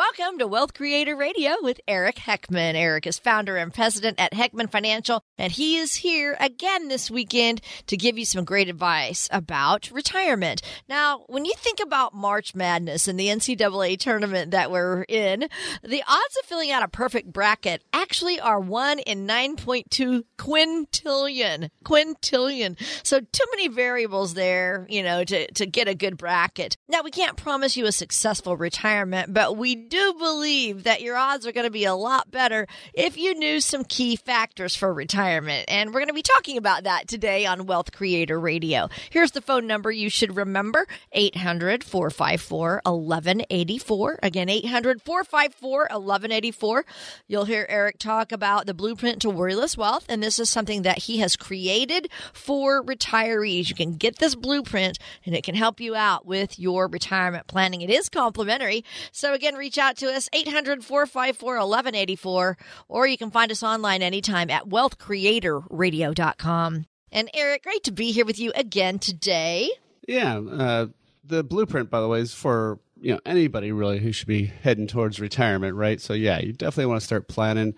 Welcome 0.00 0.38
to 0.38 0.46
Wealth 0.46 0.72
Creator 0.72 1.14
Radio 1.14 1.56
with 1.60 1.78
Eric 1.86 2.16
Heckman. 2.16 2.74
Eric 2.74 3.06
is 3.06 3.18
founder 3.18 3.58
and 3.58 3.70
president 3.72 4.18
at 4.18 4.32
Heckman 4.32 4.70
Financial, 4.70 5.22
and 5.36 5.52
he 5.52 5.76
is 5.76 5.96
here 5.96 6.38
again 6.40 6.88
this 6.88 7.10
weekend 7.10 7.60
to 7.88 7.98
give 7.98 8.16
you 8.16 8.24
some 8.24 8.46
great 8.46 8.70
advice 8.70 9.28
about 9.30 9.90
retirement. 9.90 10.62
Now, 10.88 11.24
when 11.26 11.44
you 11.44 11.52
think 11.54 11.80
about 11.80 12.14
March 12.14 12.54
Madness 12.54 13.08
and 13.08 13.20
the 13.20 13.26
NCAA 13.26 13.98
tournament 13.98 14.52
that 14.52 14.70
we're 14.70 15.02
in, 15.02 15.40
the 15.82 16.02
odds 16.08 16.36
of 16.38 16.46
filling 16.46 16.70
out 16.70 16.82
a 16.82 16.88
perfect 16.88 17.30
bracket 17.30 17.84
actually 17.92 18.40
are 18.40 18.58
1 18.58 19.00
in 19.00 19.26
9.2 19.26 20.22
quintillion. 20.38 21.68
Quintillion. 21.84 22.80
So, 23.06 23.20
too 23.20 23.44
many 23.50 23.68
variables 23.68 24.32
there, 24.32 24.86
you 24.88 25.02
know, 25.02 25.24
to, 25.24 25.52
to 25.52 25.66
get 25.66 25.88
a 25.88 25.94
good 25.94 26.16
bracket. 26.16 26.78
Now, 26.88 27.02
we 27.02 27.10
can't 27.10 27.36
promise 27.36 27.76
you 27.76 27.84
a 27.84 27.92
successful 27.92 28.56
retirement, 28.56 29.34
but 29.34 29.58
we 29.58 29.89
do 29.90 30.14
believe 30.14 30.84
that 30.84 31.02
your 31.02 31.16
odds 31.16 31.46
are 31.46 31.52
going 31.52 31.66
to 31.66 31.70
be 31.70 31.84
a 31.84 31.94
lot 31.94 32.30
better 32.30 32.66
if 32.94 33.18
you 33.18 33.34
knew 33.34 33.60
some 33.60 33.84
key 33.84 34.14
factors 34.14 34.76
for 34.76 34.94
retirement. 34.94 35.64
And 35.68 35.88
we're 35.88 36.00
going 36.00 36.06
to 36.06 36.14
be 36.14 36.22
talking 36.22 36.56
about 36.56 36.84
that 36.84 37.08
today 37.08 37.44
on 37.44 37.66
Wealth 37.66 37.92
Creator 37.92 38.38
Radio. 38.38 38.88
Here's 39.10 39.32
the 39.32 39.42
phone 39.42 39.66
number 39.66 39.90
you 39.90 40.08
should 40.08 40.36
remember 40.36 40.86
800 41.12 41.82
454 41.82 42.82
1184. 42.84 44.18
Again, 44.22 44.48
800 44.48 45.02
454 45.02 45.78
1184. 45.80 46.84
You'll 47.26 47.44
hear 47.44 47.66
Eric 47.68 47.98
talk 47.98 48.30
about 48.30 48.66
the 48.66 48.74
blueprint 48.74 49.20
to 49.22 49.28
worryless 49.28 49.76
wealth. 49.76 50.06
And 50.08 50.22
this 50.22 50.38
is 50.38 50.48
something 50.48 50.82
that 50.82 50.98
he 50.98 51.18
has 51.18 51.34
created 51.34 52.08
for 52.32 52.82
retirees. 52.82 53.68
You 53.68 53.74
can 53.74 53.96
get 53.96 54.18
this 54.18 54.36
blueprint 54.36 55.00
and 55.26 55.34
it 55.34 55.42
can 55.42 55.56
help 55.56 55.80
you 55.80 55.96
out 55.96 56.26
with 56.26 56.60
your 56.60 56.86
retirement 56.86 57.48
planning. 57.48 57.80
It 57.80 57.90
is 57.90 58.08
complimentary. 58.08 58.84
So 59.10 59.34
again, 59.34 59.56
reach 59.56 59.79
out 59.80 59.96
to 59.96 60.14
us 60.14 60.28
800 60.32 60.84
454 60.84 61.54
1184 61.54 62.56
or 62.88 63.06
you 63.06 63.18
can 63.18 63.30
find 63.30 63.50
us 63.50 63.62
online 63.62 64.02
anytime 64.02 64.50
at 64.50 64.68
wealthcreatorradio.com. 64.68 66.86
And 67.12 67.28
Eric, 67.34 67.64
great 67.64 67.82
to 67.84 67.90
be 67.90 68.12
here 68.12 68.24
with 68.24 68.38
you 68.38 68.52
again 68.54 69.00
today. 69.00 69.70
Yeah, 70.06 70.38
uh, 70.38 70.86
the 71.24 71.42
blueprint, 71.42 71.90
by 71.90 72.00
the 72.00 72.08
way, 72.08 72.20
is 72.20 72.34
for 72.34 72.78
you 73.00 73.14
know 73.14 73.20
anybody 73.24 73.72
really 73.72 73.98
who 73.98 74.12
should 74.12 74.28
be 74.28 74.44
heading 74.44 74.86
towards 74.86 75.20
retirement, 75.20 75.74
right? 75.74 76.00
So 76.00 76.12
yeah, 76.12 76.38
you 76.40 76.52
definitely 76.52 76.86
want 76.86 77.00
to 77.00 77.06
start 77.06 77.28
planning, 77.28 77.74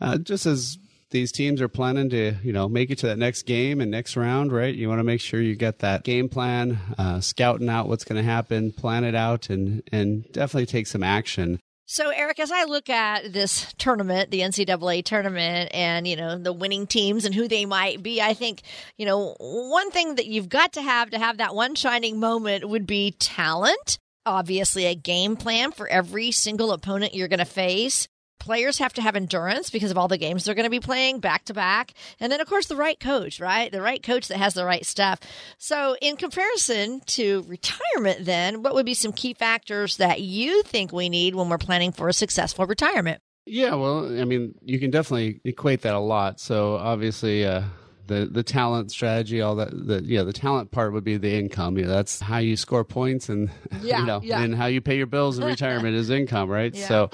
uh, 0.00 0.18
just 0.18 0.46
as 0.46 0.78
these 1.14 1.32
teams 1.32 1.62
are 1.62 1.68
planning 1.68 2.10
to 2.10 2.34
you 2.42 2.52
know 2.52 2.68
make 2.68 2.90
it 2.90 2.98
to 2.98 3.06
that 3.06 3.18
next 3.18 3.44
game 3.44 3.80
and 3.80 3.90
next 3.90 4.16
round, 4.16 4.52
right? 4.52 4.74
You 4.74 4.88
want 4.88 4.98
to 4.98 5.04
make 5.04 5.20
sure 5.22 5.40
you 5.40 5.54
get 5.54 5.78
that 5.78 6.02
game 6.02 6.28
plan, 6.28 6.78
uh, 6.98 7.20
scouting 7.20 7.70
out 7.70 7.88
what's 7.88 8.04
going 8.04 8.22
to 8.22 8.28
happen, 8.28 8.72
plan 8.72 9.04
it 9.04 9.14
out, 9.14 9.48
and 9.48 9.82
and 9.92 10.30
definitely 10.32 10.66
take 10.66 10.86
some 10.86 11.02
action. 11.02 11.60
So, 11.86 12.08
Eric, 12.10 12.40
as 12.40 12.50
I 12.50 12.64
look 12.64 12.88
at 12.88 13.32
this 13.32 13.72
tournament, 13.74 14.30
the 14.30 14.40
NCAA 14.40 15.04
tournament, 15.04 15.70
and, 15.74 16.08
you 16.08 16.16
know, 16.16 16.38
the 16.38 16.52
winning 16.52 16.86
teams 16.86 17.26
and 17.26 17.34
who 17.34 17.46
they 17.46 17.66
might 17.66 18.02
be, 18.02 18.22
I 18.22 18.32
think, 18.32 18.62
you 18.96 19.04
know, 19.04 19.36
one 19.38 19.90
thing 19.90 20.14
that 20.14 20.24
you've 20.24 20.48
got 20.48 20.72
to 20.72 20.82
have 20.82 21.10
to 21.10 21.18
have 21.18 21.36
that 21.36 21.54
one 21.54 21.74
shining 21.74 22.18
moment 22.18 22.66
would 22.66 22.86
be 22.86 23.10
talent. 23.10 23.98
Obviously, 24.24 24.86
a 24.86 24.94
game 24.94 25.36
plan 25.36 25.72
for 25.72 25.86
every 25.86 26.30
single 26.30 26.72
opponent 26.72 27.14
you're 27.14 27.28
going 27.28 27.38
to 27.38 27.44
face 27.44 28.08
players 28.44 28.78
have 28.78 28.92
to 28.92 29.02
have 29.02 29.16
endurance 29.16 29.70
because 29.70 29.90
of 29.90 29.96
all 29.96 30.06
the 30.06 30.18
games 30.18 30.44
they're 30.44 30.54
going 30.54 30.64
to 30.64 30.70
be 30.70 30.80
playing 30.80 31.18
back 31.18 31.46
to 31.46 31.54
back. 31.54 31.94
And 32.20 32.30
then, 32.30 32.42
of 32.42 32.46
course, 32.46 32.66
the 32.66 32.76
right 32.76 33.00
coach, 33.00 33.40
right? 33.40 33.72
The 33.72 33.80
right 33.80 34.02
coach 34.02 34.28
that 34.28 34.36
has 34.36 34.52
the 34.52 34.66
right 34.66 34.84
stuff. 34.84 35.18
So, 35.56 35.96
in 36.02 36.16
comparison 36.16 37.00
to 37.06 37.42
retirement, 37.48 38.26
then, 38.26 38.62
what 38.62 38.74
would 38.74 38.84
be 38.84 38.94
some 38.94 39.12
key 39.12 39.32
factors 39.32 39.96
that 39.96 40.20
you 40.20 40.62
think 40.62 40.92
we 40.92 41.08
need 41.08 41.34
when 41.34 41.48
we're 41.48 41.58
planning 41.58 41.90
for 41.90 42.08
a 42.08 42.12
successful 42.12 42.66
retirement? 42.66 43.22
Yeah, 43.46 43.74
well, 43.74 44.20
I 44.20 44.24
mean, 44.24 44.54
you 44.62 44.78
can 44.78 44.90
definitely 44.90 45.40
equate 45.44 45.82
that 45.82 45.94
a 45.94 45.98
lot. 45.98 46.38
So, 46.38 46.76
obviously, 46.76 47.46
uh, 47.46 47.62
the 48.06 48.26
the 48.26 48.42
talent 48.42 48.90
strategy, 48.90 49.40
all 49.40 49.56
that. 49.56 49.70
The 49.72 50.02
yeah, 50.04 50.22
the 50.22 50.32
talent 50.32 50.70
part 50.70 50.92
would 50.92 51.04
be 51.04 51.16
the 51.16 51.34
income. 51.34 51.78
You 51.78 51.84
know, 51.84 51.90
that's 51.90 52.20
how 52.20 52.38
you 52.38 52.56
score 52.56 52.84
points, 52.84 53.28
and 53.28 53.50
yeah, 53.80 54.00
you 54.00 54.06
know, 54.06 54.20
yeah. 54.22 54.40
and 54.40 54.54
how 54.54 54.66
you 54.66 54.80
pay 54.80 54.96
your 54.96 55.06
bills 55.06 55.38
in 55.38 55.44
retirement 55.44 55.94
is 55.96 56.10
income, 56.10 56.48
right? 56.48 56.74
Yeah. 56.84 56.88
So, 56.88 57.10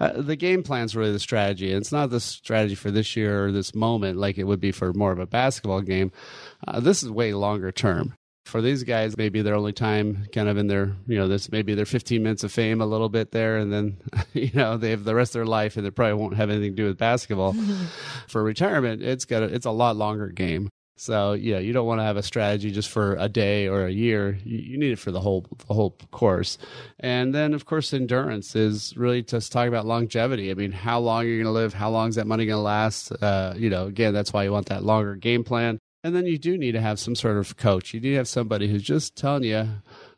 uh, 0.00 0.20
the 0.20 0.34
game 0.34 0.64
plan's 0.64 0.96
really 0.96 1.12
the 1.12 1.20
strategy. 1.20 1.70
And 1.70 1.80
it's 1.80 1.92
not 1.92 2.10
the 2.10 2.18
strategy 2.18 2.74
for 2.74 2.90
this 2.90 3.14
year 3.14 3.46
or 3.46 3.52
this 3.52 3.74
moment 3.74 4.18
like 4.18 4.38
it 4.38 4.44
would 4.44 4.60
be 4.60 4.72
for 4.72 4.92
more 4.92 5.12
of 5.12 5.18
a 5.20 5.26
basketball 5.26 5.82
game. 5.82 6.10
Uh, 6.66 6.80
this 6.80 7.02
is 7.02 7.10
way 7.10 7.32
longer 7.32 7.70
term 7.70 8.16
for 8.44 8.60
these 8.60 8.84
guys, 8.84 9.16
maybe 9.16 9.42
their 9.42 9.54
only 9.54 9.72
time 9.72 10.26
kind 10.32 10.48
of 10.48 10.58
in 10.58 10.66
their, 10.66 10.94
you 11.06 11.18
know, 11.18 11.28
this 11.28 11.50
maybe 11.50 11.74
their 11.74 11.86
15 11.86 12.22
minutes 12.22 12.44
of 12.44 12.52
fame 12.52 12.80
a 12.80 12.86
little 12.86 13.08
bit 13.08 13.30
there. 13.30 13.56
And 13.56 13.72
then, 13.72 13.96
you 14.32 14.50
know, 14.54 14.76
they 14.76 14.90
have 14.90 15.04
the 15.04 15.14
rest 15.14 15.30
of 15.30 15.40
their 15.40 15.46
life 15.46 15.76
and 15.76 15.84
they 15.84 15.90
probably 15.90 16.14
won't 16.14 16.36
have 16.36 16.50
anything 16.50 16.72
to 16.72 16.76
do 16.76 16.86
with 16.86 16.98
basketball. 16.98 17.54
for 18.28 18.42
retirement, 18.42 19.02
it's 19.02 19.24
got 19.24 19.42
a, 19.42 19.46
it's 19.46 19.66
a 19.66 19.70
lot 19.70 19.96
longer 19.96 20.28
game. 20.28 20.68
So 20.96 21.32
yeah, 21.32 21.58
you 21.58 21.72
don't 21.72 21.86
want 21.86 22.00
to 22.00 22.04
have 22.04 22.16
a 22.16 22.22
strategy 22.22 22.70
just 22.70 22.88
for 22.88 23.16
a 23.16 23.28
day 23.28 23.66
or 23.66 23.86
a 23.86 23.90
year. 23.90 24.38
You, 24.44 24.58
you 24.58 24.78
need 24.78 24.92
it 24.92 24.98
for 24.98 25.10
the 25.10 25.20
whole 25.20 25.44
the 25.66 25.74
whole 25.74 25.96
course. 26.12 26.56
And 27.00 27.34
then 27.34 27.52
of 27.52 27.64
course 27.66 27.92
endurance 27.92 28.54
is 28.54 28.96
really 28.96 29.22
just 29.22 29.50
talking 29.50 29.68
about 29.68 29.86
longevity. 29.86 30.52
I 30.52 30.54
mean, 30.54 30.70
how 30.70 31.00
long 31.00 31.26
you're 31.26 31.38
going 31.38 31.46
to 31.46 31.50
live? 31.50 31.74
How 31.74 31.90
long 31.90 32.10
is 32.10 32.14
that 32.14 32.28
money 32.28 32.46
going 32.46 32.58
to 32.58 32.62
last? 32.62 33.10
Uh, 33.10 33.54
you 33.56 33.70
know, 33.70 33.86
again, 33.86 34.14
that's 34.14 34.32
why 34.32 34.44
you 34.44 34.52
want 34.52 34.68
that 34.68 34.84
longer 34.84 35.16
game 35.16 35.42
plan. 35.42 35.80
And 36.04 36.14
then 36.14 36.26
you 36.26 36.36
do 36.36 36.58
need 36.58 36.72
to 36.72 36.82
have 36.82 37.00
some 37.00 37.14
sort 37.14 37.38
of 37.38 37.56
coach. 37.56 37.94
You 37.94 38.00
need 38.00 38.10
to 38.10 38.16
have 38.16 38.28
somebody 38.28 38.68
who's 38.68 38.82
just 38.82 39.16
telling 39.16 39.44
you 39.44 39.66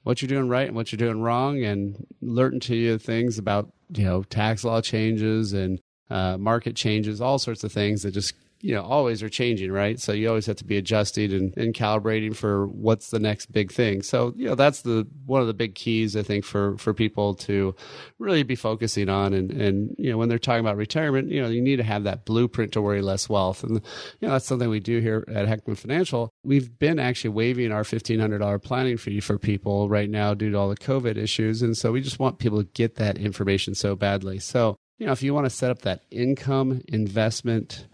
what 0.03 0.21
you're 0.21 0.29
doing 0.29 0.49
right 0.49 0.67
and 0.67 0.75
what 0.75 0.91
you're 0.91 0.99
doing 0.99 1.21
wrong, 1.21 1.63
and 1.63 2.05
alerting 2.21 2.61
to 2.61 2.75
you 2.75 2.99
things 2.99 3.39
about 3.39 3.73
you 3.95 4.05
know 4.05 4.25
tax 4.25 4.65
law 4.65 4.81
changes 4.81 5.53
and 5.53 5.81
uh, 6.11 6.37
market 6.39 6.75
changes, 6.75 7.21
all 7.21 7.39
sorts 7.39 7.63
of 7.63 7.73
things 7.73 8.03
that 8.03 8.11
just 8.11 8.35
you 8.61 8.75
know 8.75 8.83
always 8.83 9.23
are 9.23 9.29
changing 9.29 9.73
right? 9.73 10.01
So 10.01 10.13
you 10.13 10.29
always 10.29 10.47
have 10.47 10.57
to 10.57 10.65
be 10.65 10.77
adjusting 10.77 11.33
and, 11.33 11.57
and 11.57 11.75
calibrating 11.75 12.35
for 12.35 12.67
what's 12.67 13.11
the 13.11 13.19
next 13.19 13.53
big 13.53 13.73
thing. 13.73 14.03
So 14.03 14.33
you 14.37 14.47
know 14.47 14.55
that's 14.55 14.83
the 14.83 15.07
one 15.25 15.41
of 15.41 15.47
the 15.47 15.55
big 15.55 15.75
keys 15.75 16.17
i 16.17 16.23
think 16.23 16.45
for 16.45 16.77
for 16.79 16.95
people 16.95 17.35
to 17.35 17.75
really 18.19 18.43
be 18.43 18.57
focusing 18.57 19.09
on. 19.09 19.33
And 19.33 19.51
and 19.51 19.95
you 19.99 20.11
know 20.11 20.19
when 20.19 20.29
they're 20.29 20.39
talking 20.39 20.61
about 20.61 20.77
retirement 20.77 21.31
you 21.31 21.43
know 21.43 21.49
you 21.49 21.61
need 21.61 21.77
to 21.77 21.83
have 21.83 22.05
that 22.05 22.25
blueprint 22.25 22.73
to 22.73 22.83
worry 22.83 23.03
less 23.03 23.29
wealth. 23.29 23.63
And 23.63 23.75
you 24.21 24.29
know 24.29 24.31
that's 24.31 24.47
something 24.47 24.69
we 24.69 24.81
do 24.81 25.01
here 25.01 25.25
at 25.29 25.47
heckman 25.47 25.77
financial. 25.77 26.31
We've 26.43 26.79
been 26.79 26.99
actually 26.99 27.31
waiving 27.31 27.73
our 27.73 27.83
$1500 27.83 28.63
planning 28.63 28.97
fee 28.97 29.21
for 29.21 29.39
people 29.39 29.89
right 29.89 30.11
now 30.11 30.35
due 30.35 30.51
to 30.51 30.59
all 30.59 30.69
the 30.69 30.77
covid 30.77 31.17
issues. 31.17 31.63
And 31.63 31.77
so 31.77 31.93
we 31.93 32.01
just 32.01 32.19
want 32.19 32.39
people 32.39 32.63
to 32.63 32.69
get 32.75 32.97
that 32.97 33.19
information 33.19 33.75
so 33.75 33.97
badly. 33.97 34.39
So 34.39 34.77
you 34.99 35.07
know 35.07 35.13
if 35.13 35.23
you 35.23 35.35
want 35.35 35.47
to 35.47 35.51
set 35.51 35.71
up 35.71 35.83
that 35.83 36.03
income 36.11 36.83
investment 36.89 37.87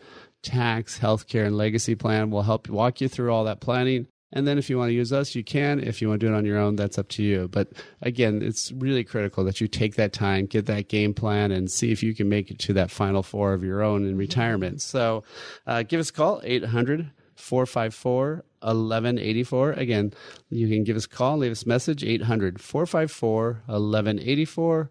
tax, 0.42 0.98
healthcare, 0.98 1.47
and 1.47 1.56
legacy 1.56 1.94
plan. 1.94 2.30
We'll 2.30 2.42
help 2.42 2.69
walk 2.69 3.00
you 3.00 3.08
through 3.08 3.32
all 3.32 3.44
that 3.44 3.60
planning. 3.60 4.08
And 4.32 4.47
then 4.47 4.56
if 4.56 4.70
you 4.70 4.78
want 4.78 4.88
to 4.88 4.94
use 4.94 5.12
us, 5.12 5.34
you 5.34 5.44
can. 5.44 5.80
If 5.80 6.00
you 6.00 6.08
want 6.08 6.20
to 6.20 6.26
do 6.26 6.32
it 6.32 6.36
on 6.36 6.47
your 6.47 6.56
own, 6.58 6.76
that's 6.76 6.98
up 6.98 7.08
to 7.10 7.22
you. 7.22 7.48
But 7.48 7.69
again, 8.00 8.41
it's 8.42 8.72
really 8.72 9.04
critical 9.04 9.44
that 9.44 9.60
you 9.60 9.69
take 9.69 9.97
that 9.97 10.14
time, 10.14 10.47
get 10.47 10.64
that 10.66 10.88
game 10.88 11.12
plan, 11.12 11.52
and 11.52 11.70
see 11.70 11.93
if 11.93 12.02
you 12.02 12.14
can 12.14 12.31
make 12.31 12.50
it 12.50 12.58
to 12.61 12.72
that 12.72 12.90
final 12.90 13.22
four 13.22 13.52
of 13.52 13.62
your 13.62 13.82
own 13.82 14.06
in 14.06 14.16
retirement. 14.16 14.81
So 14.81 15.22
uh, 15.66 15.82
give 15.82 16.00
us 16.00 16.08
a 16.08 16.14
call, 16.14 16.40
800 16.44 17.11
454 17.37 18.44
1184. 18.61 19.72
Again, 19.72 20.14
you 20.49 20.66
can 20.69 20.84
give 20.84 20.96
us 20.96 21.05
a 21.05 21.08
call, 21.08 21.37
leave 21.38 21.52
us 21.52 21.64
a 21.64 21.69
message, 21.69 22.02
800 22.05 22.61
454 22.61 23.62
1184, 23.66 24.90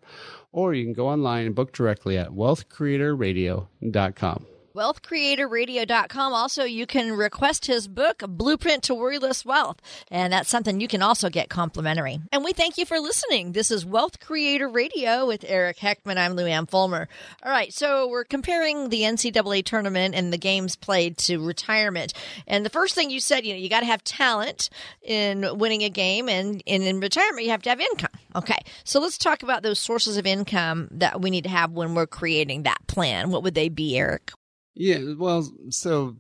or 0.52 0.74
you 0.74 0.84
can 0.84 0.94
go 0.94 1.08
online 1.08 1.46
and 1.48 1.56
book 1.56 1.72
directly 1.72 2.18
at 2.18 2.30
wealthcreatorradio.com. 2.30 4.46
wealthcreatorradio.com. 4.74 6.34
Also, 6.34 6.64
you 6.64 6.86
can 6.86 7.14
request 7.14 7.66
his 7.66 7.88
book, 7.88 8.24
Blueprint 8.28 8.84
to 8.84 8.94
Worryless 8.94 9.46
Wealth, 9.46 9.82
and 10.10 10.32
that's 10.34 10.50
something 10.50 10.80
you 10.80 10.88
can 10.88 11.02
also 11.02 11.30
get 11.30 11.50
complimentary. 11.50 12.20
And 12.32 12.44
we 12.44 12.54
thank 12.54 12.78
you 12.78 12.86
for 12.86 13.00
listening. 13.00 13.52
This 13.52 13.72
is 13.72 13.86
Wealth 13.86 14.20
Creator 14.20 14.70
Radio 14.70 15.26
with 15.26 15.46
Eric 15.48 15.78
Heckman. 15.78 16.18
I'm 16.18 16.36
Luann 16.36 16.70
Fulmer. 16.70 17.08
All 17.44 17.52
right, 17.52 17.74
so 17.74 18.08
we're 18.08 18.24
comparing 18.24 18.90
the 18.90 19.02
NCAA 19.02 19.66
tournament 19.66 20.16
and 20.16 20.32
the 20.32 20.38
games 20.38 20.76
played 20.76 21.18
to 21.20 21.46
retirement. 21.46 22.14
And 22.48 22.66
the 22.66 22.70
first 22.70 22.96
thing 22.96 23.10
you 23.10 23.20
said, 23.20 23.46
you 23.46 23.54
know, 23.54 23.60
you 23.60 23.70
got 23.70 23.82
to 23.82 23.86
have 23.86 24.04
talent 24.04 24.70
in 25.02 25.58
winning 25.58 25.84
a 25.84 25.90
game, 25.90 26.30
and, 26.30 26.62
and 26.66 26.84
in 26.84 27.00
retirement, 27.00 27.46
you 27.46 27.52
have 27.52 27.64
to 27.64 27.70
have 27.70 27.80
income. 27.80 28.12
Okay, 28.36 28.60
so 28.84 29.00
let's 29.00 29.18
talk 29.18 29.44
about 29.44 29.64
those 29.64 29.80
sources 29.80 30.18
of 30.18 30.26
income 30.26 30.88
that 30.92 31.22
we 31.22 31.30
need 31.30 31.44
to 31.44 31.50
have 31.50 31.72
when 31.72 31.96
we're 31.96 32.08
creating 32.08 32.64
that 32.64 32.80
plan. 32.88 33.30
What 33.30 33.44
would 33.44 33.56
they 33.56 33.70
be, 33.70 33.98
Eric? 33.98 34.32
Yeah, 34.74 35.14
well, 35.18 35.52
so 35.70 36.16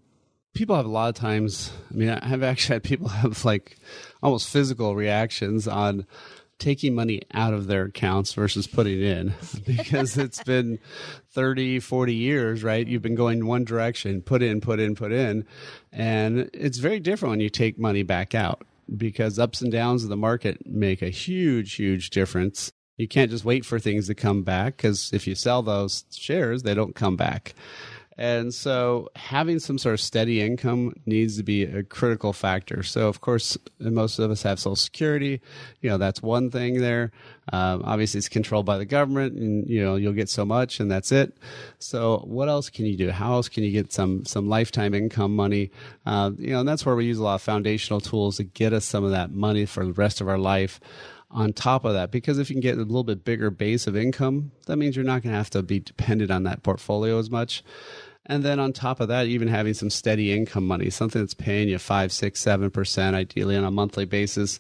people 0.53 0.75
have 0.75 0.86
a 0.86 0.89
lot 0.89 1.09
of 1.09 1.15
times. 1.15 1.71
I 1.89 1.94
mean, 1.94 2.09
I've 2.09 2.44
actually 2.44 2.75
had 2.75 2.83
people 2.83 3.07
have 3.09 3.45
like 3.45 3.77
almost 4.21 4.50
physical 4.50 4.95
reactions 4.95 5.68
on 5.68 6.06
taking 6.62 6.94
money 6.94 7.21
out 7.33 7.56
of 7.56 7.65
their 7.65 7.86
accounts 7.86 8.33
versus 8.33 8.68
putting 8.68 9.01
in. 9.01 9.33
Because 9.65 10.18
it's 10.18 10.44
been 10.44 10.80
30 11.31 11.80
40 11.80 12.13
years 12.13 12.63
right? 12.63 12.88
You've 12.88 13.01
been 13.01 13.15
going 13.15 13.45
one 13.45 13.63
direction 13.63 14.21
put 14.21 14.44
in 14.44 14.62
put 14.62 14.80
in 14.80 14.95
put 14.95 15.12
in. 15.12 15.45
And 15.92 16.50
it's 16.53 16.77
very 16.77 17.00
different 17.00 17.31
when 17.31 17.39
you 17.39 17.50
take 17.50 17.80
money 17.80 18.03
back 18.03 18.36
out 18.36 18.63
because 18.95 19.39
ups 19.39 19.62
and 19.62 19.71
downs 19.71 20.03
of 20.03 20.09
the 20.09 20.18
market 20.18 20.65
make 20.65 21.01
a 21.01 21.09
huge 21.09 21.74
huge 21.75 22.12
difference. 22.12 22.71
You 22.98 23.07
can't 23.07 23.31
just 23.31 23.45
wait 23.45 23.65
for 23.65 23.80
things 23.80 24.06
to 24.07 24.13
come 24.13 24.44
back 24.44 24.77
because 24.77 25.12
if 25.13 25.25
you 25.25 25.33
sell 25.33 25.63
those 25.63 26.06
shares 26.12 26.62
they 26.62 26.75
don't 26.75 26.95
come 26.95 27.15
back 27.15 27.56
and 28.21 28.53
so 28.53 29.09
having 29.15 29.57
some 29.57 29.79
sort 29.79 29.94
of 29.94 30.00
steady 30.00 30.41
income 30.41 30.94
needs 31.07 31.38
to 31.38 31.44
be 31.44 31.63
a 31.63 31.81
critical 31.81 32.33
factor. 32.33 32.83
So, 32.83 33.07
of 33.07 33.19
course, 33.19 33.57
most 33.79 34.19
of 34.19 34.29
us 34.29 34.44
have 34.44 34.59
Social 34.59 34.75
Security. 34.75 35.41
You 35.81 35.89
know, 35.89 35.97
that's 35.97 36.21
one 36.21 36.51
thing 36.51 36.81
there. 36.81 37.12
Um, 37.51 37.81
obviously, 37.83 38.19
it's 38.19 38.29
controlled 38.29 38.68
by 38.68 38.77
the 38.77 38.85
government, 38.85 39.39
and 39.39 39.68
you 39.68 39.83
know 39.83 39.95
you'll 39.95 40.13
get 40.13 40.29
so 40.29 40.45
much, 40.45 40.79
and 40.79 40.91
that's 40.91 41.12
it. 41.12 41.35
So, 41.79 42.19
what 42.27 42.47
else 42.47 42.69
can 42.69 42.85
you 42.85 42.95
do? 42.95 43.09
How 43.09 43.33
else 43.33 43.50
can 43.50 43.63
you 43.63 43.71
get 43.71 43.91
some 43.91 44.24
some 44.24 44.47
lifetime 44.47 44.94
income 44.94 45.35
money? 45.35 45.71
Uh, 46.06 46.29
you 46.38 46.51
know, 46.51 46.59
and 46.59 46.69
that's 46.69 46.85
where 46.85 46.95
we 46.95 47.06
use 47.06 47.17
a 47.17 47.24
lot 47.24 47.35
of 47.35 47.41
foundational 47.41 48.01
tools 48.01 48.38
to 48.38 48.44
get 48.44 48.71
us 48.71 48.85
some 48.85 49.03
of 49.03 49.09
that 49.09 49.31
money 49.31 49.65
for 49.65 49.83
the 49.83 49.94
rest 49.94 50.21
of 50.21 50.29
our 50.29 50.38
life 50.38 50.79
on 51.31 51.53
top 51.53 51.85
of 51.85 51.94
that 51.94 52.12
because 52.12 52.38
if 52.39 52.50
you 52.50 52.53
can 52.53 52.62
get 52.62 52.77
a 52.77 52.81
little 52.81 53.06
bit 53.06 53.24
bigger 53.24 53.50
base 53.50 53.88
of 53.88 53.95
income 53.95 54.51
that 54.65 54.75
means 54.75 54.97
you're 54.97 55.06
not 55.06 55.21
going 55.21 55.31
to 55.31 55.38
have 55.38 55.50
to 55.50 55.63
be 55.63 55.79
dependent 55.79 56.29
on 56.29 56.44
that 56.44 56.62
portfolio 56.62 57.17
as 57.17 57.31
much 57.31 57.63
and 58.25 58.44
then 58.44 58.59
on 58.59 58.71
top 58.71 59.00
of 59.00 59.07
that, 59.07 59.27
even 59.27 59.47
having 59.47 59.73
some 59.73 59.89
steady 59.89 60.31
income 60.31 60.68
money, 60.68 60.89
something 60.89 61.21
that's 61.21 61.33
paying 61.33 61.69
you 61.69 61.79
five, 61.79 62.12
six, 62.12 62.39
seven 62.39 62.69
percent, 62.69 63.15
ideally 63.15 63.57
on 63.57 63.63
a 63.63 63.71
monthly 63.71 64.06
basis. 64.06 64.59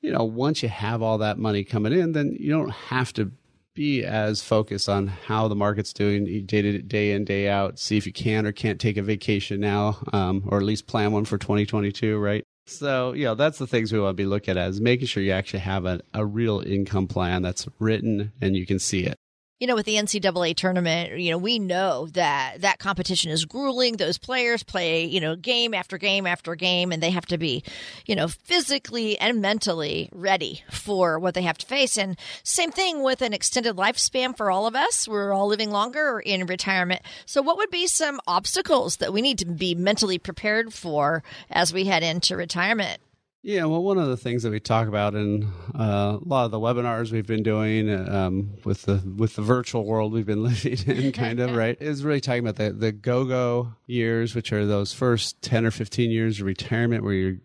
You 0.00 0.12
know, 0.12 0.24
once 0.24 0.62
you 0.62 0.68
have 0.68 1.02
all 1.02 1.18
that 1.18 1.38
money 1.38 1.64
coming 1.64 1.92
in, 1.92 2.12
then 2.12 2.36
you 2.38 2.50
don't 2.50 2.70
have 2.70 3.12
to 3.14 3.32
be 3.74 4.04
as 4.04 4.42
focused 4.42 4.88
on 4.88 5.06
how 5.06 5.48
the 5.48 5.54
market's 5.54 5.92
doing 5.92 6.24
day 6.46 6.62
to 6.62 6.78
day 6.82 7.12
in 7.12 7.24
day 7.24 7.48
out. 7.48 7.78
See 7.78 7.96
if 7.96 8.06
you 8.06 8.12
can 8.12 8.46
or 8.46 8.52
can't 8.52 8.80
take 8.80 8.96
a 8.96 9.02
vacation 9.02 9.60
now, 9.60 9.98
um, 10.12 10.44
or 10.46 10.58
at 10.58 10.64
least 10.64 10.86
plan 10.86 11.12
one 11.12 11.24
for 11.24 11.38
2022, 11.38 12.18
right? 12.18 12.44
So, 12.66 13.12
you 13.14 13.24
know, 13.24 13.34
that's 13.34 13.58
the 13.58 13.66
things 13.66 13.92
we 13.92 13.98
want 13.98 14.16
to 14.16 14.22
be 14.22 14.26
looking 14.26 14.56
at 14.56 14.68
is 14.68 14.80
making 14.80 15.08
sure 15.08 15.22
you 15.22 15.32
actually 15.32 15.60
have 15.60 15.84
a, 15.86 16.00
a 16.14 16.24
real 16.24 16.60
income 16.60 17.08
plan 17.08 17.42
that's 17.42 17.66
written 17.80 18.32
and 18.40 18.56
you 18.56 18.64
can 18.64 18.78
see 18.78 19.04
it 19.04 19.19
you 19.60 19.66
know, 19.66 19.74
with 19.74 19.84
the 19.84 19.96
NCAA 19.96 20.56
tournament, 20.56 21.20
you 21.20 21.30
know, 21.30 21.36
we 21.36 21.58
know 21.58 22.06
that 22.14 22.62
that 22.62 22.78
competition 22.78 23.30
is 23.30 23.44
grueling. 23.44 23.98
Those 23.98 24.16
players 24.16 24.62
play, 24.62 25.04
you 25.04 25.20
know, 25.20 25.36
game 25.36 25.74
after 25.74 25.98
game 25.98 26.26
after 26.26 26.54
game, 26.54 26.92
and 26.92 27.02
they 27.02 27.10
have 27.10 27.26
to 27.26 27.36
be, 27.36 27.62
you 28.06 28.16
know, 28.16 28.26
physically 28.26 29.18
and 29.18 29.42
mentally 29.42 30.08
ready 30.12 30.64
for 30.70 31.18
what 31.18 31.34
they 31.34 31.42
have 31.42 31.58
to 31.58 31.66
face. 31.66 31.98
And 31.98 32.18
same 32.42 32.72
thing 32.72 33.02
with 33.02 33.20
an 33.20 33.34
extended 33.34 33.76
lifespan 33.76 34.34
for 34.34 34.50
all 34.50 34.66
of 34.66 34.74
us. 34.74 35.06
We're 35.06 35.34
all 35.34 35.46
living 35.46 35.70
longer 35.70 36.20
in 36.20 36.46
retirement. 36.46 37.02
So, 37.26 37.42
what 37.42 37.58
would 37.58 37.70
be 37.70 37.86
some 37.86 38.18
obstacles 38.26 38.96
that 38.96 39.12
we 39.12 39.20
need 39.20 39.38
to 39.40 39.46
be 39.46 39.74
mentally 39.74 40.18
prepared 40.18 40.72
for 40.72 41.22
as 41.50 41.70
we 41.70 41.84
head 41.84 42.02
into 42.02 42.34
retirement? 42.34 42.98
Yeah, 43.42 43.64
well, 43.64 43.82
one 43.82 43.96
of 43.96 44.06
the 44.08 44.18
things 44.18 44.42
that 44.42 44.50
we 44.50 44.60
talk 44.60 44.86
about 44.86 45.14
in 45.14 45.44
uh, 45.74 46.18
a 46.20 46.28
lot 46.28 46.44
of 46.44 46.50
the 46.50 46.60
webinars 46.60 47.10
we've 47.10 47.26
been 47.26 47.42
doing 47.42 47.88
um, 47.90 48.50
with 48.64 48.82
the 48.82 49.02
with 49.16 49.34
the 49.36 49.42
virtual 49.42 49.86
world 49.86 50.12
we've 50.12 50.26
been 50.26 50.42
living 50.44 50.76
in, 50.86 51.12
kind 51.12 51.40
of 51.40 51.56
right, 51.56 51.80
is 51.80 52.04
really 52.04 52.20
talking 52.20 52.46
about 52.46 52.56
the 52.56 52.70
the 52.72 52.92
go 52.92 53.24
go 53.24 53.72
years, 53.86 54.34
which 54.34 54.52
are 54.52 54.66
those 54.66 54.92
first 54.92 55.40
ten 55.40 55.64
or 55.64 55.70
fifteen 55.70 56.10
years 56.10 56.40
of 56.40 56.46
retirement, 56.46 57.02
where 57.02 57.14
you're 57.14 57.38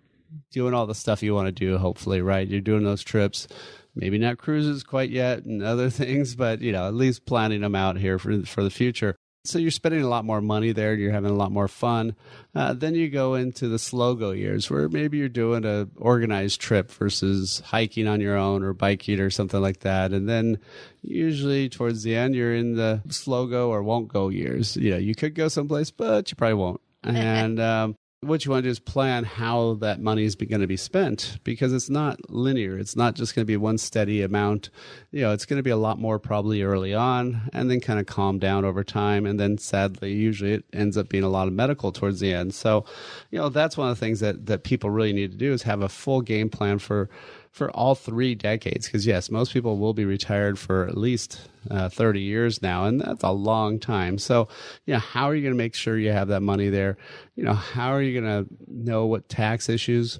doing 0.52 0.74
all 0.74 0.86
the 0.86 0.94
stuff 0.96 1.24
you 1.24 1.34
want 1.34 1.48
to 1.48 1.54
do. 1.54 1.78
Hopefully, 1.78 2.20
right, 2.20 2.46
you're 2.46 2.60
doing 2.60 2.84
those 2.84 3.02
trips, 3.02 3.48
maybe 3.96 4.18
not 4.18 4.38
cruises 4.38 4.84
quite 4.84 5.12
yet 5.12 5.46
and 5.46 5.64
other 5.64 5.90
things, 6.02 6.36
but 6.36 6.60
you 6.60 6.74
know, 6.74 6.90
at 6.90 6.94
least 6.94 7.26
planning 7.26 7.62
them 7.62 7.76
out 7.76 7.98
here 7.98 8.20
for 8.20 8.42
for 8.42 8.64
the 8.64 8.70
future. 8.70 9.16
So 9.48 9.60
you're 9.60 9.72
spending 9.72 10.02
a 10.02 10.08
lot 10.08 10.26
more 10.26 10.42
money 10.42 10.72
there. 10.72 10.94
You're 10.94 11.12
having 11.12 11.32
a 11.32 11.36
lot 11.36 11.52
more 11.52 11.68
fun. 11.68 12.16
Uh, 12.54 12.74
then 12.74 12.96
you 12.96 13.10
go 13.10 13.36
into 13.36 13.68
the 13.68 13.80
slow 13.80 14.16
go 14.16 14.32
years 14.32 14.70
where 14.70 14.90
maybe 14.90 15.18
you're 15.18 15.30
doing 15.30 15.66
a 15.66 15.88
organized 15.98 16.62
trip 16.62 16.92
versus 16.92 17.62
hiking 17.66 18.08
on 18.08 18.22
your 18.22 18.38
own 18.38 18.64
or 18.64 18.74
biking 18.74 19.20
or 19.20 19.30
something 19.30 19.62
like 19.62 19.82
that. 19.82 20.14
And 20.14 20.28
then 20.28 20.60
usually 21.02 21.70
towards 21.70 22.04
the 22.04 22.16
end, 22.16 22.36
you're 22.36 22.56
in 22.56 22.76
the 22.76 23.02
slow 23.10 23.48
go 23.48 23.70
or 23.70 23.84
won't 23.84 24.08
go 24.08 24.30
years. 24.30 24.76
You 24.78 24.92
know, 24.92 24.98
you 24.98 25.16
could 25.16 25.36
go 25.36 25.48
someplace, 25.48 25.92
but 25.92 26.32
you 26.32 26.36
probably 26.36 26.56
won't. 26.56 26.82
And 27.04 27.60
um, 27.60 27.96
what 28.25 28.44
you 28.44 28.51
want 28.51 28.63
to 28.63 28.68
do 28.68 28.72
is 28.72 28.80
plan 28.80 29.24
how 29.24 29.75
that 29.75 30.01
money 30.01 30.24
is 30.24 30.36
going 30.36 30.62
to 30.62 30.68
be 30.68 30.77
spent 30.77 31.38
because 31.44 31.74
it's 31.74 31.89
not 31.89 32.30
linear. 32.30 32.77
It's 32.77 32.95
not 32.95 33.16
just 33.16 33.36
going 33.36 33.44
to 33.44 33.48
be 33.48 33.57
one 33.57 33.77
steady 33.77 34.22
amount. 34.22 34.69
You 35.12 35.22
know, 35.22 35.31
it's 35.31 35.45
going 35.45 35.57
to 35.57 35.63
be 35.63 35.69
a 35.69 35.77
lot 35.77 36.00
more 36.00 36.19
probably 36.19 36.63
early 36.63 36.94
on 36.94 37.50
and 37.54 37.69
then 37.69 37.80
kind 37.80 38.00
of 38.00 38.06
calm 38.06 38.39
down 38.39 38.66
over 38.66 38.83
time. 38.83 39.25
And 39.25 39.39
then 39.39 39.57
sadly, 39.57 40.13
usually 40.13 40.54
it 40.54 40.66
ends 40.74 40.98
up 40.98 41.10
being 41.10 41.24
a 41.24 41.30
lot 41.30 41.48
of 41.48 41.54
medical 41.54 41.92
towards 41.92 42.19
the 42.19 42.33
end. 42.33 42.54
So, 42.54 42.86
you 43.31 43.39
know, 43.39 43.50
that's 43.50 43.77
one 43.77 43.89
of 43.89 43.95
the 43.95 44.00
things 44.00 44.19
that, 44.22 44.45
that 44.48 44.63
people 44.63 44.89
really 44.89 45.13
need 45.13 45.31
to 45.31 45.38
do 45.38 45.54
is 45.54 45.63
have 45.63 45.81
a 45.81 45.89
full 45.89 46.22
game 46.22 46.50
plan 46.50 46.80
for 46.80 47.10
for 47.56 47.72
all 47.72 47.96
three 47.96 48.36
decades. 48.36 48.86
Because 48.86 49.07
yes, 49.07 49.31
most 49.31 49.54
people 49.54 49.78
will 49.78 49.94
be 49.94 50.04
retired 50.04 50.60
for 50.60 50.86
at 50.86 50.98
least 50.98 51.40
uh, 51.72 51.88
30 51.88 52.19
years 52.19 52.62
now, 52.62 52.84
and 52.84 53.00
that's 53.00 53.24
a 53.24 53.31
long 53.31 53.80
time. 53.80 54.18
So, 54.18 54.50
you 54.86 54.94
know, 54.94 55.00
how 55.00 55.30
are 55.30 55.36
you 55.36 55.42
going 55.42 55.54
to 55.54 55.57
make 55.57 55.74
sure 55.74 55.98
you 55.98 56.12
have 56.12 56.28
that 56.28 56.42
money 56.42 56.68
there? 56.68 56.98
You 57.36 57.46
know, 57.46 57.54
how 57.54 57.94
are 57.94 58.02
you 58.02 58.19
going 58.19 58.46
to 58.46 58.54
know 58.68 59.06
what 59.06 59.30
tax 59.30 59.69
issues 59.69 60.19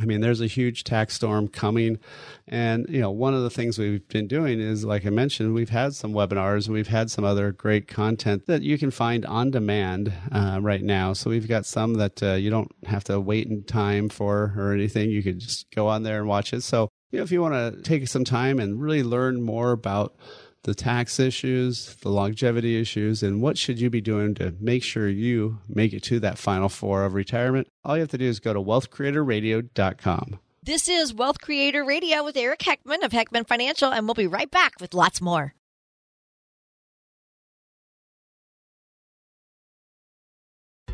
I 0.00 0.04
mean, 0.04 0.20
there's 0.20 0.40
a 0.40 0.46
huge 0.46 0.84
tax 0.84 1.14
storm 1.14 1.48
coming. 1.48 1.98
And, 2.46 2.86
you 2.88 3.00
know, 3.00 3.10
one 3.10 3.34
of 3.34 3.42
the 3.42 3.50
things 3.50 3.78
we've 3.78 4.06
been 4.08 4.28
doing 4.28 4.60
is, 4.60 4.84
like 4.84 5.04
I 5.04 5.10
mentioned, 5.10 5.52
we've 5.52 5.70
had 5.70 5.94
some 5.94 6.12
webinars 6.12 6.66
and 6.66 6.74
we've 6.74 6.86
had 6.86 7.10
some 7.10 7.24
other 7.24 7.50
great 7.50 7.88
content 7.88 8.46
that 8.46 8.62
you 8.62 8.78
can 8.78 8.92
find 8.92 9.26
on 9.26 9.50
demand 9.50 10.12
uh, 10.30 10.60
right 10.62 10.82
now. 10.82 11.12
So 11.12 11.30
we've 11.30 11.48
got 11.48 11.66
some 11.66 11.94
that 11.94 12.22
uh, 12.22 12.34
you 12.34 12.50
don't 12.50 12.70
have 12.84 13.04
to 13.04 13.20
wait 13.20 13.48
in 13.48 13.64
time 13.64 14.08
for 14.08 14.54
or 14.56 14.72
anything. 14.72 15.10
You 15.10 15.22
could 15.22 15.40
just 15.40 15.70
go 15.74 15.88
on 15.88 16.04
there 16.04 16.18
and 16.18 16.28
watch 16.28 16.52
it. 16.52 16.62
So, 16.62 16.88
you 17.10 17.18
know, 17.18 17.24
if 17.24 17.32
you 17.32 17.42
want 17.42 17.54
to 17.54 17.82
take 17.82 18.06
some 18.06 18.24
time 18.24 18.60
and 18.60 18.80
really 18.80 19.02
learn 19.02 19.42
more 19.42 19.72
about 19.72 20.14
the 20.64 20.74
tax 20.74 21.18
issues, 21.18 21.96
the 22.02 22.10
longevity 22.10 22.78
issues, 22.80 23.22
and 23.22 23.40
what 23.40 23.56
should 23.56 23.80
you 23.80 23.88
be 23.88 24.00
doing 24.00 24.34
to 24.34 24.54
make 24.60 24.82
sure 24.82 25.08
you 25.08 25.58
make 25.68 25.92
it 25.92 26.02
to 26.04 26.20
that 26.20 26.38
final 26.38 26.68
four 26.68 27.04
of 27.04 27.14
retirement. 27.14 27.68
All 27.84 27.96
you 27.96 28.00
have 28.00 28.10
to 28.10 28.18
do 28.18 28.26
is 28.26 28.40
go 28.40 28.52
to 28.52 28.60
wealthcreatorradio.com. 28.60 30.38
This 30.62 30.88
is 30.88 31.14
Wealth 31.14 31.40
Creator 31.40 31.84
Radio 31.84 32.22
with 32.22 32.36
Eric 32.36 32.60
Heckman 32.60 33.02
of 33.02 33.12
Heckman 33.12 33.46
Financial, 33.46 33.90
and 33.90 34.06
we'll 34.06 34.14
be 34.14 34.26
right 34.26 34.50
back 34.50 34.74
with 34.80 34.92
lots 34.92 35.20
more. 35.22 35.54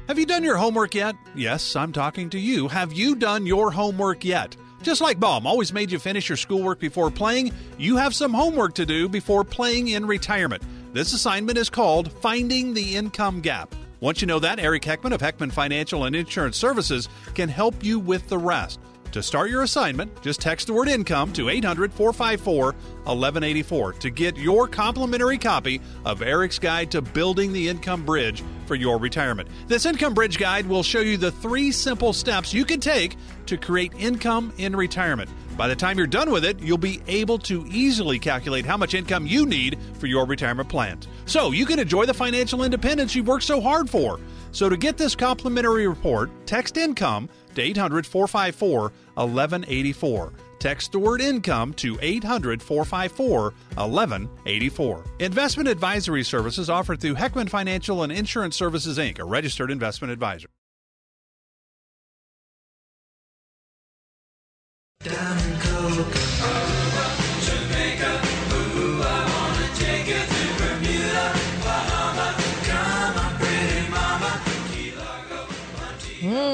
Have 0.06 0.20
you 0.20 0.26
done 0.26 0.44
your 0.44 0.56
homework 0.56 0.94
yet? 0.94 1.16
Yes, 1.34 1.74
I'm 1.74 1.92
talking 1.92 2.30
to 2.30 2.38
you. 2.38 2.68
Have 2.68 2.92
you 2.92 3.16
done 3.16 3.44
your 3.44 3.72
homework 3.72 4.24
yet? 4.24 4.56
Just 4.86 5.00
like 5.00 5.18
Mom 5.18 5.48
always 5.48 5.72
made 5.72 5.90
you 5.90 5.98
finish 5.98 6.28
your 6.28 6.36
schoolwork 6.36 6.78
before 6.78 7.10
playing, 7.10 7.50
you 7.76 7.96
have 7.96 8.14
some 8.14 8.32
homework 8.32 8.72
to 8.74 8.86
do 8.86 9.08
before 9.08 9.42
playing 9.42 9.88
in 9.88 10.06
retirement. 10.06 10.62
This 10.92 11.12
assignment 11.12 11.58
is 11.58 11.68
called 11.68 12.12
Finding 12.22 12.72
the 12.72 12.94
Income 12.94 13.40
Gap. 13.40 13.74
Once 13.98 14.20
you 14.20 14.28
know 14.28 14.38
that, 14.38 14.60
Eric 14.60 14.84
Heckman 14.84 15.10
of 15.10 15.20
Heckman 15.20 15.50
Financial 15.50 16.04
and 16.04 16.14
Insurance 16.14 16.56
Services 16.56 17.08
can 17.34 17.48
help 17.48 17.82
you 17.82 17.98
with 17.98 18.28
the 18.28 18.38
rest. 18.38 18.78
To 19.16 19.22
start 19.22 19.48
your 19.48 19.62
assignment, 19.62 20.20
just 20.20 20.42
text 20.42 20.66
the 20.66 20.74
word 20.74 20.88
income 20.88 21.32
to 21.32 21.48
800 21.48 21.90
454 21.90 22.64
1184 22.66 23.92
to 23.94 24.10
get 24.10 24.36
your 24.36 24.68
complimentary 24.68 25.38
copy 25.38 25.80
of 26.04 26.20
Eric's 26.20 26.58
Guide 26.58 26.90
to 26.90 27.00
Building 27.00 27.50
the 27.50 27.66
Income 27.66 28.04
Bridge 28.04 28.44
for 28.66 28.74
your 28.74 28.98
retirement. 28.98 29.48
This 29.68 29.86
Income 29.86 30.12
Bridge 30.12 30.36
Guide 30.36 30.66
will 30.66 30.82
show 30.82 31.00
you 31.00 31.16
the 31.16 31.32
three 31.32 31.72
simple 31.72 32.12
steps 32.12 32.52
you 32.52 32.66
can 32.66 32.78
take 32.78 33.16
to 33.46 33.56
create 33.56 33.94
income 33.96 34.52
in 34.58 34.76
retirement. 34.76 35.30
By 35.56 35.68
the 35.68 35.76
time 35.76 35.96
you're 35.96 36.06
done 36.06 36.30
with 36.30 36.44
it, 36.44 36.60
you'll 36.60 36.76
be 36.76 37.00
able 37.06 37.38
to 37.38 37.64
easily 37.68 38.18
calculate 38.18 38.66
how 38.66 38.76
much 38.76 38.92
income 38.92 39.26
you 39.26 39.46
need 39.46 39.78
for 39.94 40.08
your 40.08 40.26
retirement 40.26 40.68
plans. 40.68 41.08
So 41.24 41.52
you 41.52 41.64
can 41.64 41.78
enjoy 41.78 42.04
the 42.04 42.12
financial 42.12 42.62
independence 42.64 43.14
you've 43.14 43.28
worked 43.28 43.44
so 43.44 43.62
hard 43.62 43.88
for. 43.88 44.20
So 44.52 44.68
to 44.68 44.76
get 44.76 44.98
this 44.98 45.16
complimentary 45.16 45.88
report, 45.88 46.28
text 46.44 46.76
income 46.76 47.30
to 47.54 47.62
800 47.62 48.06
454 48.06 48.92
1184. 49.16 50.32
Text 50.58 50.92
the 50.92 50.98
word 50.98 51.20
income 51.20 51.74
to 51.74 51.98
800 52.00 52.62
454 52.62 53.54
1184. 53.74 55.04
Investment 55.20 55.68
advisory 55.68 56.22
services 56.22 56.70
offered 56.70 57.00
through 57.00 57.14
Heckman 57.14 57.48
Financial 57.48 58.02
and 58.02 58.12
Insurance 58.12 58.56
Services, 58.56 58.98
Inc., 58.98 59.18
a 59.18 59.24
registered 59.24 59.70
investment 59.70 60.12
advisor. 60.12 60.48
Diamond 65.02 65.60
Coke. 65.60 66.35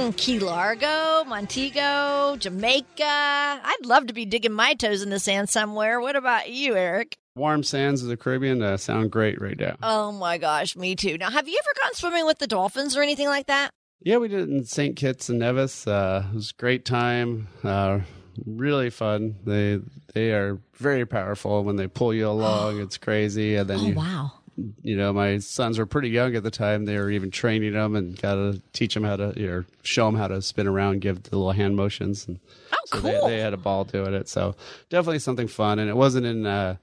Mm, 0.02 0.16
Key 0.16 0.40
Largo, 0.40 1.22
Montego, 1.28 2.34
Jamaica. 2.36 3.04
I'd 3.04 3.84
love 3.86 4.08
to 4.08 4.12
be 4.12 4.24
digging 4.24 4.50
my 4.50 4.74
toes 4.74 5.00
in 5.00 5.10
the 5.10 5.20
sand 5.20 5.48
somewhere. 5.48 6.00
What 6.00 6.16
about 6.16 6.50
you, 6.50 6.74
Eric? 6.74 7.14
Warm 7.36 7.62
sands 7.62 8.02
of 8.02 8.08
the 8.08 8.16
Caribbean 8.16 8.62
uh, 8.62 8.78
sound 8.78 9.12
great 9.12 9.40
right 9.40 9.56
now. 9.56 9.76
Oh 9.80 10.10
my 10.10 10.38
gosh, 10.38 10.74
me 10.74 10.96
too. 10.96 11.18
Now, 11.18 11.30
have 11.30 11.46
you 11.46 11.56
ever 11.56 11.72
gone 11.80 11.94
swimming 11.94 12.26
with 12.26 12.38
the 12.38 12.48
dolphins 12.48 12.96
or 12.96 13.02
anything 13.02 13.28
like 13.28 13.46
that? 13.46 13.70
Yeah, 14.00 14.16
we 14.16 14.26
did 14.26 14.40
it 14.40 14.50
in 14.50 14.64
St. 14.64 14.96
Kitts 14.96 15.28
and 15.28 15.38
Nevis. 15.38 15.86
Uh, 15.86 16.24
it 16.32 16.34
was 16.34 16.50
a 16.50 16.60
great 16.60 16.84
time. 16.84 17.46
Uh, 17.62 18.00
really 18.44 18.90
fun. 18.90 19.36
They 19.44 19.78
they 20.14 20.32
are 20.32 20.58
very 20.74 21.06
powerful 21.06 21.62
when 21.62 21.76
they 21.76 21.86
pull 21.86 22.12
you 22.12 22.28
along. 22.28 22.80
it's 22.82 22.98
crazy. 22.98 23.54
And 23.54 23.70
then 23.70 23.78
Oh 23.78 23.86
you, 23.86 23.94
wow. 23.94 24.32
You 24.82 24.96
know, 24.96 25.12
my 25.12 25.38
sons 25.38 25.78
were 25.78 25.86
pretty 25.86 26.10
young 26.10 26.34
at 26.36 26.42
the 26.42 26.50
time. 26.50 26.84
They 26.84 26.98
were 26.98 27.10
even 27.10 27.30
training 27.30 27.72
them 27.72 27.96
and 27.96 28.20
got 28.20 28.34
to 28.34 28.60
teach 28.72 28.94
them 28.94 29.04
how 29.04 29.16
to, 29.16 29.32
you 29.36 29.46
know, 29.46 29.64
show 29.82 30.06
them 30.06 30.16
how 30.16 30.28
to 30.28 30.42
spin 30.42 30.66
around, 30.66 31.00
give 31.00 31.22
the 31.22 31.36
little 31.36 31.52
hand 31.52 31.76
motions. 31.76 32.26
And 32.28 32.38
Oh, 32.72 32.76
so 32.86 33.00
cool. 33.00 33.10
they, 33.28 33.36
they 33.36 33.38
had 33.40 33.54
a 33.54 33.58
ball 33.58 33.84
doing 33.84 34.12
it. 34.14 34.28
So 34.28 34.54
definitely 34.90 35.20
something 35.20 35.48
fun. 35.48 35.78
And 35.78 35.88
it 35.88 35.96
wasn't 35.96 36.26
in, 36.26 36.44
uh, 36.46 36.76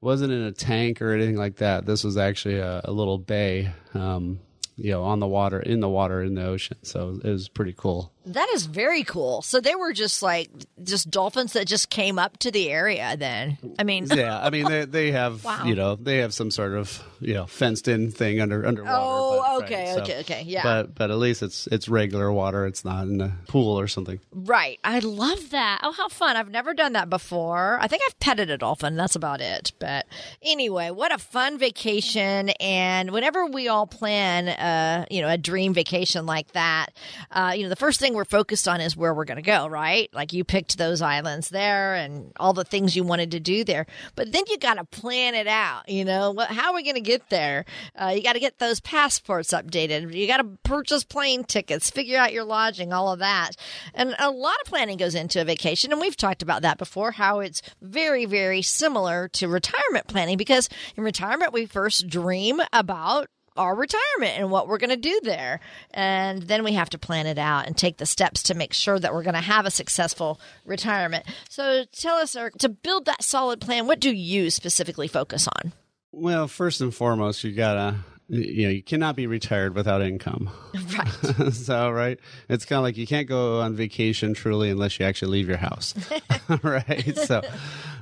wasn't 0.00 0.32
in 0.32 0.42
a 0.42 0.52
tank 0.52 1.00
or 1.02 1.12
anything 1.12 1.36
like 1.36 1.56
that. 1.56 1.84
This 1.86 2.02
was 2.04 2.16
actually 2.16 2.58
a, 2.58 2.80
a 2.84 2.92
little 2.92 3.18
bay, 3.18 3.70
um, 3.94 4.40
you 4.76 4.90
know, 4.90 5.02
on 5.04 5.20
the 5.20 5.26
water, 5.26 5.60
in 5.60 5.80
the 5.80 5.88
water, 5.88 6.22
in 6.22 6.34
the 6.34 6.44
ocean. 6.44 6.76
So 6.82 7.18
it 7.22 7.28
was 7.28 7.48
pretty 7.48 7.74
cool. 7.76 8.12
That 8.26 8.48
is 8.54 8.66
very 8.66 9.02
cool. 9.04 9.42
So 9.42 9.60
they 9.60 9.74
were 9.74 9.92
just 9.92 10.22
like 10.22 10.48
just 10.82 11.10
dolphins 11.10 11.54
that 11.54 11.66
just 11.66 11.90
came 11.90 12.18
up 12.18 12.38
to 12.38 12.50
the 12.50 12.70
area. 12.70 13.16
Then 13.16 13.58
I 13.78 13.84
mean, 13.84 14.06
Yeah, 14.06 14.40
I 14.40 14.50
mean 14.50 14.66
they 14.66 14.84
they 14.84 15.10
have 15.12 15.44
Wow. 15.52 15.64
you 15.64 15.74
know 15.74 15.96
they 15.96 16.18
have 16.18 16.32
some 16.32 16.50
sort 16.50 16.72
of 16.74 17.02
you 17.20 17.34
know 17.34 17.46
fenced 17.46 17.88
in 17.88 18.10
thing 18.10 18.40
under 18.40 18.64
underwater. 18.66 18.96
Oh, 18.96 19.58
but- 19.58 19.64
okay, 19.64 19.92
right, 19.94 20.02
okay, 20.02 20.20
okay, 20.20 20.42
yeah. 20.46 20.62
But 20.62 20.94
but 20.94 21.10
at 21.10 21.18
least 21.18 21.42
it's 21.42 21.66
it's 21.68 21.88
regular 21.88 22.32
water. 22.32 22.66
It's 22.66 22.84
not 22.84 23.06
in 23.06 23.20
a 23.20 23.36
pool 23.48 23.78
or 23.78 23.88
something. 23.88 24.20
right? 24.32 24.78
I 24.84 25.00
love 25.00 25.50
that. 25.50 25.80
Oh, 25.82 25.92
how 25.92 26.08
fun! 26.08 26.36
I've 26.36 26.50
never 26.50 26.74
done 26.74 26.92
that 26.94 27.10
before. 27.10 27.78
I 27.80 27.88
think 27.88 28.02
I've 28.06 28.18
petted 28.20 28.50
a 28.50 28.58
dolphin. 28.58 28.96
That's 28.96 29.16
about 29.16 29.40
it. 29.40 29.72
But 29.78 30.06
anyway, 30.42 30.90
what 30.90 31.12
a 31.12 31.18
fun 31.18 31.58
vacation! 31.58 32.50
And 32.60 33.10
whenever 33.10 33.46
we 33.46 33.68
all 33.68 33.86
plan, 33.86 34.48
uh, 34.48 35.06
you 35.10 35.20
know, 35.22 35.28
a 35.28 35.38
dream 35.38 35.74
vacation 35.74 36.24
like 36.26 36.52
that, 36.52 36.88
uh, 37.30 37.52
you 37.56 37.62
know, 37.64 37.68
the 37.68 37.76
first 37.76 38.00
thing 38.00 38.11
we're 38.12 38.24
focused 38.24 38.68
on 38.68 38.80
is 38.80 38.96
where 38.96 39.14
we're 39.14 39.24
going 39.24 39.36
to 39.36 39.42
go, 39.42 39.66
right? 39.66 40.08
Like 40.12 40.32
you 40.32 40.44
picked 40.44 40.78
those 40.78 41.02
islands 41.02 41.48
there 41.48 41.94
and 41.94 42.32
all 42.38 42.52
the 42.52 42.64
things 42.64 42.96
you 42.96 43.04
wanted 43.04 43.30
to 43.32 43.40
do 43.40 43.64
there, 43.64 43.86
but 44.14 44.32
then 44.32 44.44
you 44.48 44.58
got 44.58 44.74
to 44.74 44.84
plan 44.84 45.34
it 45.34 45.46
out. 45.46 45.88
You 45.88 46.04
know? 46.04 46.34
How 46.48 46.70
are 46.70 46.74
we 46.74 46.82
going 46.82 46.96
to 46.96 47.00
get 47.00 47.28
there? 47.30 47.64
Uh, 47.94 48.12
you 48.14 48.22
got 48.22 48.34
to 48.34 48.40
get 48.40 48.58
those 48.58 48.80
passports 48.80 49.52
updated. 49.52 50.14
You 50.14 50.26
got 50.26 50.38
to 50.38 50.58
purchase 50.62 51.04
plane 51.04 51.44
tickets, 51.44 51.90
figure 51.90 52.18
out 52.18 52.32
your 52.32 52.44
lodging, 52.44 52.92
all 52.92 53.12
of 53.12 53.18
that, 53.18 53.52
and 53.94 54.14
a 54.18 54.30
lot 54.30 54.54
of 54.64 54.68
planning 54.68 54.96
goes 54.96 55.14
into 55.14 55.40
a 55.40 55.44
vacation. 55.44 55.92
And 55.92 56.00
we've 56.00 56.16
talked 56.16 56.42
about 56.42 56.62
that 56.62 56.78
before. 56.78 57.12
How 57.12 57.40
it's 57.40 57.62
very, 57.80 58.24
very 58.24 58.62
similar 58.62 59.28
to 59.28 59.48
retirement 59.48 60.06
planning 60.06 60.36
because 60.36 60.68
in 60.96 61.04
retirement 61.04 61.52
we 61.52 61.66
first 61.66 62.08
dream 62.08 62.60
about 62.72 63.28
our 63.56 63.74
retirement 63.74 64.38
and 64.38 64.50
what 64.50 64.68
we're 64.68 64.78
going 64.78 64.90
to 64.90 64.96
do 64.96 65.20
there. 65.22 65.60
And 65.92 66.42
then 66.42 66.64
we 66.64 66.72
have 66.72 66.90
to 66.90 66.98
plan 66.98 67.26
it 67.26 67.38
out 67.38 67.66
and 67.66 67.76
take 67.76 67.98
the 67.98 68.06
steps 68.06 68.42
to 68.44 68.54
make 68.54 68.72
sure 68.72 68.98
that 68.98 69.12
we're 69.12 69.22
going 69.22 69.34
to 69.34 69.40
have 69.40 69.66
a 69.66 69.70
successful 69.70 70.40
retirement. 70.64 71.24
So 71.48 71.84
tell 71.92 72.16
us, 72.16 72.34
Eric, 72.36 72.58
to 72.58 72.68
build 72.68 73.06
that 73.06 73.22
solid 73.22 73.60
plan, 73.60 73.86
what 73.86 74.00
do 74.00 74.10
you 74.10 74.50
specifically 74.50 75.08
focus 75.08 75.48
on? 75.56 75.72
Well, 76.12 76.46
first 76.48 76.80
and 76.80 76.94
foremost, 76.94 77.42
you 77.42 77.52
gotta 77.52 77.96
you 78.28 78.64
know 78.64 78.70
you 78.70 78.82
cannot 78.82 79.16
be 79.16 79.26
retired 79.26 79.74
without 79.74 80.02
income. 80.02 80.50
Right. 80.98 81.52
so 81.54 81.90
right, 81.90 82.18
it's 82.50 82.66
kind 82.66 82.78
of 82.78 82.82
like 82.82 82.98
you 82.98 83.06
can't 83.06 83.26
go 83.26 83.60
on 83.60 83.74
vacation 83.74 84.34
truly 84.34 84.68
unless 84.68 84.98
you 84.98 85.06
actually 85.06 85.32
leave 85.32 85.48
your 85.48 85.56
house, 85.56 85.94
right? 86.62 87.16
So. 87.16 87.42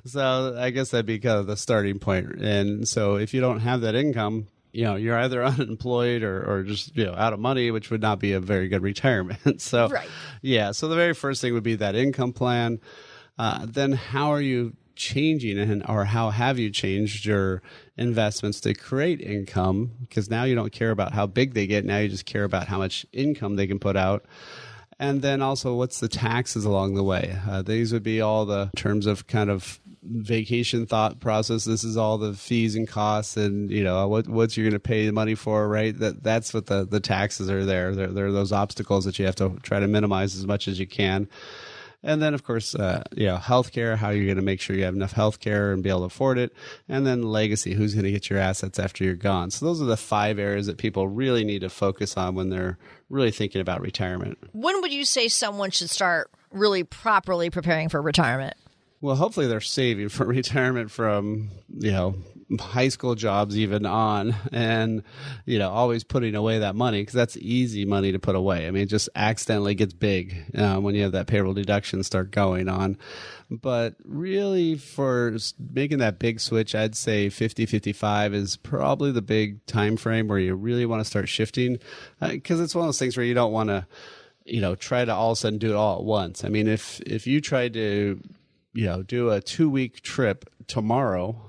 So 0.06 0.56
I 0.58 0.70
guess 0.70 0.90
that'd 0.90 1.06
be 1.06 1.18
kind 1.18 1.38
of 1.38 1.46
the 1.46 1.56
starting 1.56 1.98
point. 1.98 2.40
And 2.40 2.88
so 2.88 3.16
if 3.16 3.34
you 3.34 3.40
don't 3.40 3.60
have 3.60 3.82
that 3.82 3.94
income, 3.94 4.46
you 4.72 4.84
know, 4.84 4.96
you're 4.96 5.18
either 5.18 5.44
unemployed 5.44 6.22
or, 6.22 6.42
or 6.48 6.62
just, 6.62 6.96
you 6.96 7.04
know, 7.04 7.14
out 7.14 7.32
of 7.32 7.40
money, 7.40 7.70
which 7.70 7.90
would 7.90 8.02
not 8.02 8.18
be 8.18 8.32
a 8.32 8.40
very 8.40 8.68
good 8.68 8.82
retirement. 8.92 9.60
so, 9.62 9.88
Right. 9.88 10.08
yeah. 10.42 10.72
So 10.72 10.88
the 10.88 10.96
very 10.96 11.14
first 11.14 11.40
thing 11.40 11.54
would 11.54 11.62
be 11.62 11.76
that 11.76 11.94
income 11.94 12.32
plan. 12.32 12.80
Uh, 13.38 13.66
then 13.68 13.92
how 13.92 14.30
are 14.32 14.40
you 14.40 14.74
changing 14.96 15.58
and 15.58 15.82
or 15.88 16.04
how 16.04 16.28
have 16.28 16.58
you 16.58 16.68
changed 16.68 17.24
your 17.24 17.62
investments 17.96 18.60
to 18.60 18.74
create 18.74 19.20
income? 19.20 19.92
Because 20.00 20.28
now 20.28 20.44
you 20.44 20.54
don't 20.54 20.72
care 20.72 20.90
about 20.90 21.12
how 21.12 21.26
big 21.26 21.54
they 21.54 21.66
get. 21.66 21.84
Now 21.86 21.98
you 21.98 22.08
just 22.08 22.26
care 22.26 22.44
about 22.44 22.68
how 22.68 22.76
much 22.78 23.06
income 23.12 23.56
they 23.56 23.66
can 23.66 23.78
put 23.78 23.96
out. 23.96 24.26
And 24.98 25.22
then 25.22 25.40
also, 25.40 25.74
what's 25.74 26.00
the 26.00 26.08
taxes 26.08 26.66
along 26.66 26.94
the 26.94 27.02
way? 27.02 27.34
Uh, 27.48 27.62
these 27.62 27.90
would 27.94 28.02
be 28.02 28.20
all 28.20 28.44
the 28.44 28.70
terms 28.76 29.06
of 29.06 29.26
kind 29.26 29.48
of 29.48 29.80
vacation 30.02 30.86
thought 30.86 31.20
process. 31.20 31.64
This 31.64 31.84
is 31.84 31.96
all 31.96 32.18
the 32.18 32.34
fees 32.34 32.74
and 32.74 32.88
costs, 32.88 33.36
and 33.36 33.70
you 33.70 33.84
know 33.84 34.08
what 34.08 34.28
what 34.28 34.56
you're 34.56 34.64
going 34.64 34.72
to 34.72 34.80
pay 34.80 35.06
the 35.06 35.12
money 35.12 35.34
for, 35.34 35.68
right? 35.68 35.96
That 35.98 36.22
that's 36.22 36.54
what 36.54 36.66
the 36.66 36.86
the 36.86 37.00
taxes 37.00 37.50
are 37.50 37.64
there. 37.64 37.94
They're, 37.94 38.08
they're 38.08 38.32
those 38.32 38.52
obstacles 38.52 39.04
that 39.04 39.18
you 39.18 39.26
have 39.26 39.36
to 39.36 39.58
try 39.62 39.80
to 39.80 39.88
minimize 39.88 40.36
as 40.36 40.46
much 40.46 40.68
as 40.68 40.78
you 40.78 40.86
can. 40.86 41.28
And 42.02 42.22
then, 42.22 42.32
of 42.32 42.44
course, 42.44 42.74
uh, 42.74 43.02
you 43.14 43.26
know, 43.26 43.36
healthcare, 43.36 43.96
how 43.96 44.08
you're 44.08 44.24
going 44.24 44.36
to 44.36 44.42
make 44.42 44.60
sure 44.60 44.74
you 44.74 44.84
have 44.84 44.94
enough 44.94 45.14
healthcare 45.14 45.72
and 45.72 45.82
be 45.82 45.90
able 45.90 46.00
to 46.00 46.06
afford 46.06 46.38
it. 46.38 46.54
And 46.88 47.06
then 47.06 47.22
legacy, 47.22 47.74
who's 47.74 47.92
going 47.92 48.04
to 48.04 48.10
get 48.10 48.30
your 48.30 48.38
assets 48.38 48.78
after 48.78 49.04
you're 49.04 49.14
gone. 49.14 49.50
So 49.50 49.66
those 49.66 49.82
are 49.82 49.86
the 49.86 49.98
five 49.98 50.38
areas 50.38 50.66
that 50.66 50.78
people 50.78 51.08
really 51.08 51.44
need 51.44 51.60
to 51.60 51.68
focus 51.68 52.16
on 52.16 52.34
when 52.34 52.48
they're 52.48 52.78
really 53.10 53.30
thinking 53.30 53.60
about 53.60 53.82
retirement. 53.82 54.38
When 54.52 54.80
would 54.80 54.92
you 54.92 55.04
say 55.04 55.28
someone 55.28 55.70
should 55.72 55.90
start 55.90 56.30
really 56.50 56.84
properly 56.84 57.50
preparing 57.50 57.90
for 57.90 58.00
retirement? 58.00 58.54
Well, 59.02 59.16
hopefully 59.16 59.46
they're 59.46 59.60
saving 59.60 60.10
for 60.10 60.26
retirement 60.26 60.90
from, 60.90 61.50
you 61.78 61.90
know, 61.90 62.16
high 62.58 62.88
school 62.88 63.14
jobs 63.14 63.56
even 63.56 63.86
on 63.86 64.34
and, 64.52 65.04
you 65.46 65.58
know, 65.58 65.70
always 65.70 66.02
putting 66.02 66.34
away 66.34 66.58
that 66.58 66.74
money 66.74 67.00
because 67.00 67.14
that's 67.14 67.36
easy 67.36 67.84
money 67.84 68.12
to 68.12 68.18
put 68.18 68.34
away. 68.34 68.66
I 68.66 68.72
mean, 68.72 68.82
it 68.82 68.86
just 68.86 69.08
accidentally 69.14 69.74
gets 69.74 69.92
big 69.92 70.44
uh, 70.56 70.76
when 70.78 70.94
you 70.94 71.02
have 71.04 71.12
that 71.12 71.28
payroll 71.28 71.54
deduction 71.54 72.02
start 72.02 72.32
going 72.32 72.68
on. 72.68 72.98
But 73.50 73.94
really, 74.04 74.76
for 74.76 75.36
making 75.58 75.98
that 75.98 76.18
big 76.18 76.40
switch, 76.40 76.74
I'd 76.74 76.96
say 76.96 77.30
50 77.30 77.66
55 77.66 78.34
is 78.34 78.56
probably 78.56 79.12
the 79.12 79.22
big 79.22 79.64
time 79.66 79.96
frame 79.96 80.28
where 80.28 80.38
you 80.38 80.54
really 80.54 80.86
want 80.86 81.00
to 81.00 81.04
start 81.04 81.28
shifting 81.28 81.78
because 82.20 82.60
it's 82.60 82.74
one 82.74 82.82
of 82.82 82.88
those 82.88 82.98
things 82.98 83.16
where 83.16 83.26
you 83.26 83.34
don't 83.34 83.52
want 83.52 83.70
to 83.70 83.86
you 84.44 84.60
know 84.60 84.74
try 84.74 85.04
to 85.04 85.14
all 85.14 85.32
of 85.32 85.36
a 85.36 85.36
sudden 85.36 85.58
do 85.58 85.70
it 85.70 85.76
all 85.76 85.98
at 85.98 86.04
once 86.04 86.44
i 86.44 86.48
mean 86.48 86.66
if 86.66 86.98
if 87.02 87.26
you 87.26 87.42
tried 87.42 87.74
to 87.74 88.18
you 88.72 88.86
know 88.86 89.02
do 89.02 89.30
a 89.30 89.40
two 89.40 89.70
week 89.70 90.00
trip 90.02 90.48
tomorrow. 90.66 91.40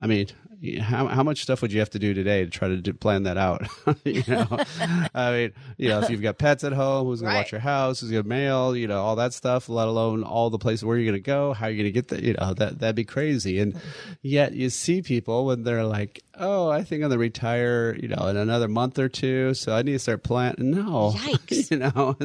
I 0.00 0.06
mean 0.06 0.28
how 0.74 1.06
how 1.06 1.22
much 1.22 1.42
stuff 1.42 1.62
would 1.62 1.72
you 1.72 1.78
have 1.80 1.90
to 1.90 1.98
do 1.98 2.14
today 2.14 2.44
to 2.44 2.50
try 2.50 2.68
to 2.68 2.76
do, 2.76 2.92
plan 2.92 3.22
that 3.24 3.36
out? 3.36 3.66
you 4.04 4.22
know, 4.26 4.46
I 5.14 5.32
mean, 5.32 5.52
you 5.76 5.88
know, 5.88 6.00
if 6.00 6.10
you've 6.10 6.22
got 6.22 6.38
pets 6.38 6.64
at 6.64 6.72
home, 6.72 7.06
who's 7.06 7.20
going 7.20 7.32
to 7.32 7.38
watch 7.38 7.52
your 7.52 7.60
house, 7.60 8.00
who's 8.00 8.10
going 8.10 8.22
to 8.22 8.28
mail, 8.28 8.76
you 8.76 8.86
know, 8.86 9.02
all 9.02 9.16
that 9.16 9.32
stuff. 9.32 9.68
Let 9.68 9.88
alone 9.88 10.22
all 10.22 10.50
the 10.50 10.58
places 10.58 10.84
where 10.84 10.96
you're 10.96 11.10
going 11.10 11.22
to 11.22 11.26
go, 11.26 11.52
how 11.52 11.66
you're 11.66 11.76
going 11.76 11.84
to 11.84 11.92
get 11.92 12.08
the, 12.08 12.22
you 12.22 12.34
know, 12.34 12.54
that 12.54 12.78
that'd 12.78 12.96
be 12.96 13.04
crazy. 13.04 13.58
And 13.58 13.80
yet 14.22 14.52
you 14.52 14.70
see 14.70 15.02
people 15.02 15.46
when 15.46 15.62
they're 15.62 15.84
like, 15.84 16.22
"Oh, 16.38 16.68
I 16.68 16.82
think 16.82 17.02
I'm 17.02 17.08
going 17.08 17.12
to 17.12 17.18
retire, 17.18 17.96
you 18.00 18.08
know, 18.08 18.26
in 18.26 18.36
another 18.36 18.68
month 18.68 18.98
or 18.98 19.08
two, 19.08 19.54
so 19.54 19.74
I 19.74 19.82
need 19.82 19.92
to 19.92 19.98
start 19.98 20.22
planning." 20.22 20.70
No, 20.70 21.14
Yikes. 21.16 21.70
you 21.70 21.78
know, 21.78 22.16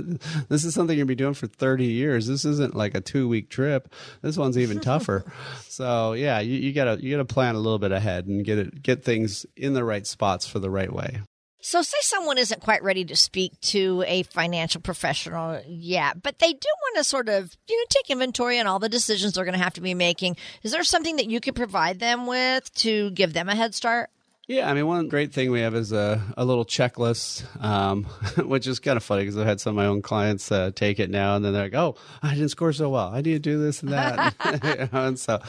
this 0.50 0.66
is 0.66 0.74
something 0.74 0.98
you'll 0.98 1.08
be 1.08 1.16
doing 1.16 1.34
for 1.34 1.48
30 1.48 1.86
years. 1.86 2.28
This 2.28 2.46
isn't 2.46 2.76
like 2.76 2.96
a 2.96 3.02
two 3.02 3.28
week 3.28 3.50
trip. 3.50 3.94
This 4.22 4.38
one's 4.38 4.58
even 4.58 4.80
tougher. 4.80 5.24
so 5.68 6.14
yeah, 6.14 6.40
you, 6.40 6.58
you 6.58 6.74
gotta, 6.74 7.02
you 7.02 7.12
gotta 7.12 7.26
plan 7.26 7.56
a 7.56 7.60
little 7.60 7.80
bit 7.80 7.92
ahead 7.92 8.28
and 8.32 8.46
get 8.46 8.58
it, 8.58 8.82
get 8.82 9.04
things 9.04 9.46
in 9.56 9.74
the 9.74 9.84
right 9.84 10.06
spots 10.06 10.48
for 10.48 10.60
the 10.60 10.70
right 10.70 10.92
way. 10.92 11.22
So, 11.64 11.84
say 11.84 11.98
someone 12.02 12.40
isn't 12.40 12.62
quite 12.62 12.82
ready 12.82 13.06
to 13.06 13.16
speak 13.16 13.60
to 13.62 14.04
a 14.08 14.24
financial 14.24 14.82
professional 14.82 15.62
yet, 15.68 16.24
but 16.24 16.40
they 16.40 16.54
do 16.54 16.68
want 16.82 16.98
to 16.98 17.04
sort 17.04 17.30
of, 17.30 17.56
you 17.70 17.78
know, 17.78 17.86
take 17.90 18.10
inventory 18.10 18.60
on 18.60 18.66
all 18.66 18.80
the 18.80 18.90
decisions 18.90 19.34
they're 19.34 19.46
going 19.46 19.58
to 19.58 19.64
have 19.64 19.76
to 19.76 19.82
be 19.82 19.94
making. 19.94 20.38
Is 20.64 20.72
there 20.72 20.84
something 20.84 21.18
that 21.18 21.30
you 21.30 21.40
could 21.40 21.56
provide 21.56 22.00
them 22.00 22.26
with 22.26 22.74
to 22.76 23.12
give 23.12 23.34
them 23.34 23.48
a 23.48 23.56
head 23.56 23.76
start? 23.76 24.10
Yeah, 24.52 24.70
I 24.70 24.74
mean, 24.74 24.86
one 24.86 25.08
great 25.08 25.32
thing 25.32 25.50
we 25.50 25.62
have 25.62 25.76
is 25.76 25.94
a, 25.94 26.22
a 26.36 26.44
little 26.44 26.66
checklist, 26.66 27.46
um, 27.64 28.04
which 28.38 28.68
is 28.68 28.82
kind 28.82 28.98
of 28.98 29.04
funny 29.04 29.22
because 29.22 29.38
I've 29.38 29.48
had 29.48 29.62
some 29.62 29.72
of 29.72 29.76
my 29.78 29.86
own 29.86 30.02
clients 30.02 30.52
uh, 30.52 30.72
take 30.76 31.00
it 31.00 31.10
now, 31.10 31.38
and 31.38 31.46
then 31.46 31.54
they're 31.54 31.64
like, 31.64 31.74
"Oh, 31.74 31.96
I 32.22 32.34
didn't 32.34 32.50
score 32.50 32.74
so 32.74 32.90
well. 32.90 33.08
I 33.08 33.22
need 33.22 33.32
to 33.32 33.40
do 33.40 33.64
this 33.64 33.82
and 33.82 33.94
that." 33.94 34.36
You 34.44 34.52
know, 34.70 34.90
and 35.08 35.18
so, 35.18 35.42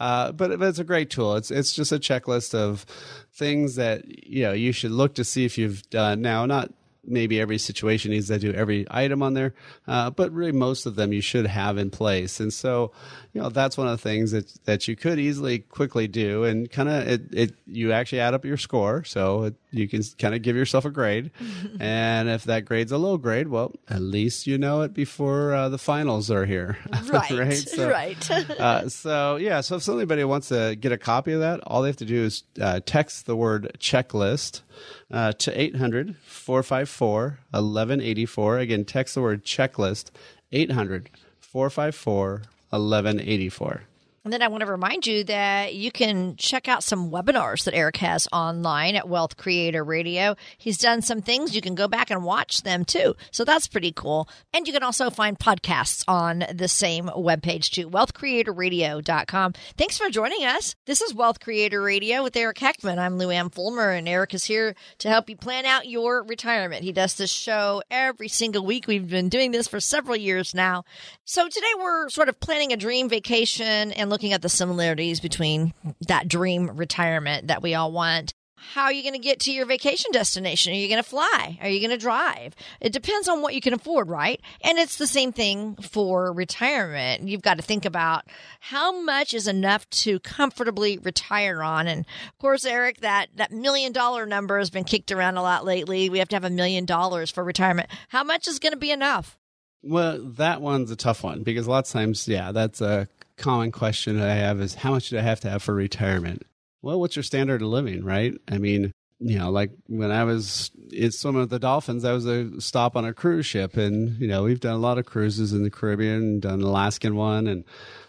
uh, 0.00 0.32
but 0.32 0.58
but 0.58 0.68
it's 0.68 0.78
a 0.78 0.84
great 0.84 1.10
tool. 1.10 1.36
It's 1.36 1.50
it's 1.50 1.74
just 1.74 1.92
a 1.92 1.98
checklist 1.98 2.54
of 2.54 2.86
things 3.30 3.74
that 3.74 4.06
you 4.26 4.44
know 4.44 4.54
you 4.54 4.72
should 4.72 4.90
look 4.90 5.16
to 5.16 5.24
see 5.24 5.44
if 5.44 5.58
you've 5.58 5.82
done. 5.90 6.22
Now, 6.22 6.46
not 6.46 6.72
maybe 7.06 7.40
every 7.40 7.58
situation 7.58 8.10
needs 8.10 8.28
to 8.28 8.38
do 8.38 8.52
every 8.52 8.86
item 8.90 9.22
on 9.22 9.34
there, 9.34 9.54
uh, 9.86 10.10
but 10.10 10.32
really 10.32 10.52
most 10.52 10.86
of 10.86 10.96
them 10.96 11.12
you 11.12 11.20
should 11.20 11.46
have 11.46 11.78
in 11.78 11.90
place. 11.90 12.40
And 12.40 12.52
so, 12.52 12.92
you 13.32 13.40
know, 13.40 13.48
that's 13.48 13.78
one 13.78 13.86
of 13.86 13.92
the 13.92 14.02
things 14.02 14.32
that 14.32 14.52
that 14.64 14.88
you 14.88 14.96
could 14.96 15.18
easily 15.18 15.60
quickly 15.60 16.08
do, 16.08 16.44
and 16.44 16.70
kind 16.70 16.88
of 16.88 17.08
it, 17.08 17.22
it 17.32 17.54
you 17.66 17.92
actually 17.92 18.20
add 18.20 18.34
up 18.34 18.44
your 18.44 18.56
score, 18.56 19.04
so 19.04 19.44
it, 19.44 19.54
you 19.78 19.88
can 19.88 20.02
kind 20.18 20.34
of 20.34 20.42
give 20.42 20.56
yourself 20.56 20.84
a 20.84 20.90
grade. 20.90 21.30
and 21.80 22.28
if 22.28 22.44
that 22.44 22.64
grade's 22.64 22.92
a 22.92 22.98
low 22.98 23.16
grade, 23.16 23.48
well, 23.48 23.72
at 23.88 24.00
least 24.00 24.46
you 24.46 24.58
know 24.58 24.82
it 24.82 24.94
before 24.94 25.54
uh, 25.54 25.68
the 25.68 25.78
finals 25.78 26.30
are 26.30 26.46
here, 26.46 26.78
Right, 27.10 27.30
right? 27.30 27.54
So, 27.54 27.90
right. 27.90 28.30
uh, 28.30 28.88
so 28.88 29.36
yeah, 29.36 29.60
so 29.60 29.76
if 29.76 29.82
somebody 29.82 30.24
wants 30.24 30.48
to 30.48 30.76
get 30.76 30.92
a 30.92 30.98
copy 30.98 31.32
of 31.32 31.40
that, 31.40 31.60
all 31.66 31.82
they 31.82 31.88
have 31.88 31.96
to 31.96 32.04
do 32.04 32.24
is 32.24 32.42
uh, 32.60 32.80
text 32.84 33.26
the 33.26 33.36
word 33.36 33.76
checklist 33.78 34.62
uh, 35.10 35.32
to 35.32 35.60
800 35.60 36.16
454 36.24 37.38
1184. 37.50 38.58
Again, 38.58 38.84
text 38.84 39.14
the 39.14 39.22
word 39.22 39.44
checklist 39.44 40.10
800 40.52 41.10
454 41.40 42.42
1184. 42.70 43.82
And 44.26 44.32
then 44.32 44.42
I 44.42 44.48
want 44.48 44.62
to 44.62 44.66
remind 44.66 45.06
you 45.06 45.22
that 45.22 45.76
you 45.76 45.92
can 45.92 46.34
check 46.34 46.66
out 46.66 46.82
some 46.82 47.12
webinars 47.12 47.62
that 47.62 47.76
Eric 47.76 47.98
has 47.98 48.26
online 48.32 48.96
at 48.96 49.08
Wealth 49.08 49.36
Creator 49.36 49.84
Radio. 49.84 50.34
He's 50.58 50.78
done 50.78 51.00
some 51.00 51.22
things. 51.22 51.54
You 51.54 51.60
can 51.60 51.76
go 51.76 51.86
back 51.86 52.10
and 52.10 52.24
watch 52.24 52.62
them 52.62 52.84
too. 52.84 53.14
So 53.30 53.44
that's 53.44 53.68
pretty 53.68 53.92
cool. 53.92 54.28
And 54.52 54.66
you 54.66 54.72
can 54.72 54.82
also 54.82 55.10
find 55.10 55.38
podcasts 55.38 56.02
on 56.08 56.44
the 56.52 56.66
same 56.66 57.04
webpage 57.06 57.70
too, 57.70 57.88
wealthcreatorradio.com. 57.88 59.52
Thanks 59.78 59.96
for 59.96 60.10
joining 60.10 60.44
us. 60.44 60.74
This 60.86 61.02
is 61.02 61.14
Wealth 61.14 61.38
Creator 61.38 61.80
Radio 61.80 62.24
with 62.24 62.34
Eric 62.34 62.58
Heckman. 62.58 62.98
I'm 62.98 63.18
Lou 63.18 63.30
Ann 63.30 63.48
Fulmer, 63.50 63.92
and 63.92 64.08
Eric 64.08 64.34
is 64.34 64.44
here 64.44 64.74
to 64.98 65.08
help 65.08 65.30
you 65.30 65.36
plan 65.36 65.66
out 65.66 65.88
your 65.88 66.24
retirement. 66.24 66.82
He 66.82 66.90
does 66.90 67.14
this 67.14 67.30
show 67.30 67.80
every 67.92 68.26
single 68.26 68.66
week. 68.66 68.88
We've 68.88 69.08
been 69.08 69.28
doing 69.28 69.52
this 69.52 69.68
for 69.68 69.78
several 69.78 70.16
years 70.16 70.52
now. 70.52 70.82
So 71.24 71.48
today 71.48 71.66
we're 71.78 72.08
sort 72.08 72.28
of 72.28 72.40
planning 72.40 72.72
a 72.72 72.76
dream 72.76 73.08
vacation 73.08 73.92
and 73.92 74.15
looking 74.16 74.32
at 74.32 74.40
the 74.40 74.48
similarities 74.48 75.20
between 75.20 75.74
that 76.08 76.26
dream 76.26 76.70
retirement 76.74 77.48
that 77.48 77.62
we 77.62 77.74
all 77.74 77.92
want. 77.92 78.32
How 78.72 78.84
are 78.84 78.92
you 78.92 79.02
going 79.02 79.12
to 79.12 79.18
get 79.18 79.40
to 79.40 79.52
your 79.52 79.66
vacation 79.66 80.10
destination? 80.10 80.72
Are 80.72 80.76
you 80.76 80.88
going 80.88 81.02
to 81.02 81.06
fly? 81.06 81.58
Are 81.60 81.68
you 81.68 81.80
going 81.80 81.90
to 81.90 82.02
drive? 82.02 82.54
It 82.80 82.94
depends 82.94 83.28
on 83.28 83.42
what 83.42 83.54
you 83.54 83.60
can 83.60 83.74
afford, 83.74 84.08
right? 84.08 84.40
And 84.62 84.78
it's 84.78 84.96
the 84.96 85.06
same 85.06 85.32
thing 85.32 85.76
for 85.76 86.32
retirement. 86.32 87.28
You've 87.28 87.42
got 87.42 87.58
to 87.58 87.62
think 87.62 87.84
about 87.84 88.24
how 88.60 89.02
much 89.02 89.34
is 89.34 89.46
enough 89.46 89.86
to 89.90 90.18
comfortably 90.20 90.96
retire 90.96 91.62
on. 91.62 91.86
And 91.86 92.06
of 92.26 92.38
course, 92.38 92.64
Eric, 92.64 93.02
that, 93.02 93.28
that 93.34 93.52
million 93.52 93.92
dollar 93.92 94.24
number 94.24 94.58
has 94.58 94.70
been 94.70 94.84
kicked 94.84 95.12
around 95.12 95.36
a 95.36 95.42
lot 95.42 95.66
lately. 95.66 96.08
We 96.08 96.20
have 96.20 96.30
to 96.30 96.36
have 96.36 96.44
a 96.44 96.48
million 96.48 96.86
dollars 96.86 97.30
for 97.30 97.44
retirement. 97.44 97.90
How 98.08 98.24
much 98.24 98.48
is 98.48 98.60
going 98.60 98.72
to 98.72 98.78
be 98.78 98.92
enough? 98.92 99.38
Well, 99.82 100.24
that 100.38 100.62
one's 100.62 100.90
a 100.90 100.96
tough 100.96 101.22
one 101.22 101.42
because 101.42 101.66
a 101.66 101.70
lot 101.70 101.86
of 101.86 101.92
times, 101.92 102.26
yeah, 102.26 102.52
that's 102.52 102.80
a 102.80 103.08
common 103.36 103.72
question 103.72 104.18
that 104.18 104.28
I 104.28 104.34
have 104.34 104.60
is 104.60 104.74
how 104.74 104.92
much 104.92 105.10
do 105.10 105.18
I 105.18 105.22
have 105.22 105.40
to 105.40 105.50
have 105.50 105.62
for 105.62 105.74
retirement? 105.74 106.42
Well, 106.82 107.00
what's 107.00 107.16
your 107.16 107.22
standard 107.22 107.62
of 107.62 107.68
living, 107.68 108.04
right? 108.04 108.34
I 108.48 108.58
mean, 108.58 108.92
you 109.18 109.38
know, 109.38 109.50
like 109.50 109.70
when 109.86 110.10
I 110.10 110.24
was 110.24 110.70
in 110.92 111.10
swimming 111.10 111.40
with 111.40 111.50
the 111.50 111.58
dolphins, 111.58 112.04
I 112.04 112.12
was 112.12 112.26
a 112.26 112.60
stop 112.60 112.96
on 112.96 113.04
a 113.04 113.14
cruise 113.14 113.46
ship, 113.46 113.76
and 113.76 114.18
you 114.20 114.28
know, 114.28 114.44
we've 114.44 114.60
done 114.60 114.74
a 114.74 114.78
lot 114.78 114.98
of 114.98 115.06
cruises 115.06 115.52
in 115.52 115.62
the 115.62 115.70
Caribbean, 115.70 116.40
done 116.40 116.60
an 116.60 116.62
Alaskan 116.62 117.16
one, 117.16 117.46
and 117.46 117.64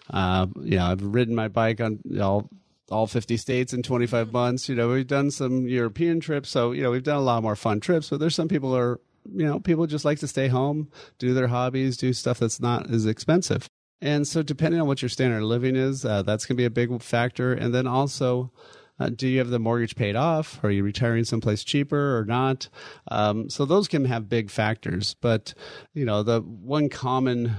uh, 0.10 0.48
you 0.62 0.78
know, 0.78 0.86
I've 0.86 1.02
ridden 1.02 1.36
my 1.36 1.48
bike 1.48 1.80
on 1.80 2.00
all 2.22 2.50
all 2.90 3.08
50 3.08 3.36
states 3.38 3.74
in 3.74 3.84
25 3.84 4.32
months. 4.32 4.70
You 4.70 4.76
know, 4.76 4.90
we've 4.90 5.08
done 5.08 5.32
some 5.32 5.68
European 5.68 6.20
trips, 6.20 6.50
so 6.50 6.72
you 6.72 6.84
know, 6.84 6.92
we've 6.92 7.04
done 7.04 7.18
a 7.18 7.22
lot 7.22 7.44
more 7.44 7.56
fun 7.56 7.80
trips. 7.80 8.10
But 8.10 8.20
there's 8.20 8.36
some 8.36 8.48
people 8.48 8.72
who 8.72 8.78
are, 8.78 9.00
you 9.34 9.46
know, 9.46 9.60
people 9.60 9.88
just 9.88 10.06
like 10.06 10.20
to 10.20 10.28
stay 10.28 10.48
home, 10.50 10.90
do 11.20 11.34
their 11.34 11.48
hobbies, 11.48 11.98
do 11.98 12.12
stuff 12.14 12.40
that's 12.40 12.60
not 12.60 12.90
as 12.92 13.06
expensive. 13.06 13.68
And 14.02 14.28
so, 14.28 14.44
depending 14.44 14.80
on 14.80 14.88
what 14.88 15.02
your 15.02 15.10
standard 15.10 15.38
of 15.38 15.44
living 15.44 15.76
is, 15.76 16.06
uh, 16.06 16.22
that's 16.22 16.46
going 16.46 16.56
to 16.56 16.62
be 16.62 16.66
a 16.66 16.70
big 16.70 17.02
factor. 17.02 17.54
And 17.54 17.74
then 17.74 17.88
also, 17.88 18.52
uh, 19.00 19.10
do 19.10 19.28
you 19.28 19.40
have 19.40 19.50
the 19.50 19.60
mortgage 19.60 19.96
paid 19.96 20.16
off? 20.16 20.64
Are 20.64 20.72
you 20.72 20.84
retiring 20.84 21.24
someplace 21.24 21.64
cheaper 21.64 22.18
or 22.18 22.26
not? 22.26 22.70
Um, 23.10 23.50
so 23.50 23.66
those 23.66 23.88
can 23.88 24.06
have 24.06 24.30
big 24.30 24.50
factors. 24.50 25.16
But 25.20 25.54
you 25.94 26.06
know, 26.06 26.24
the 26.24 26.42
one 26.42 26.90
common 26.90 27.56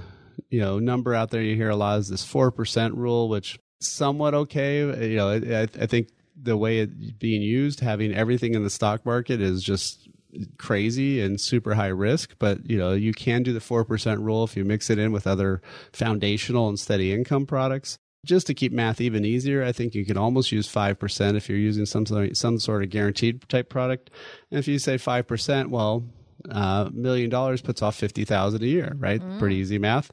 you 0.49 0.61
know 0.61 0.79
number 0.79 1.13
out 1.13 1.29
there 1.31 1.41
you 1.41 1.55
hear 1.55 1.69
a 1.69 1.75
lot 1.75 1.99
is 1.99 2.09
this 2.09 2.23
four 2.23 2.51
percent 2.51 2.95
rule, 2.95 3.29
which 3.29 3.59
somewhat 3.79 4.33
okay. 4.33 5.09
You 5.09 5.17
know, 5.17 5.29
I, 5.29 5.61
I 5.63 5.85
think 5.85 6.09
the 6.41 6.57
way 6.57 6.79
it's 6.79 7.11
being 7.11 7.41
used, 7.41 7.79
having 7.79 8.13
everything 8.13 8.53
in 8.53 8.63
the 8.63 8.69
stock 8.69 9.05
market 9.05 9.41
is 9.41 9.63
just 9.63 10.09
crazy 10.57 11.21
and 11.21 11.39
super 11.39 11.75
high 11.75 11.87
risk, 11.87 12.35
but 12.39 12.69
you 12.69 12.77
know, 12.77 12.93
you 12.93 13.13
can 13.13 13.43
do 13.43 13.53
the 13.53 13.59
4% 13.59 14.23
rule 14.23 14.43
if 14.43 14.55
you 14.55 14.63
mix 14.63 14.89
it 14.89 14.99
in 14.99 15.11
with 15.11 15.27
other 15.27 15.61
foundational 15.93 16.69
and 16.69 16.79
steady 16.79 17.13
income 17.13 17.45
products. 17.45 17.97
Just 18.25 18.47
to 18.47 18.53
keep 18.53 18.73
math 18.73 18.99
even 18.99 19.23
easier, 19.23 19.63
I 19.63 19.71
think 19.71 19.95
you 19.95 20.05
can 20.05 20.17
almost 20.17 20.51
use 20.51 20.67
5% 20.67 21.35
if 21.35 21.47
you're 21.47 21.57
using 21.57 21.85
some 21.85 22.05
sort 22.05 22.29
of, 22.29 22.37
some 22.37 22.59
sort 22.59 22.83
of 22.83 22.89
guaranteed 22.89 23.47
type 23.47 23.69
product. 23.69 24.09
And 24.51 24.59
if 24.59 24.67
you 24.67 24.77
say 24.77 24.95
5%, 24.95 25.69
well, 25.69 26.03
a 26.49 26.57
uh, 26.57 26.89
million 26.93 27.29
dollars 27.29 27.61
puts 27.61 27.81
off 27.81 27.95
50,000 27.95 28.61
a 28.61 28.65
year, 28.65 28.93
right? 28.97 29.21
Pretty 29.39 29.55
easy 29.55 29.77
math. 29.77 30.11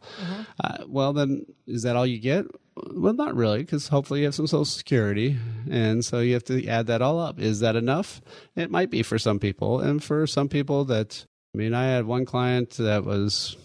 Uh, 0.63 0.85
well, 0.87 1.13
then 1.13 1.47
is 1.67 1.83
that 1.83 1.97
all 1.97 2.07
you 2.07 2.19
get? 2.21 2.47
Well, 2.77 3.15
not 3.15 3.35
really, 3.35 3.61
because 3.61 3.89
hopefully 3.89 4.21
you 4.21 4.27
have 4.27 4.35
some 4.35 4.47
social 4.47 4.65
security. 4.67 5.37
And 5.71 6.05
so 6.05 6.21
you 6.21 6.35
have 6.35 6.45
to 6.45 6.67
add 6.67 6.87
that 6.89 7.03
all 7.03 7.19
up. 7.19 7.41
Is 7.41 7.61
that 7.61 7.75
enough? 7.77 8.21
It 8.55 8.71
might 8.71 8.91
be 8.91 9.03
for 9.03 9.19
some 9.19 9.39
people. 9.39 9.81
And 9.81 10.05
for 10.05 10.27
some 10.27 10.49
people 10.49 10.85
that, 10.87 11.25
I 11.55 11.59
mean, 11.59 11.73
I 11.73 11.87
had 11.87 12.05
one 12.05 12.27
client 12.27 12.71
that 12.73 13.05
was 13.05 13.57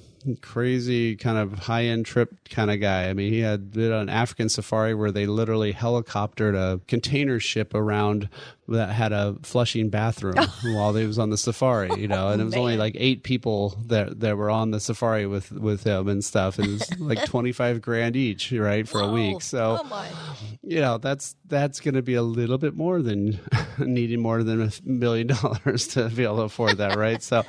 crazy 0.41 1.15
kind 1.15 1.37
of 1.37 1.59
high 1.59 1.85
end 1.85 2.05
trip 2.05 2.47
kind 2.49 2.71
of 2.71 2.79
guy. 2.79 3.09
I 3.09 3.13
mean, 3.13 3.33
he 3.33 3.39
had 3.39 3.71
did 3.71 3.91
an 3.91 4.07
African 4.07 4.49
safari 4.49 4.93
where 4.93 5.11
they 5.11 5.25
literally 5.25 5.73
helicoptered 5.73 6.55
a 6.55 6.79
container 6.87 7.39
ship 7.39 7.73
around 7.73 8.29
that 8.71 8.89
had 8.89 9.11
a 9.13 9.35
flushing 9.43 9.89
bathroom 9.89 10.35
while 10.63 10.93
he 10.93 11.05
was 11.05 11.19
on 11.19 11.29
the 11.29 11.37
safari, 11.37 11.89
you 11.99 12.07
know, 12.07 12.29
and 12.29 12.41
it 12.41 12.45
was 12.45 12.55
only 12.55 12.77
like 12.77 12.95
eight 12.97 13.23
people 13.23 13.77
that 13.87 14.19
that 14.19 14.37
were 14.37 14.49
on 14.49 14.71
the 14.71 14.79
safari 14.79 15.25
with 15.25 15.51
with 15.51 15.83
him 15.83 16.07
and 16.07 16.23
stuff. 16.23 16.59
And 16.59 16.67
it 16.67 16.71
was 16.71 16.99
like 16.99 17.25
25 17.31 17.81
grand 17.81 18.15
each, 18.15 18.51
right, 18.51 18.87
for 18.87 19.01
a 19.01 19.11
week. 19.11 19.41
So 19.41 19.79
Oh, 19.81 20.37
you 20.63 20.79
know 20.79 20.97
that's 20.97 21.35
that's 21.47 21.79
going 21.79 21.95
to 21.95 22.01
be 22.01 22.13
a 22.13 22.21
little 22.21 22.57
bit 22.57 22.75
more 22.75 23.01
than 23.01 23.39
needing 23.79 24.19
more 24.19 24.43
than 24.43 24.61
a 24.61 24.71
million 24.83 25.27
dollars 25.27 25.87
to 25.87 26.09
be 26.09 26.23
able 26.23 26.37
to 26.37 26.41
afford 26.43 26.77
that 26.77 26.95
right 26.95 27.21
so 27.21 27.43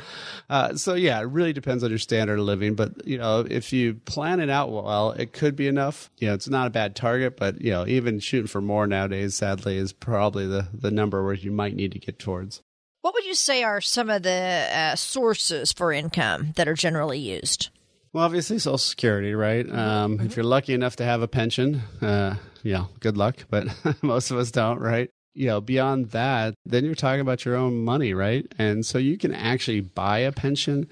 uh, 0.50 0.74
so 0.74 0.94
yeah 0.94 1.20
it 1.20 1.24
really 1.24 1.52
depends 1.52 1.84
on 1.84 1.90
your 1.90 1.98
standard 1.98 2.38
of 2.38 2.44
living 2.44 2.74
but 2.74 3.06
you 3.06 3.18
know 3.18 3.46
if 3.48 3.72
you 3.72 3.94
plan 3.94 4.40
it 4.40 4.50
out 4.50 4.72
well 4.72 5.12
it 5.12 5.32
could 5.32 5.54
be 5.54 5.68
enough 5.68 6.10
you 6.18 6.26
know 6.26 6.34
it's 6.34 6.48
not 6.48 6.66
a 6.66 6.70
bad 6.70 6.96
target 6.96 7.36
but 7.36 7.60
you 7.60 7.70
know 7.70 7.86
even 7.86 8.18
shooting 8.18 8.48
for 8.48 8.60
more 8.60 8.86
nowadays 8.86 9.34
sadly 9.34 9.76
is 9.76 9.92
probably 9.92 10.46
the 10.46 10.66
the 10.72 10.90
number 10.90 11.11
where 11.20 11.34
you 11.34 11.50
might 11.50 11.74
need 11.74 11.90
to 11.92 11.98
get 11.98 12.20
towards 12.20 12.62
What 13.00 13.14
would 13.14 13.24
you 13.24 13.34
say 13.34 13.64
are 13.64 13.80
some 13.80 14.08
of 14.08 14.22
the 14.22 14.68
uh, 14.72 14.94
sources 14.94 15.72
for 15.72 15.92
income 15.92 16.52
that 16.54 16.68
are 16.68 16.74
generally 16.74 17.18
used? 17.18 17.70
Well, 18.12 18.24
obviously, 18.24 18.58
Social 18.60 18.78
Security, 18.78 19.34
right? 19.34 19.68
Um, 19.68 20.20
If 20.20 20.36
you're 20.36 20.44
lucky 20.44 20.74
enough 20.74 20.96
to 20.96 21.04
have 21.04 21.22
a 21.22 21.26
pension, 21.28 21.82
uh, 22.00 22.36
know, 22.72 22.88
good 23.00 23.16
luck, 23.16 23.46
but 23.50 23.66
most 24.02 24.30
of 24.30 24.36
us 24.38 24.50
don't, 24.50 24.78
right? 24.78 25.10
You 25.34 25.46
know, 25.46 25.60
beyond 25.62 26.10
that, 26.10 26.54
then 26.66 26.84
you're 26.84 26.94
talking 26.94 27.22
about 27.22 27.46
your 27.46 27.56
own 27.56 27.82
money, 27.84 28.12
right? 28.12 28.46
And 28.58 28.84
so 28.84 28.98
you 28.98 29.16
can 29.16 29.34
actually 29.34 29.80
buy 29.80 30.18
a 30.18 30.30
pension. 30.30 30.88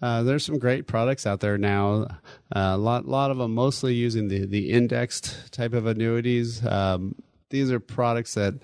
Uh, 0.00 0.22
there's 0.22 0.46
some 0.46 0.58
great 0.60 0.86
products 0.86 1.26
out 1.26 1.40
there 1.40 1.58
now. 1.58 2.06
Uh, 2.54 2.72
a 2.74 2.78
lot, 2.78 3.06
lot 3.06 3.32
of 3.32 3.38
them 3.38 3.52
mostly 3.52 3.94
using 3.94 4.28
the 4.28 4.46
the 4.46 4.70
indexed 4.70 5.52
type 5.52 5.74
of 5.74 5.86
annuities. 5.86 6.64
Um, 6.64 7.16
these 7.50 7.72
are 7.72 7.80
products 7.80 8.34
that 8.34 8.54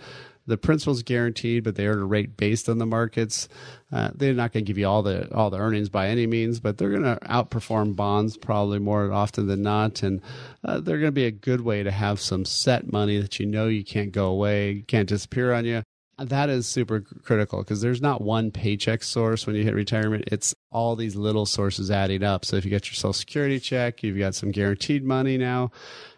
the 0.46 0.56
principal's 0.56 1.02
guaranteed, 1.02 1.64
but 1.64 1.76
they 1.76 1.87
earn 1.87 1.98
a 1.98 2.04
rate 2.04 2.37
based 2.37 2.68
on 2.68 2.78
the 2.78 2.87
markets. 2.87 3.48
Uh, 3.92 4.11
they're 4.14 4.35
not 4.35 4.52
going 4.52 4.64
to 4.64 4.68
give 4.68 4.78
you 4.78 4.87
all 4.87 5.02
the 5.02 5.32
all 5.35 5.50
the 5.50 5.59
earnings 5.59 5.88
by 5.88 6.09
any 6.09 6.26
means, 6.26 6.61
but 6.61 6.78
they're 6.78 6.90
going 6.90 7.02
to 7.02 7.18
outperform 7.26 7.96
bonds 7.96 8.37
probably 8.37 8.78
more 8.78 9.12
often 9.12 9.46
than 9.46 9.62
not, 9.62 10.02
and 10.02 10.20
uh, 10.64 10.80
they're 10.80 10.98
going 10.98 11.09
to 11.09 11.12
be 11.12 11.26
a 11.26 11.30
good 11.30 11.61
way 11.61 11.82
to 11.82 11.90
have 11.90 12.20
some 12.20 12.44
set 12.44 12.92
money 12.92 13.18
that 13.18 13.38
you 13.38 13.46
know 13.46 13.66
you 13.66 13.85
can't 13.85 14.12
go 14.12 14.26
away, 14.26 14.85
can't 14.87 15.09
disappear 15.09 15.52
on 15.52 15.64
you. 15.64 15.82
That 16.18 16.48
is 16.48 16.66
super 16.66 17.02
critical 17.24 17.59
because 17.59 17.82
there's 17.82 18.00
not 18.00 18.22
one 18.22 18.50
paycheck 18.50 19.02
source 19.02 19.46
when 19.46 19.54
you 19.54 19.64
hit 19.64 19.74
retirement. 19.74 20.24
It's 20.32 20.54
all 20.72 20.96
these 20.96 21.14
little 21.14 21.44
sources 21.44 21.90
adding 21.90 22.22
up. 22.22 22.46
So 22.46 22.56
if 22.56 22.64
you 22.64 22.70
get 22.70 22.87
your 22.87 22.94
social 22.94 23.12
security 23.12 23.61
check, 23.61 24.02
you've 24.02 24.18
got 24.18 24.35
some 24.35 24.50
guaranteed 24.50 25.04
money 25.04 25.37
now, 25.37 25.72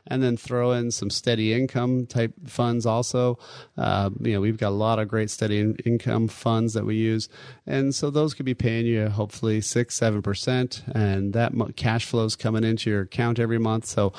and 0.09 0.23
then 0.23 0.37
throw 0.37 0.73
in 0.73 0.91
some 0.91 1.11
steady 1.11 1.53
income 1.55 2.07
type 2.07 2.33
funds 2.47 2.87
also. 2.87 3.39
Uh, 3.77 4.11
you 4.21 4.33
know, 4.33 4.41
we've 4.41 4.57
got 4.57 4.71
a 4.71 4.71
lot 4.71 4.99
of 4.99 5.09
great 5.09 5.31
steady 5.31 5.61
in- 5.61 5.77
income 5.85 6.29
funds 6.29 6.75
that 6.75 6.85
we 6.85 6.97
use. 6.97 7.29
And 7.67 7.95
so 7.95 8.11
those 8.11 8.35
could 8.35 8.47
be 8.47 8.55
paying 8.55 8.87
you 8.87 9.09
hopefully 9.09 9.61
six, 9.61 9.99
7%. 9.99 10.95
And 10.95 11.33
that 11.35 11.55
mo- 11.55 11.71
cash 11.77 12.07
flow 12.07 12.25
is 12.25 12.37
coming 12.37 12.65
into 12.65 12.91
your 12.91 13.03
account 13.03 13.39
every 13.39 13.59
month. 13.59 13.87
So 13.87 14.13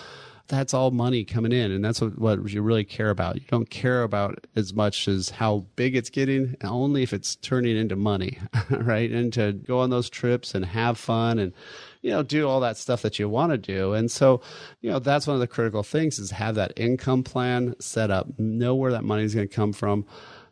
that's 0.50 0.74
all 0.74 0.90
money 0.92 1.24
coming 1.24 1.52
in 1.52 1.72
and 1.72 1.86
that's 1.86 2.02
what, 2.02 2.18
what 2.18 2.50
you 2.50 2.62
really 2.62 2.84
care 2.84 3.12
about 3.12 3.36
you 3.36 3.44
don't 3.50 3.70
care 3.70 4.02
about 4.02 4.48
as 4.56 4.74
much 4.74 5.08
as 5.08 5.30
how 5.30 5.64
big 5.76 5.96
it's 5.96 6.10
getting 6.10 6.56
only 6.64 7.04
if 7.04 7.14
it's 7.14 7.36
turning 7.36 7.78
into 7.78 7.96
money 7.96 8.40
right 8.72 9.12
and 9.12 9.32
to 9.32 9.54
go 9.54 9.80
on 9.80 9.92
those 9.92 10.10
trips 10.10 10.56
and 10.56 10.66
have 10.66 10.98
fun 10.98 11.38
and 11.38 11.54
you 12.02 12.12
know 12.12 12.24
do 12.24 12.48
all 12.48 12.60
that 12.62 12.78
stuff 12.78 13.02
that 13.02 13.20
you 13.20 13.28
want 13.30 13.52
to 13.52 13.58
do. 13.58 13.94
And 13.94 14.10
so 14.10 14.42
you 14.82 14.90
know 14.90 15.00
that's 15.00 15.28
one 15.28 15.36
of 15.36 15.40
the 15.40 15.48
critical 15.48 15.84
things 15.84 16.20
is 16.20 16.32
have 16.32 16.56
that 16.56 16.74
income 16.78 17.24
plan 17.24 17.76
set 17.80 18.12
up. 18.12 18.28
Know 18.38 18.76
where 18.76 18.92
that 18.92 19.04
money 19.04 19.24
is 19.24 19.36
going 19.36 19.48
to 19.48 19.54
come 19.54 19.74
from 19.74 20.06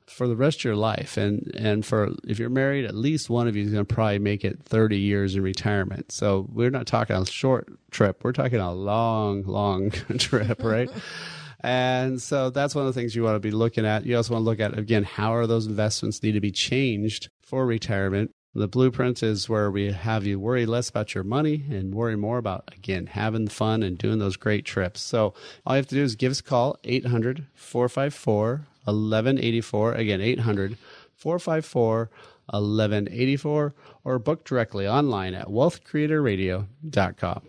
for 0.07 0.27
the 0.27 0.35
rest 0.35 0.59
of 0.59 0.63
your 0.65 0.75
life. 0.75 1.17
And 1.17 1.51
and 1.55 1.85
for 1.85 2.13
if 2.25 2.39
you're 2.39 2.49
married 2.49 2.85
at 2.85 2.95
least 2.95 3.29
one 3.29 3.47
of 3.47 3.55
you 3.55 3.63
is 3.63 3.71
going 3.71 3.85
to 3.85 3.93
probably 3.93 4.19
make 4.19 4.43
it 4.43 4.63
30 4.63 4.97
years 4.97 5.35
in 5.35 5.41
retirement. 5.41 6.11
So 6.11 6.47
we're 6.51 6.69
not 6.69 6.87
talking 6.87 7.15
a 7.15 7.25
short 7.25 7.69
trip. 7.91 8.23
We're 8.23 8.33
talking 8.33 8.59
a 8.59 8.73
long 8.73 9.43
long 9.43 9.91
trip 10.17 10.63
right? 10.63 10.89
And 11.59 12.21
so 12.21 12.51
that's 12.51 12.75
one 12.75 12.85
of 12.85 12.93
the 12.93 12.99
things 12.99 13.15
you 13.15 13.23
want 13.23 13.35
to 13.35 13.39
be 13.39 13.49
looking 13.49 13.83
at. 13.83 14.05
You 14.05 14.15
also 14.15 14.33
want 14.33 14.43
to 14.43 14.45
look 14.45 14.59
at 14.59 14.77
again 14.77 15.03
how 15.03 15.33
are 15.33 15.47
those 15.47 15.65
investments 15.65 16.21
need 16.21 16.33
to 16.33 16.39
be 16.39 16.51
changed 16.51 17.29
for 17.41 17.65
retirement 17.65 18.31
the 18.57 18.67
blueprint 18.67 19.21
is 19.21 19.47
where 19.47 19.69
we 19.69 19.91
have 19.91 20.25
you 20.25 20.39
worry 20.39 20.65
less 20.65 20.89
about 20.89 21.13
your 21.13 21.23
money 21.23 21.63
and 21.69 21.93
worry 21.93 22.15
more 22.15 22.39
about, 22.39 22.63
again, 22.75 23.05
having 23.05 23.47
fun 23.47 23.83
and 23.83 23.99
doing 23.99 24.17
those 24.17 24.35
great 24.35 24.65
trips. 24.65 24.99
So 24.99 25.35
all 25.65 25.75
you 25.75 25.77
have 25.77 25.87
to 25.87 25.95
do 25.95 26.01
is 26.01 26.15
give 26.15 26.31
us 26.31 26.39
a 26.39 26.43
call, 26.43 26.77
800 26.83 27.45
454 27.53 28.65
1184. 28.85 29.93
Again, 29.93 30.21
800 30.21 30.77
454 31.15 32.09
1184, 32.49 33.75
or 34.03 34.19
book 34.19 34.43
directly 34.43 34.87
online 34.87 35.35
at 35.35 35.47
wealthcreatorradio.com. 35.47 37.41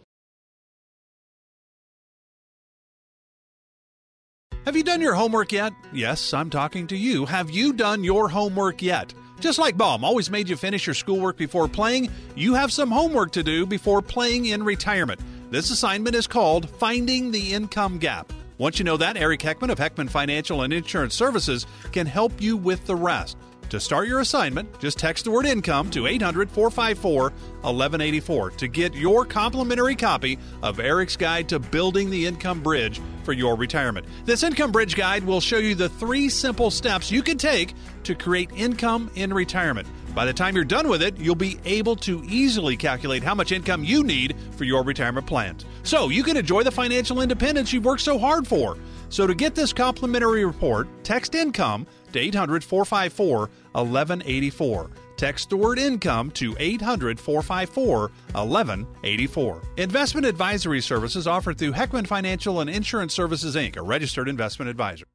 Have 4.65 4.77
you 4.77 4.83
done 4.85 5.01
your 5.01 5.15
homework 5.15 5.53
yet? 5.53 5.73
Yes, 5.95 6.35
I'm 6.35 6.51
talking 6.51 6.87
to 6.89 6.97
you. 6.97 7.25
Have 7.25 7.49
you 7.49 7.73
done 7.73 8.05
your 8.05 8.29
homework 8.29 8.83
yet? 8.83 9.15
Just 9.41 9.59
like 9.59 9.77
Mom 9.77 10.03
always 10.03 10.31
made 10.31 10.49
you 10.49 10.57
finish 10.57 10.87
your 10.87 10.95
schoolwork 10.95 11.37
before 11.37 11.69
playing, 11.69 12.11
you 12.35 12.55
have 12.55 12.73
some 12.73 12.91
homework 12.91 13.31
to 13.33 13.43
do 13.43 13.67
before 13.67 14.03
playing 14.03 14.47
in 14.47 14.65
retirement. 14.65 15.21
This 15.51 15.71
assignment 15.71 16.17
is 16.17 16.27
called 16.27 16.69
Finding 16.69 17.31
the 17.31 17.53
Income 17.53 17.99
Gap. 17.99 18.33
Once 18.59 18.81
you 18.81 18.85
know 18.85 18.97
that, 18.97 19.17
Eric 19.17 19.41
Heckman 19.41 19.71
of 19.71 19.79
Heckman 19.79 20.11
Financial 20.11 20.63
and 20.63 20.73
Insurance 20.73 21.15
Services 21.15 21.67
can 21.93 22.07
help 22.07 22.43
you 22.43 22.57
with 22.57 22.85
the 22.87 22.97
rest. 22.97 23.37
To 23.71 23.79
start 23.79 24.09
your 24.09 24.21
assignment, 24.21 24.81
just 24.81 24.99
text 24.99 25.27
the 25.27 25.31
word 25.31 25.45
income 25.45 25.91
to 25.91 26.07
800 26.07 26.51
454 26.51 27.23
1184 27.25 28.51
to 28.53 28.67
get 28.67 28.95
your 28.95 29.27
complimentary 29.27 29.95
copy 29.95 30.39
of 30.63 30.81
Eric's 30.81 31.19
Guide 31.19 31.51
to 31.51 31.59
Building 31.59 32.09
the 32.09 32.25
Income 32.25 32.63
Bridge 32.63 32.99
for 33.25 33.35
your 33.35 33.57
retirement. 33.57 34.07
This 34.25 34.43
Income 34.43 34.73
Bridge 34.73 34.97
Guide 34.97 35.23
will 35.23 35.43
show 35.43 35.59
you 35.59 35.75
the 35.75 35.91
three 35.91 36.31
simple 36.31 36.71
steps 36.71 37.11
you 37.11 37.23
can 37.23 37.37
take 37.37 37.75
to 38.05 38.15
create 38.15 38.51
income 38.57 39.11
in 39.17 39.35
retirement. 39.35 39.87
By 40.15 40.25
the 40.25 40.33
time 40.33 40.57
you're 40.57 40.65
done 40.65 40.89
with 40.89 41.03
it, 41.03 41.19
you'll 41.19 41.35
be 41.35 41.59
able 41.67 41.95
to 41.97 42.25
easily 42.27 42.75
calculate 42.75 43.23
how 43.23 43.35
much 43.35 43.53
income 43.53 43.85
you 43.85 44.03
need 44.03 44.35
for 44.53 44.65
your 44.65 44.83
retirement 44.83 45.27
plans. 45.27 45.67
So 45.83 46.09
you 46.09 46.23
can 46.23 46.39
enjoy 46.39 46.63
the 46.63 46.71
financial 46.71 47.21
independence 47.21 47.73
you've 47.73 47.85
worked 47.85 48.01
so 48.01 48.19
hard 48.19 48.49
for. 48.49 48.79
So 49.11 49.27
to 49.27 49.35
get 49.35 49.55
this 49.55 49.75
complimentary 49.75 50.45
report, 50.45 50.89
text 51.05 51.35
income 51.35 51.87
to 52.13 52.19
800 52.19 52.65
454 52.65 53.39
1184. 53.73 54.91
Text 55.17 55.51
the 55.51 55.57
word 55.57 55.79
income 55.79 56.31
to 56.33 56.55
800 56.59 57.19
454 57.19 58.01
1184. 58.33 59.63
Investment 59.77 60.27
advisory 60.27 60.81
services 60.81 61.27
offered 61.27 61.59
through 61.59 61.73
Heckman 61.73 62.07
Financial 62.07 62.61
and 62.61 62.71
Insurance 62.71 63.15
Services, 63.15 63.57
Inc., 63.57 63.77
a 63.77 63.83
registered 63.83 64.29
investment 64.29 64.71
advisor. 64.71 65.07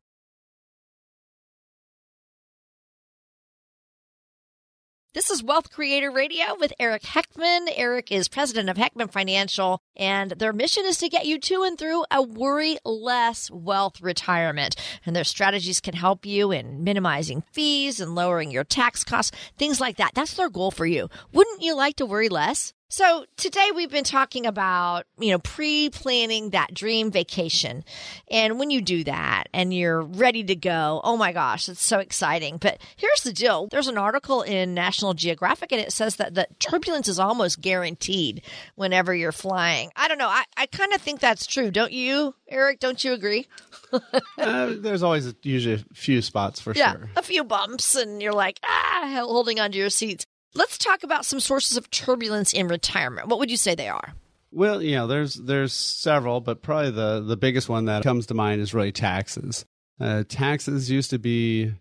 This 5.14 5.30
is 5.30 5.44
Wealth 5.44 5.70
Creator 5.70 6.10
Radio 6.10 6.56
with 6.60 6.74
Eric 6.80 7.04
Heckman. 7.04 7.68
Eric 7.76 8.12
is 8.12 8.28
president 8.28 8.68
of 8.68 8.78
Heckman 8.78 9.12
Financial, 9.12 9.80
and 9.96 10.32
their 10.32 10.54
mission 10.54 10.86
is 10.88 10.98
to 10.98 11.08
get 11.08 11.28
you 11.28 11.38
to 11.38 11.62
and 11.62 11.78
through 11.78 12.04
a 12.10 12.24
worry 12.24 12.80
less 12.84 13.52
wealth 13.52 14.02
retirement. 14.02 14.76
And 15.06 15.16
their 15.16 15.24
strategies 15.24 15.80
can 15.82 15.94
help 15.94 16.26
you 16.26 16.52
in 16.52 16.84
minimizing 16.84 17.44
fees 17.52 18.00
and 18.00 18.16
lowering 18.16 18.50
your 18.50 18.64
tax 18.64 19.04
costs, 19.04 19.38
things 19.56 19.80
like 19.80 19.98
that. 19.98 20.14
That's 20.16 20.34
their 20.34 20.50
goal 20.50 20.72
for 20.72 20.88
you. 20.88 21.12
Wouldn't 21.32 21.62
you 21.62 21.76
like 21.76 21.98
to 21.98 22.08
worry 22.08 22.28
less? 22.28 22.74
So 22.94 23.26
today 23.38 23.72
we've 23.74 23.90
been 23.90 24.04
talking 24.04 24.46
about, 24.46 25.08
you 25.18 25.32
know, 25.32 25.40
pre-planning 25.40 26.52
that 26.52 26.76
dream 26.76 27.10
vacation. 27.10 27.84
And 28.30 28.60
when 28.60 28.70
you 28.70 28.84
do 28.84 29.04
that 29.06 29.46
and 29.52 29.74
you're 29.74 30.04
ready 30.04 30.44
to 30.44 30.56
go, 30.56 31.02
oh 31.04 31.18
my 31.18 31.32
gosh, 31.32 31.68
it's 31.68 31.84
so 31.84 31.98
exciting. 31.98 32.58
But 32.58 32.80
here's 32.96 33.24
the 33.24 33.34
deal. 33.34 33.68
There's 33.72 33.88
an 33.88 33.98
article 33.98 34.44
in 34.44 34.76
National 34.76 35.16
Geographic 35.16 35.72
and 35.72 35.82
it 35.82 35.92
says 35.92 36.18
that 36.18 36.36
the 36.36 36.46
turbulence 36.60 37.08
is 37.08 37.18
almost 37.18 37.62
guaranteed 37.62 38.44
whenever 38.76 39.16
you're 39.16 39.32
flying. 39.32 39.90
I 39.96 40.08
don't 40.08 40.20
know. 40.20 40.28
I, 40.28 40.44
I 40.56 40.68
kind 40.68 40.94
of 40.94 41.02
think 41.02 41.20
that's 41.20 41.48
true. 41.48 41.72
Don't 41.72 41.94
you, 41.94 42.36
Eric? 42.48 42.80
Don't 42.80 43.04
you 43.04 43.14
agree? 43.14 43.48
Uh, 44.38 44.74
there's 44.80 45.04
always 45.04 45.28
a, 45.28 45.36
usually 45.44 45.76
a 45.76 45.94
few 45.94 46.22
spots 46.22 46.60
for 46.60 46.74
yeah. 46.74 46.94
sure. 46.94 47.10
A 47.16 47.22
few 47.22 47.44
bumps 47.44 47.96
and 47.96 48.22
you're 48.22 48.34
like, 48.34 48.60
ah, 48.64 49.24
holding 49.24 49.60
onto 49.60 49.78
your 49.78 49.92
seats. 49.92 50.26
Let's 50.56 50.78
talk 50.78 51.04
about 51.04 51.26
some 51.26 51.40
sources 51.40 51.78
of 51.78 51.90
turbulence 51.90 52.54
in 52.54 52.68
retirement. 52.68 53.28
What 53.28 53.40
would 53.40 53.50
you 53.50 53.58
say 53.58 53.76
they 53.76 53.90
are? 53.90 54.14
Well, 54.52 54.84
you 54.84 54.96
know, 54.96 55.08
there's 55.08 55.34
there's 55.34 55.74
several, 55.74 56.40
but 56.40 56.62
probably 56.62 56.92
the 56.92 57.22
the 57.22 57.38
biggest 57.38 57.70
one 57.70 57.86
that 57.86 58.04
comes 58.04 58.28
to 58.28 58.36
mind 58.36 58.62
is 58.62 58.74
really 58.74 58.92
taxes. 58.92 59.66
Uh, 60.00 60.24
taxes 60.28 60.92
used 60.92 61.10
to 61.12 61.20
be, 61.20 61.74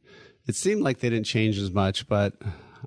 it 0.46 0.54
seemed 0.54 0.82
like 0.82 1.00
they 1.00 1.10
didn't 1.10 1.26
change 1.26 1.58
as 1.58 1.70
much, 1.70 2.06
but 2.08 2.34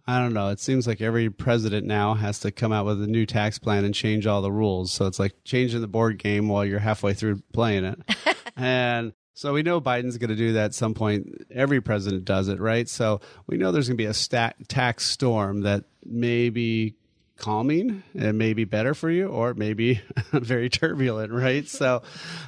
I 0.07 0.19
don't 0.19 0.33
know. 0.33 0.49
It 0.49 0.59
seems 0.59 0.87
like 0.87 1.01
every 1.01 1.29
president 1.29 1.85
now 1.85 2.13
has 2.13 2.39
to 2.39 2.51
come 2.51 2.71
out 2.71 2.85
with 2.85 3.01
a 3.01 3.07
new 3.07 3.25
tax 3.25 3.59
plan 3.59 3.85
and 3.85 3.93
change 3.93 4.27
all 4.27 4.41
the 4.41 4.51
rules. 4.51 4.91
So 4.91 5.05
it's 5.07 5.19
like 5.19 5.33
changing 5.43 5.81
the 5.81 5.87
board 5.87 6.17
game 6.17 6.47
while 6.47 6.65
you're 6.65 6.79
halfway 6.79 7.13
through 7.13 7.41
playing 7.53 7.85
it. 7.85 7.99
and 8.55 9.13
so 9.35 9.53
we 9.53 9.63
know 9.63 9.81
Biden's 9.81 10.17
going 10.17 10.29
to 10.29 10.35
do 10.35 10.53
that 10.53 10.65
at 10.65 10.73
some 10.73 10.93
point. 10.93 11.45
Every 11.51 11.81
president 11.81 12.23
does 12.23 12.47
it, 12.47 12.59
right? 12.59 12.87
So 12.87 13.19
we 13.47 13.57
know 13.57 13.73
there's 13.73 13.89
going 13.89 13.97
to 13.97 14.01
be 14.01 14.07
a 14.07 14.13
stat- 14.13 14.55
tax 14.69 15.05
storm 15.05 15.61
that 15.61 15.83
may 16.05 16.49
be 16.49 16.95
calming 17.37 18.01
and 18.17 18.37
may 18.37 18.53
be 18.53 18.63
better 18.63 18.93
for 18.93 19.09
you 19.09 19.27
or 19.27 19.49
it 19.49 19.57
may 19.57 19.73
be 19.73 19.99
very 20.31 20.69
turbulent 20.69 21.33
right 21.33 21.67
so 21.67 22.01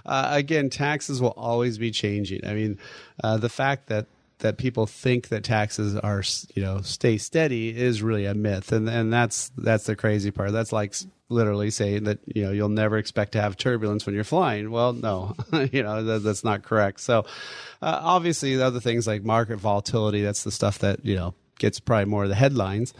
uh, 0.05 0.29
again 0.31 0.69
taxes 0.69 1.21
will 1.21 1.33
always 1.35 1.77
be 1.77 1.91
changing 1.91 2.39
i 2.47 2.53
mean 2.53 2.79
uh, 3.21 3.35
the 3.35 3.49
fact 3.49 3.87
that 3.87 4.05
that 4.39 4.57
people 4.57 4.85
think 4.85 5.29
that 5.29 5.43
taxes 5.43 5.95
are 5.95 6.23
you 6.53 6.61
know 6.61 6.81
stay 6.81 7.17
steady 7.17 7.69
is 7.75 8.01
really 8.01 8.25
a 8.25 8.33
myth. 8.33 8.71
And 8.71 8.87
and 8.87 9.11
that's 9.11 9.51
that's 9.57 9.85
the 9.85 9.95
crazy 9.95 10.31
part. 10.31 10.51
That's 10.51 10.71
like 10.71 10.95
literally 11.29 11.69
saying 11.69 12.03
that 12.05 12.19
you 12.25 12.43
know 12.43 12.51
you'll 12.51 12.69
never 12.69 12.97
expect 12.97 13.33
to 13.33 13.41
have 13.41 13.57
turbulence 13.57 14.05
when 14.05 14.15
you're 14.15 14.23
flying. 14.23 14.71
Well 14.71 14.93
no 14.93 15.35
you 15.71 15.83
know 15.83 16.03
that, 16.03 16.23
that's 16.23 16.43
not 16.43 16.63
correct. 16.63 16.99
So 16.99 17.19
uh, 17.81 17.99
obviously 18.03 18.55
the 18.55 18.65
other 18.65 18.79
things 18.79 19.07
like 19.07 19.23
market 19.23 19.57
volatility 19.57 20.21
that's 20.21 20.43
the 20.43 20.51
stuff 20.51 20.79
that 20.79 21.03
you 21.05 21.15
know 21.15 21.33
gets 21.57 21.79
probably 21.79 22.05
more 22.05 22.23
of 22.23 22.29
the 22.29 22.35
headlines. 22.35 22.93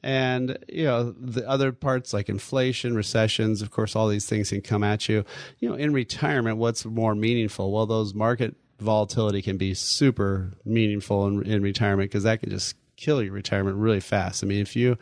And 0.00 0.58
you 0.68 0.84
know 0.84 1.10
the 1.10 1.48
other 1.48 1.72
parts 1.72 2.12
like 2.12 2.28
inflation 2.28 2.94
recessions 2.94 3.62
of 3.62 3.72
course 3.72 3.96
all 3.96 4.06
these 4.06 4.26
things 4.26 4.50
can 4.50 4.60
come 4.60 4.84
at 4.84 5.08
you. 5.08 5.24
You 5.58 5.70
know 5.70 5.74
in 5.74 5.92
retirement 5.92 6.58
what's 6.58 6.84
more 6.84 7.16
meaningful? 7.16 7.72
Well 7.72 7.86
those 7.86 8.14
market 8.14 8.54
volatility 8.78 9.42
can 9.42 9.56
be 9.56 9.74
super 9.74 10.52
meaningful 10.64 11.26
in, 11.26 11.46
in 11.46 11.62
retirement 11.62 12.10
because 12.10 12.24
that 12.24 12.40
can 12.40 12.50
just 12.50 12.76
kill 12.96 13.22
your 13.22 13.32
retirement 13.32 13.76
really 13.76 14.00
fast 14.00 14.42
i 14.42 14.46
mean 14.46 14.60
if 14.60 14.74
you 14.74 14.96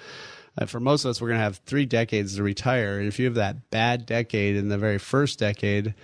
uh, 0.59 0.67
for 0.67 0.81
most 0.81 1.05
of 1.05 1.11
us 1.11 1.21
we're 1.21 1.29
going 1.29 1.39
to 1.39 1.45
have 1.45 1.61
three 1.67 1.87
decades 1.87 2.37
to 2.37 2.43
retire 2.43 2.99
and 2.99 3.09
if 3.09 3.19
you 3.19 3.25
have 3.25 3.35
that 3.35 3.71
bad 3.71 4.07
decade 4.07 4.57
in 4.57 4.69
the 4.69 4.79
very 4.79 4.99
first 4.99 5.39
decade 5.39 5.95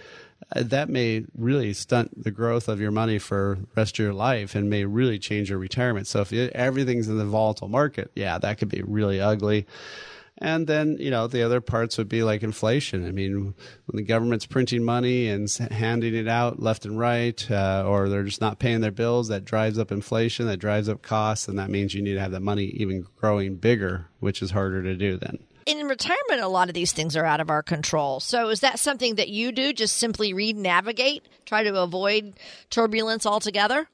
uh, 0.54 0.62
that 0.62 0.88
may 0.88 1.24
really 1.36 1.72
stunt 1.72 2.22
the 2.22 2.30
growth 2.30 2.68
of 2.68 2.80
your 2.80 2.90
money 2.90 3.18
for 3.18 3.58
rest 3.76 3.98
of 3.98 4.04
your 4.04 4.14
life 4.14 4.54
and 4.54 4.68
may 4.68 4.84
really 4.84 5.18
change 5.18 5.50
your 5.50 5.58
retirement. 5.58 6.06
So 6.06 6.20
if 6.20 6.32
everything's 6.32 7.08
in 7.08 7.18
the 7.18 7.24
volatile 7.24 7.68
market, 7.68 8.10
yeah, 8.14 8.38
that 8.38 8.58
could 8.58 8.68
be 8.68 8.82
really 8.82 9.20
ugly. 9.20 9.66
And 10.42 10.66
then, 10.66 10.96
you 10.98 11.12
know, 11.12 11.28
the 11.28 11.44
other 11.44 11.60
parts 11.60 11.96
would 11.96 12.08
be 12.08 12.24
like 12.24 12.42
inflation. 12.42 13.06
I 13.06 13.12
mean, 13.12 13.54
when 13.86 13.96
the 13.96 14.02
government's 14.02 14.44
printing 14.44 14.82
money 14.82 15.28
and 15.28 15.48
handing 15.70 16.16
it 16.16 16.26
out 16.26 16.60
left 16.60 16.84
and 16.84 16.98
right, 16.98 17.48
uh, 17.48 17.84
or 17.86 18.08
they're 18.08 18.24
just 18.24 18.40
not 18.40 18.58
paying 18.58 18.80
their 18.80 18.90
bills, 18.90 19.28
that 19.28 19.44
drives 19.44 19.78
up 19.78 19.92
inflation, 19.92 20.46
that 20.48 20.56
drives 20.56 20.88
up 20.88 21.00
costs, 21.00 21.46
and 21.46 21.60
that 21.60 21.70
means 21.70 21.94
you 21.94 22.02
need 22.02 22.14
to 22.14 22.20
have 22.20 22.32
that 22.32 22.42
money 22.42 22.64
even 22.64 23.06
growing 23.14 23.54
bigger, 23.54 24.08
which 24.18 24.42
is 24.42 24.50
harder 24.50 24.82
to 24.82 24.96
do 24.96 25.16
then. 25.16 25.38
In 25.64 25.86
retirement, 25.86 26.40
a 26.40 26.48
lot 26.48 26.68
of 26.68 26.74
these 26.74 26.90
things 26.90 27.16
are 27.16 27.24
out 27.24 27.38
of 27.38 27.48
our 27.48 27.62
control. 27.62 28.18
So, 28.18 28.48
is 28.48 28.60
that 28.60 28.80
something 28.80 29.14
that 29.14 29.28
you 29.28 29.52
do? 29.52 29.72
Just 29.72 29.96
simply 29.96 30.34
read, 30.34 30.56
navigate, 30.56 31.24
try 31.46 31.62
to 31.62 31.80
avoid 31.80 32.32
turbulence 32.68 33.26
altogether? 33.26 33.86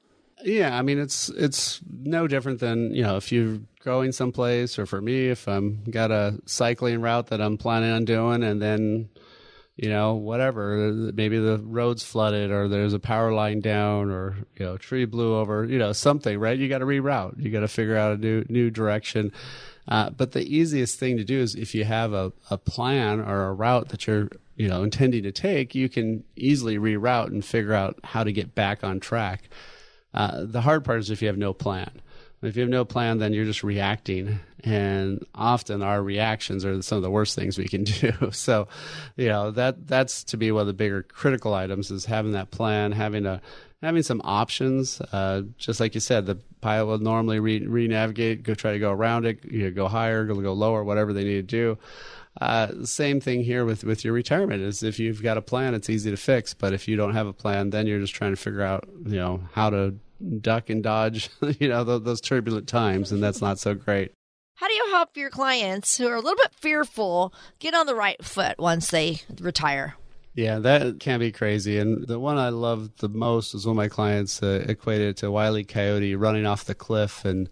Yeah, 0.43 0.77
I 0.77 0.81
mean 0.81 0.99
it's 0.99 1.29
it's 1.29 1.81
no 2.01 2.27
different 2.27 2.59
than 2.59 2.93
you 2.93 3.03
know 3.03 3.17
if 3.17 3.31
you're 3.31 3.59
going 3.83 4.11
someplace, 4.11 4.79
or 4.79 4.85
for 4.85 5.01
me, 5.01 5.27
if 5.27 5.47
I'm 5.47 5.83
got 5.89 6.11
a 6.11 6.39
cycling 6.45 7.01
route 7.01 7.27
that 7.27 7.41
I'm 7.41 7.57
planning 7.57 7.91
on 7.91 8.05
doing, 8.05 8.43
and 8.43 8.61
then 8.61 9.09
you 9.75 9.89
know 9.89 10.15
whatever, 10.15 10.91
maybe 11.13 11.37
the 11.39 11.57
road's 11.57 12.03
flooded, 12.03 12.51
or 12.51 12.67
there's 12.69 12.93
a 12.93 12.99
power 12.99 13.33
line 13.33 13.59
down, 13.59 14.11
or 14.11 14.37
you 14.57 14.65
know 14.65 14.77
tree 14.77 15.05
blew 15.05 15.35
over, 15.35 15.65
you 15.65 15.77
know 15.77 15.91
something, 15.91 16.39
right? 16.39 16.57
You 16.57 16.69
got 16.69 16.79
to 16.79 16.85
reroute, 16.85 17.41
you 17.41 17.51
got 17.51 17.61
to 17.61 17.67
figure 17.67 17.97
out 17.97 18.13
a 18.13 18.17
new 18.17 18.45
new 18.47 18.69
direction. 18.69 19.33
Uh, 19.89 20.09
but 20.11 20.31
the 20.33 20.43
easiest 20.43 20.99
thing 20.99 21.17
to 21.17 21.23
do 21.23 21.39
is 21.39 21.55
if 21.55 21.73
you 21.73 21.83
have 21.83 22.13
a, 22.13 22.31
a 22.51 22.57
plan 22.57 23.19
or 23.19 23.47
a 23.47 23.53
route 23.53 23.89
that 23.89 24.07
you're 24.07 24.29
you 24.55 24.69
know 24.69 24.83
intending 24.83 25.23
to 25.23 25.33
take, 25.33 25.75
you 25.75 25.89
can 25.89 26.23
easily 26.37 26.77
reroute 26.77 27.27
and 27.27 27.43
figure 27.43 27.73
out 27.73 27.99
how 28.05 28.23
to 28.23 28.31
get 28.31 28.55
back 28.55 28.85
on 28.85 29.01
track. 29.01 29.49
Uh, 30.13 30.45
the 30.45 30.61
hard 30.61 30.83
part 30.83 30.99
is 30.99 31.09
if 31.09 31.21
you 31.21 31.27
have 31.27 31.37
no 31.37 31.53
plan. 31.53 31.91
If 32.41 32.55
you 32.55 32.61
have 32.61 32.69
no 32.69 32.85
plan, 32.85 33.17
then 33.17 33.33
you're 33.33 33.43
just 33.43 33.63
reacting, 33.63 34.39
and 34.63 35.25
often 35.35 35.83
our 35.83 36.01
reactions 36.01 36.63
are 36.63 36.81
some 36.81 36.95
of 36.95 37.01
the 37.01 37.11
worst 37.11 37.35
things 37.35 37.57
we 37.57 37.67
can 37.67 37.83
do. 37.83 38.13
So, 38.31 38.69
you 39.17 39.27
know 39.27 39.51
that 39.51 39.87
that's 39.87 40.23
to 40.25 40.37
be 40.37 40.49
one 40.51 40.61
of 40.61 40.67
the 40.67 40.73
bigger 40.73 41.03
critical 41.03 41.53
items 41.53 41.91
is 41.91 42.05
having 42.05 42.31
that 42.31 42.49
plan, 42.49 42.93
having 42.93 43.25
a 43.25 43.41
having 43.81 44.03
some 44.03 44.21
options. 44.23 45.01
Uh, 45.11 45.43
just 45.57 45.81
like 45.81 45.95
you 45.95 46.01
said, 46.01 46.25
the 46.25 46.35
pilot 46.61 46.85
will 46.85 46.99
normally 46.99 47.39
re- 47.39 47.65
re-navigate, 47.65 48.43
go 48.43 48.53
try 48.53 48.73
to 48.73 48.79
go 48.79 48.91
around 48.91 49.25
it, 49.25 49.43
you 49.45 49.65
know, 49.65 49.71
go 49.71 49.87
higher, 49.87 50.25
go, 50.25 50.35
go 50.35 50.53
lower, 50.53 50.83
whatever 50.83 51.13
they 51.13 51.23
need 51.23 51.35
to 51.35 51.43
do. 51.43 51.77
Uh, 52.39 52.85
same 52.85 53.19
thing 53.19 53.43
here 53.43 53.65
with, 53.65 53.83
with 53.83 54.05
your 54.05 54.13
retirement 54.13 54.61
is 54.61 54.83
if 54.83 54.99
you've 54.99 55.21
got 55.21 55.37
a 55.37 55.41
plan, 55.41 55.73
it's 55.73 55.89
easy 55.89 56.11
to 56.11 56.17
fix. 56.17 56.53
But 56.53 56.73
if 56.73 56.87
you 56.87 56.95
don't 56.95 57.13
have 57.13 57.27
a 57.27 57.33
plan, 57.33 57.69
then 57.69 57.87
you're 57.87 57.99
just 57.99 58.15
trying 58.15 58.31
to 58.31 58.41
figure 58.41 58.61
out, 58.61 58.87
you 59.05 59.17
know, 59.17 59.41
how 59.53 59.69
to 59.69 59.95
duck 60.41 60.69
and 60.69 60.83
dodge, 60.83 61.29
you 61.59 61.67
know, 61.67 61.83
those, 61.83 62.03
those 62.03 62.21
turbulent 62.21 62.67
times, 62.67 63.11
and 63.11 63.21
that's 63.21 63.41
not 63.41 63.59
so 63.59 63.73
great. 63.73 64.11
How 64.55 64.67
do 64.67 64.73
you 64.73 64.87
help 64.91 65.15
your 65.15 65.29
clients 65.29 65.97
who 65.97 66.07
are 66.07 66.15
a 66.15 66.21
little 66.21 66.35
bit 66.35 66.53
fearful 66.53 67.33
get 67.59 67.73
on 67.73 67.85
the 67.85 67.95
right 67.95 68.23
foot 68.23 68.59
once 68.59 68.91
they 68.91 69.21
retire? 69.39 69.95
Yeah, 70.35 70.59
that 70.59 70.99
can 70.99 71.19
be 71.19 71.31
crazy. 71.31 71.79
And 71.79 72.05
the 72.05 72.19
one 72.19 72.37
I 72.37 72.49
love 72.49 72.97
the 72.97 73.09
most 73.09 73.53
is 73.53 73.65
when 73.65 73.77
my 73.77 73.87
clients 73.87 74.43
uh, 74.43 74.65
equated 74.67 75.09
it 75.09 75.17
to 75.17 75.31
Wile 75.31 75.57
E. 75.57 75.63
Coyote 75.63 76.15
running 76.15 76.45
off 76.45 76.65
the 76.65 76.75
cliff 76.75 77.23
and, 77.25 77.49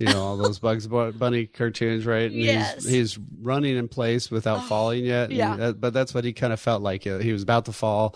you 0.00 0.06
know, 0.06 0.22
all 0.22 0.36
those 0.36 0.58
Bugs 0.58 0.86
Bunny 0.86 1.46
cartoons, 1.46 2.06
right? 2.06 2.30
And 2.30 2.34
Yes. 2.40 2.82
he's, 2.84 2.90
he's 3.16 3.18
running 3.42 3.76
in 3.76 3.86
place 3.86 4.30
without 4.30 4.64
falling 4.66 5.04
yet. 5.04 5.30
yeah. 5.30 5.54
that- 5.56 5.80
but 5.80 5.92
that's 5.92 6.12
what 6.14 6.24
he 6.24 6.32
kind 6.32 6.52
of 6.52 6.58
felt 6.58 6.82
like. 6.82 7.06
Uh, 7.06 7.18
He 7.18 7.32
was 7.32 7.42
about 7.42 7.66
to 7.66 7.72
fall 7.72 8.10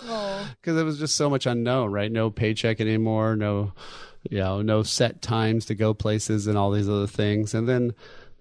because 0.60 0.76
it 0.78 0.84
was 0.84 0.98
just 0.98 1.14
so 1.14 1.28
much 1.30 1.46
unknown, 1.46 1.92
right? 1.92 2.10
No 2.10 2.30
paycheck 2.30 2.80
anymore, 2.80 3.36
no, 3.36 3.72
you 4.30 4.38
know, 4.38 4.62
no 4.62 4.82
set 4.82 5.20
times 5.22 5.66
to 5.66 5.74
go 5.74 5.92
places 5.94 6.46
and 6.46 6.56
all 6.56 6.70
these 6.70 6.88
other 6.88 7.06
things. 7.06 7.52
And 7.54 7.68
then 7.68 7.92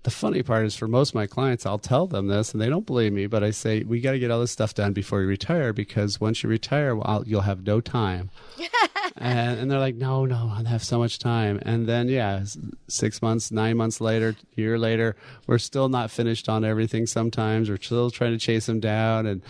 the 0.04 0.12
funny 0.12 0.44
part 0.44 0.66
is 0.66 0.76
for 0.76 0.88
most 0.88 1.10
of 1.10 1.16
my 1.16 1.28
clients, 1.28 1.66
I'll 1.66 1.80
tell 1.80 2.08
them 2.08 2.28
this 2.28 2.52
and 2.52 2.62
they 2.62 2.68
don't 2.68 2.86
believe 2.86 3.14
me, 3.14 3.26
but 3.26 3.42
I 3.42 3.52
say, 3.52 3.84
we 3.84 4.02
got 4.02 4.12
to 4.12 4.20
get 4.20 4.32
all 4.32 4.42
this 4.42 4.52
stuff 4.52 4.74
done 4.74 4.92
before 4.92 5.22
you 5.22 5.28
retire 5.28 5.72
because 5.72 6.20
once 6.20 6.44
you 6.44 6.50
retire, 6.50 6.94
well, 6.94 7.24
you'll 7.26 7.42
have 7.42 7.66
no 7.66 7.80
time. 7.80 8.30
and, 9.18 9.60
and 9.60 9.72
they're 9.72 9.80
like, 9.80 9.96
no, 9.96 10.26
no, 10.26 10.52
I 10.54 10.68
have 10.68 10.84
so 10.84 11.00
much 11.00 11.20
time. 11.20 11.58
And 11.62 11.88
then, 11.88 12.10
yeah, 12.10 12.44
six 12.90 13.22
months, 13.22 13.50
nine 13.50 13.78
months 13.78 14.02
later, 14.02 14.36
year 14.56 14.78
later, 14.78 15.16
we're 15.48 15.58
still 15.58 15.88
not 15.88 16.12
finished 16.12 16.50
on 16.50 16.66
everything 16.66 17.06
sometimes. 17.06 17.70
We're 17.70 17.82
still 17.82 18.12
trying 18.12 18.34
to 18.34 18.40
chase 18.40 18.66
them 18.66 18.82
down. 18.82 19.26
And, 19.26 19.42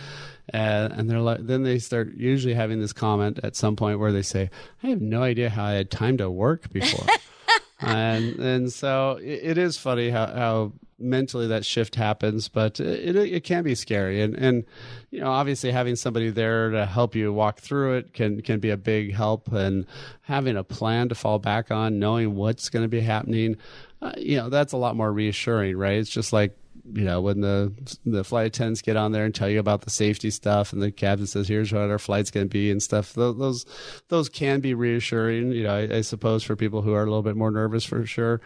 and, 0.50 0.92
and 0.92 1.10
they're 1.10 1.20
like, 1.20 1.44
then 1.44 1.64
they 1.64 1.80
start 1.80 2.14
usually 2.14 2.54
having 2.54 2.80
this 2.80 2.92
comment 2.92 3.40
at 3.42 3.56
some 3.56 3.74
point 3.74 3.98
where 3.98 4.12
they 4.12 4.22
say, 4.22 4.50
I 4.84 4.88
have 4.88 5.00
no 5.00 5.24
idea 5.24 5.50
how 5.50 5.64
I 5.64 5.72
had 5.72 5.90
time 5.90 6.16
to 6.18 6.30
work 6.30 6.72
before 6.72 7.06
and 7.80 8.36
and 8.36 8.72
so 8.72 9.18
it, 9.22 9.40
it 9.42 9.58
is 9.58 9.76
funny 9.76 10.10
how, 10.10 10.26
how 10.26 10.72
mentally 10.98 11.48
that 11.48 11.64
shift 11.64 11.94
happens, 11.96 12.48
but 12.48 12.80
it, 12.80 13.16
it 13.16 13.16
it 13.16 13.44
can 13.44 13.64
be 13.64 13.74
scary, 13.74 14.22
and 14.22 14.34
and 14.34 14.64
you 15.10 15.20
know 15.20 15.30
obviously 15.30 15.70
having 15.70 15.96
somebody 15.96 16.30
there 16.30 16.70
to 16.70 16.86
help 16.86 17.14
you 17.14 17.32
walk 17.32 17.60
through 17.60 17.94
it 17.94 18.12
can 18.14 18.40
can 18.42 18.60
be 18.60 18.70
a 18.70 18.76
big 18.76 19.14
help, 19.14 19.52
and 19.52 19.86
having 20.22 20.56
a 20.56 20.64
plan 20.64 21.08
to 21.08 21.14
fall 21.14 21.38
back 21.38 21.70
on, 21.70 21.98
knowing 21.98 22.34
what's 22.34 22.68
going 22.68 22.84
to 22.84 22.88
be 22.88 23.00
happening, 23.00 23.56
uh, 24.04 24.12
you 24.18 24.36
know 24.36 24.50
that's 24.50 24.72
a 24.72 24.76
lot 24.76 24.96
more 24.96 25.10
reassuring, 25.10 25.76
right? 25.76 25.98
It's 25.98 26.10
just 26.10 26.32
like 26.32 26.56
you 26.92 27.04
know 27.04 27.22
when 27.22 27.40
the 27.40 27.72
the 28.04 28.22
flight 28.22 28.48
attendants 28.48 28.82
get 28.82 28.96
on 28.96 29.12
there 29.12 29.24
and 29.24 29.34
tell 29.34 29.48
you 29.48 29.58
about 29.58 29.80
the 29.82 29.90
safety 29.90 30.30
stuff 30.30 30.72
and 30.72 30.82
the 30.82 30.92
captain 30.92 31.26
says 31.26 31.48
here's 31.48 31.72
what 31.72 31.90
our 31.90 31.98
flight's 31.98 32.30
going 32.30 32.46
to 32.46 32.52
be 32.52 32.70
and 32.70 32.82
stuff. 32.82 33.14
Those, 33.14 33.64
those 34.08 34.28
can 34.28 34.60
be 34.60 34.74
reassuring 34.74 35.52
you 35.52 35.62
know 35.62 35.74
I, 35.74 35.96
I 35.96 36.00
suppose 36.02 36.42
for 36.42 36.54
people 36.54 36.82
who 36.82 36.92
are 36.92 37.02
a 37.02 37.06
little 37.06 37.22
bit 37.22 37.36
more 37.36 37.50
nervous 37.50 37.84
for 37.84 38.04
sure. 38.04 38.42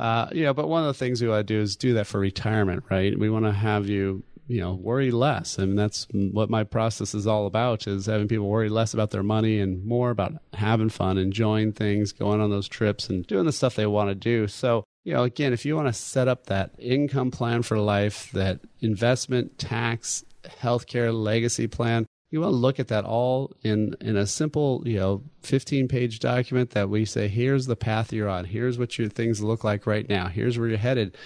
Uh, 0.00 0.28
you 0.32 0.42
know 0.42 0.52
but 0.52 0.68
one 0.68 0.82
of 0.82 0.88
the 0.88 0.94
things 0.94 1.22
we 1.22 1.28
want 1.28 1.46
to 1.46 1.54
do 1.54 1.60
is 1.60 1.76
do 1.76 1.94
that 1.94 2.08
for 2.08 2.18
retirement 2.18 2.82
right? 2.90 3.16
We 3.16 3.30
want 3.30 3.44
to 3.44 3.52
have 3.52 3.88
you 3.88 4.24
you 4.48 4.60
know 4.60 4.74
worry 4.74 5.10
less 5.10 5.58
and 5.58 5.78
that's 5.78 6.06
what 6.10 6.50
my 6.50 6.64
process 6.64 7.14
is 7.14 7.26
all 7.26 7.46
about 7.46 7.86
is 7.86 8.06
having 8.06 8.28
people 8.28 8.48
worry 8.48 8.68
less 8.68 8.94
about 8.94 9.10
their 9.10 9.22
money 9.22 9.60
and 9.60 9.84
more 9.84 10.10
about 10.10 10.32
having 10.54 10.88
fun 10.88 11.18
enjoying 11.18 11.72
things 11.72 12.10
going 12.10 12.40
on 12.40 12.50
those 12.50 12.68
trips 12.68 13.08
and 13.08 13.26
doing 13.26 13.46
the 13.46 13.52
stuff 13.52 13.76
they 13.76 13.86
want 13.86 14.08
to 14.08 14.14
do. 14.14 14.48
So 14.48 14.84
you 15.06 15.12
know, 15.12 15.22
again, 15.22 15.52
if 15.52 15.64
you 15.64 15.76
want 15.76 15.86
to 15.86 15.92
set 15.92 16.26
up 16.26 16.46
that 16.46 16.72
income 16.80 17.30
plan 17.30 17.62
for 17.62 17.78
life, 17.78 18.28
that 18.32 18.58
investment, 18.80 19.56
tax, 19.56 20.24
healthcare, 20.42 21.14
legacy 21.14 21.68
plan, 21.68 22.06
you 22.32 22.40
want 22.40 22.50
to 22.50 22.56
look 22.56 22.80
at 22.80 22.88
that 22.88 23.04
all 23.04 23.52
in 23.62 23.94
in 24.00 24.16
a 24.16 24.26
simple, 24.26 24.82
you 24.84 24.98
know, 24.98 25.22
15 25.42 25.86
page 25.86 26.18
document 26.18 26.70
that 26.70 26.90
we 26.90 27.04
say, 27.04 27.28
here's 27.28 27.66
the 27.66 27.76
path 27.76 28.12
you're 28.12 28.28
on, 28.28 28.46
here's 28.46 28.80
what 28.80 28.98
your 28.98 29.08
things 29.08 29.40
look 29.40 29.62
like 29.62 29.86
right 29.86 30.08
now, 30.08 30.26
here's 30.26 30.58
where 30.58 30.66
you're 30.68 30.76
headed. 30.76 31.16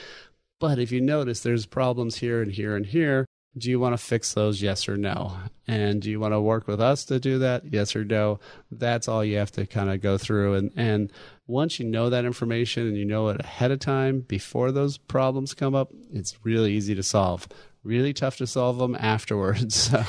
But 0.59 0.79
if 0.79 0.93
you 0.93 1.01
notice 1.01 1.41
there's 1.41 1.65
problems 1.65 2.17
here 2.17 2.43
and 2.43 2.53
here 2.53 2.77
and 2.77 2.85
here, 2.85 3.25
do 3.57 3.69
you 3.69 3.81
want 3.81 3.95
to 3.95 3.99
fix 3.99 4.35
those? 4.35 4.63
Yes 4.63 4.89
or 4.89 4.97
no? 4.97 5.37
And 5.67 6.01
do 6.01 6.11
you 6.11 6.21
want 6.21 6.35
to 6.35 6.41
work 6.41 6.67
with 6.67 6.81
us 6.81 7.05
to 7.07 7.19
do 7.19 7.39
that? 7.41 7.65
Yes 7.73 7.97
or 7.97 8.05
no? 8.05 8.39
That's 8.71 9.09
all 9.09 9.25
you 9.25 9.39
have 9.39 9.51
to 9.53 9.67
kind 9.67 9.91
of 9.91 10.01
go 10.01 10.19
through. 10.19 10.55
And, 10.55 10.73
and 10.77 11.13
once 11.47 11.81
you 11.81 11.87
know 11.87 12.11
that 12.11 12.25
information 12.25 12.87
and 12.87 12.97
you 12.97 13.05
know 13.05 13.29
it 13.29 13.41
ahead 13.41 13.73
of 13.73 13.81
time 13.81 14.21
before 14.21 14.71
those 14.71 14.99
problems 14.99 15.55
come 15.55 15.75
up, 15.75 15.91
it's 16.13 16.37
really 16.45 16.73
easy 16.73 16.95
to 16.95 17.03
solve. 17.03 17.49
Really 17.83 18.13
tough 18.13 18.37
to 18.37 18.47
solve 18.47 18.79
them 18.79 18.95
afterwards. 18.99 19.91
So, 19.91 20.05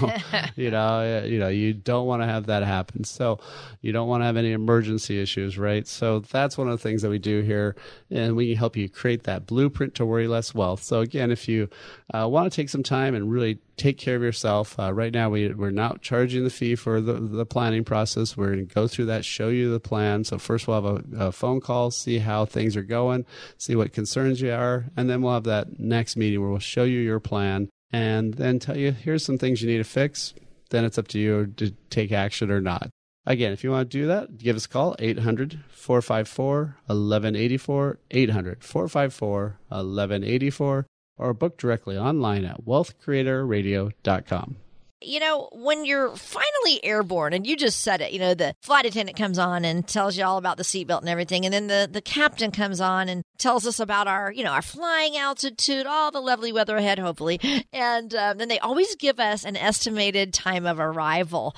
you 0.55 0.69
know, 0.69 1.23
you 1.25 1.39
know, 1.39 1.47
you 1.47 1.73
don't 1.73 2.05
want 2.05 2.21
to 2.21 2.27
have 2.27 2.47
that 2.47 2.63
happen. 2.63 3.03
So, 3.03 3.39
you 3.81 3.91
don't 3.91 4.07
want 4.07 4.21
to 4.21 4.25
have 4.25 4.37
any 4.37 4.51
emergency 4.51 5.21
issues, 5.21 5.57
right? 5.57 5.87
So, 5.87 6.19
that's 6.19 6.57
one 6.57 6.67
of 6.67 6.73
the 6.73 6.83
things 6.83 7.01
that 7.01 7.09
we 7.09 7.17
do 7.17 7.41
here, 7.41 7.75
and 8.09 8.35
we 8.35 8.53
help 8.55 8.75
you 8.75 8.89
create 8.89 9.23
that 9.23 9.45
blueprint 9.45 9.95
to 9.95 10.05
worry 10.05 10.27
less 10.27 10.53
wealth. 10.53 10.83
So, 10.83 10.99
again, 10.99 11.31
if 11.31 11.47
you 11.47 11.69
uh, 12.13 12.27
want 12.27 12.51
to 12.51 12.55
take 12.55 12.69
some 12.69 12.83
time 12.83 13.15
and 13.15 13.31
really 13.31 13.59
take 13.81 13.97
care 13.97 14.15
of 14.15 14.21
yourself, 14.21 14.79
uh, 14.79 14.93
right 14.93 15.11
now 15.11 15.29
we 15.29 15.51
we're 15.53 15.71
not 15.71 16.01
charging 16.01 16.43
the 16.43 16.49
fee 16.49 16.75
for 16.75 17.01
the 17.01 17.13
the 17.13 17.45
planning 17.45 17.83
process. 17.83 18.37
We're 18.37 18.53
going 18.53 18.67
to 18.67 18.73
go 18.73 18.87
through 18.87 19.05
that, 19.05 19.25
show 19.25 19.49
you 19.49 19.71
the 19.71 19.79
plan. 19.79 20.23
So, 20.23 20.37
first 20.37 20.67
we'll 20.67 20.81
have 20.81 21.03
a, 21.13 21.25
a 21.25 21.31
phone 21.31 21.61
call, 21.61 21.89
see 21.89 22.19
how 22.19 22.45
things 22.45 22.77
are 22.77 22.83
going, 22.83 23.25
see 23.57 23.75
what 23.75 23.91
concerns 23.91 24.39
you 24.39 24.51
are, 24.51 24.85
and 24.95 25.09
then 25.09 25.21
we'll 25.21 25.33
have 25.33 25.45
that 25.45 25.79
next 25.79 26.15
meeting 26.15 26.41
where 26.41 26.49
we'll 26.51 26.59
show 26.59 26.83
you 26.83 26.99
your 26.99 27.19
plan 27.19 27.69
and 27.91 28.35
then 28.35 28.59
tell 28.59 28.77
you 28.77 28.91
here's 28.91 29.25
some 29.25 29.37
things 29.37 29.61
you 29.61 29.69
need 29.69 29.79
to 29.79 29.83
fix. 29.83 30.33
Then 30.69 30.85
it's 30.85 30.97
up 30.97 31.07
to 31.09 31.19
you 31.19 31.47
to 31.57 31.71
take 31.89 32.11
action 32.11 32.51
or 32.51 32.61
not. 32.61 32.89
Again, 33.25 33.51
if 33.51 33.63
you 33.63 33.71
want 33.71 33.89
to 33.89 33.97
do 33.97 34.07
that, 34.07 34.37
give 34.37 34.55
us 34.55 34.65
a 34.65 34.69
call 34.69 34.95
800 34.99 35.59
454 35.69 36.77
1184, 36.85 37.99
800 38.09 38.63
454 38.63 39.41
1184, 39.69 40.87
or 41.21 41.33
book 41.33 41.57
directly 41.57 41.97
online 41.97 42.43
at 42.45 42.65
wealthcreatorradio.com. 42.65 44.57
You 45.03 45.19
know, 45.19 45.49
when 45.53 45.83
you're 45.83 46.15
finally 46.15 46.83
airborne, 46.83 47.33
and 47.33 47.47
you 47.47 47.57
just 47.57 47.79
said 47.79 48.01
it, 48.01 48.11
you 48.11 48.19
know, 48.19 48.35
the 48.35 48.53
flight 48.61 48.85
attendant 48.85 49.17
comes 49.17 49.39
on 49.39 49.65
and 49.65 49.87
tells 49.87 50.15
you 50.15 50.23
all 50.23 50.37
about 50.37 50.57
the 50.57 50.63
seatbelt 50.63 50.99
and 50.99 51.09
everything, 51.09 51.43
and 51.43 51.51
then 51.51 51.65
the, 51.65 51.89
the 51.91 52.03
captain 52.03 52.51
comes 52.51 52.79
on 52.79 53.09
and 53.09 53.23
tells 53.39 53.65
us 53.65 53.79
about 53.79 54.07
our, 54.07 54.31
you 54.31 54.43
know, 54.43 54.51
our 54.51 54.61
flying 54.61 55.17
altitude, 55.17 55.87
all 55.87 56.11
the 56.11 56.19
lovely 56.19 56.51
weather 56.51 56.77
ahead, 56.77 56.99
hopefully. 56.99 57.39
And 57.73 58.13
um, 58.13 58.37
then 58.37 58.47
they 58.47 58.59
always 58.59 58.95
give 58.95 59.19
us 59.19 59.43
an 59.43 59.55
estimated 59.55 60.33
time 60.33 60.67
of 60.67 60.79
arrival. 60.79 61.55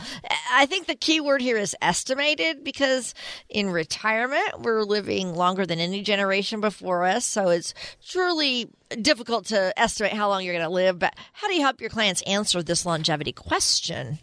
I 0.54 0.66
think 0.66 0.88
the 0.88 0.96
key 0.96 1.20
word 1.20 1.42
here 1.42 1.58
is 1.58 1.76
estimated 1.82 2.64
because 2.64 3.14
in 3.50 3.72
retirement, 3.72 4.62
we're 4.62 4.84
living 4.84 5.34
longer 5.36 5.66
than 5.66 5.80
any 5.80 6.02
generation 6.02 6.62
before 6.62 7.04
us. 7.04 7.26
So 7.26 7.50
it's 7.50 7.74
truly 8.08 8.70
difficult 9.02 9.46
to 9.48 9.78
estimate 9.80 10.14
how 10.14 10.30
long 10.30 10.44
you're 10.44 10.54
going 10.54 10.66
to 10.66 10.74
live. 10.74 11.00
But 11.00 11.16
how 11.34 11.48
do 11.48 11.56
you 11.56 11.62
help 11.62 11.82
your 11.82 11.90
clients 11.90 12.22
answer 12.24 12.62
this 12.64 12.86
longevity 12.86 13.32
question? 13.32 14.20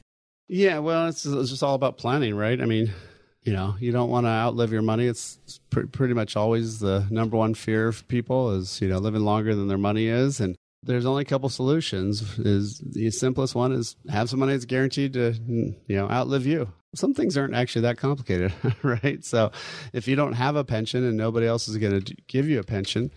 Yeah, 0.48 0.78
well, 0.78 1.06
it's, 1.06 1.24
it's 1.24 1.50
just 1.50 1.62
all 1.62 1.74
about 1.74 1.96
planning, 1.96 2.34
right? 2.34 2.60
I 2.60 2.64
mean, 2.64 2.92
you 3.42 3.52
know, 3.52 3.76
you 3.78 3.92
don't 3.92 4.10
want 4.10 4.26
to 4.26 4.30
outlive 4.30 4.72
your 4.72 4.82
money. 4.82 5.06
It's 5.06 5.38
pr- 5.70 5.86
pretty 5.86 6.14
much 6.14 6.36
always 6.36 6.80
the 6.80 7.06
number 7.10 7.36
one 7.36 7.54
fear 7.54 7.88
of 7.88 8.06
people 8.08 8.52
is, 8.56 8.80
you 8.80 8.88
know, 8.88 8.98
living 8.98 9.22
longer 9.24 9.54
than 9.54 9.68
their 9.68 9.78
money 9.78 10.06
is. 10.06 10.40
And 10.40 10.56
there's 10.82 11.06
only 11.06 11.22
a 11.22 11.26
couple 11.26 11.48
solutions. 11.48 12.38
Is 12.38 12.78
the 12.78 13.10
simplest 13.10 13.54
one 13.54 13.72
is 13.72 13.96
have 14.08 14.28
some 14.28 14.40
money 14.40 14.52
that's 14.52 14.64
guaranteed 14.64 15.12
to, 15.14 15.34
you 15.86 15.96
know, 15.96 16.08
outlive 16.10 16.46
you. 16.46 16.72
Some 16.94 17.14
things 17.14 17.36
aren't 17.36 17.54
actually 17.54 17.82
that 17.82 17.98
complicated, 17.98 18.52
right? 18.82 19.24
So 19.24 19.52
if 19.92 20.08
you 20.08 20.16
don't 20.16 20.32
have 20.32 20.56
a 20.56 20.64
pension 20.64 21.04
and 21.04 21.16
nobody 21.16 21.46
else 21.46 21.68
is 21.68 21.76
going 21.78 22.00
to 22.00 22.16
give 22.26 22.48
you 22.48 22.58
a 22.58 22.64
pension, 22.64 23.12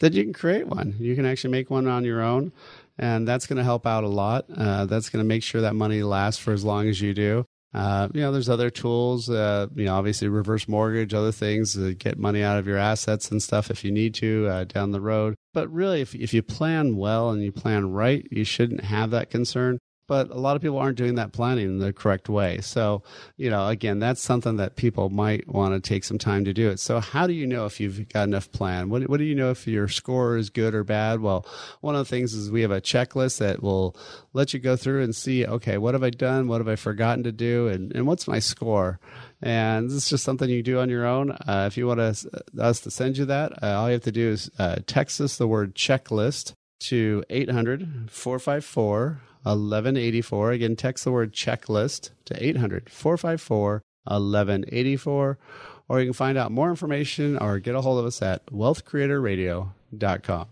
then 0.00 0.12
you 0.12 0.24
can 0.24 0.32
create 0.32 0.66
one. 0.66 0.94
You 0.98 1.14
can 1.14 1.26
actually 1.26 1.50
make 1.50 1.70
one 1.70 1.86
on 1.86 2.04
your 2.04 2.22
own, 2.22 2.52
and 2.98 3.26
that's 3.26 3.46
going 3.46 3.56
to 3.56 3.64
help 3.64 3.86
out 3.86 4.04
a 4.04 4.08
lot. 4.08 4.46
Uh, 4.54 4.86
that's 4.86 5.08
going 5.08 5.22
to 5.22 5.28
make 5.28 5.42
sure 5.42 5.60
that 5.62 5.74
money 5.74 6.02
lasts 6.02 6.40
for 6.40 6.52
as 6.52 6.64
long 6.64 6.88
as 6.88 7.00
you 7.00 7.14
do. 7.14 7.44
Uh, 7.74 8.08
you 8.14 8.20
know, 8.20 8.32
there's 8.32 8.48
other 8.48 8.70
tools. 8.70 9.28
Uh, 9.28 9.66
you 9.74 9.84
know, 9.84 9.94
obviously 9.94 10.28
reverse 10.28 10.66
mortgage, 10.68 11.12
other 11.12 11.32
things 11.32 11.74
to 11.74 11.94
get 11.94 12.18
money 12.18 12.42
out 12.42 12.58
of 12.58 12.66
your 12.66 12.78
assets 12.78 13.30
and 13.30 13.42
stuff 13.42 13.70
if 13.70 13.84
you 13.84 13.90
need 13.90 14.14
to 14.14 14.46
uh, 14.46 14.64
down 14.64 14.90
the 14.90 15.00
road. 15.00 15.34
But 15.52 15.70
really, 15.72 16.00
if 16.00 16.14
if 16.14 16.32
you 16.32 16.42
plan 16.42 16.96
well 16.96 17.30
and 17.30 17.42
you 17.42 17.52
plan 17.52 17.92
right, 17.92 18.26
you 18.30 18.44
shouldn't 18.44 18.84
have 18.84 19.10
that 19.10 19.30
concern 19.30 19.78
but 20.08 20.30
a 20.30 20.40
lot 20.40 20.56
of 20.56 20.62
people 20.62 20.78
aren't 20.78 20.96
doing 20.96 21.14
that 21.16 21.32
planning 21.32 21.66
in 21.66 21.78
the 21.78 21.92
correct 21.92 22.28
way. 22.28 22.60
So, 22.62 23.02
you 23.36 23.50
know, 23.50 23.68
again, 23.68 23.98
that's 23.98 24.22
something 24.22 24.56
that 24.56 24.74
people 24.74 25.10
might 25.10 25.46
want 25.46 25.74
to 25.74 25.86
take 25.86 26.02
some 26.02 26.18
time 26.18 26.46
to 26.46 26.54
do 26.54 26.70
it. 26.70 26.80
So, 26.80 26.98
how 26.98 27.26
do 27.26 27.34
you 27.34 27.46
know 27.46 27.66
if 27.66 27.78
you've 27.78 28.08
got 28.08 28.24
enough 28.24 28.50
plan? 28.50 28.88
What, 28.88 29.08
what 29.08 29.18
do 29.18 29.24
you 29.24 29.34
know 29.34 29.50
if 29.50 29.68
your 29.68 29.86
score 29.86 30.36
is 30.38 30.50
good 30.50 30.74
or 30.74 30.82
bad? 30.82 31.20
Well, 31.20 31.46
one 31.82 31.94
of 31.94 32.00
the 32.00 32.10
things 32.10 32.32
is 32.32 32.50
we 32.50 32.62
have 32.62 32.70
a 32.70 32.80
checklist 32.80 33.38
that 33.38 33.62
will 33.62 33.94
let 34.32 34.54
you 34.54 34.58
go 34.58 34.76
through 34.76 35.02
and 35.02 35.14
see, 35.14 35.46
okay, 35.46 35.76
what 35.76 35.94
have 35.94 36.02
I 36.02 36.10
done? 36.10 36.48
What 36.48 36.60
have 36.60 36.68
I 36.68 36.76
forgotten 36.76 37.22
to 37.24 37.32
do? 37.32 37.68
And, 37.68 37.94
and 37.94 38.06
what's 38.06 38.26
my 38.26 38.38
score? 38.38 38.98
And 39.42 39.88
this 39.88 39.96
is 39.96 40.08
just 40.08 40.24
something 40.24 40.48
you 40.48 40.62
do 40.62 40.80
on 40.80 40.88
your 40.88 41.06
own. 41.06 41.32
Uh, 41.32 41.64
if 41.66 41.76
you 41.76 41.86
want 41.86 42.00
us, 42.00 42.26
us 42.58 42.80
to 42.80 42.90
send 42.90 43.18
you 43.18 43.26
that, 43.26 43.62
uh, 43.62 43.78
all 43.78 43.88
you 43.88 43.92
have 43.92 44.02
to 44.04 44.12
do 44.12 44.30
is 44.30 44.50
uh, 44.58 44.76
text 44.86 45.20
us 45.20 45.36
the 45.36 45.46
word 45.46 45.74
checklist 45.74 46.54
to 46.80 47.24
800 47.28 48.10
454 48.10 49.20
1184. 49.48 50.52
Again, 50.52 50.76
text 50.76 51.04
the 51.04 51.12
word 51.12 51.32
checklist 51.32 52.10
to 52.26 52.44
800 52.44 52.90
454 52.90 53.82
1184. 54.04 55.38
Or 55.88 56.00
you 56.00 56.06
can 56.06 56.12
find 56.12 56.36
out 56.36 56.52
more 56.52 56.70
information 56.70 57.38
or 57.38 57.58
get 57.58 57.74
a 57.74 57.80
hold 57.80 57.98
of 57.98 58.04
us 58.04 58.20
at 58.20 58.44
wealthcreatorradio.com. 58.46 60.48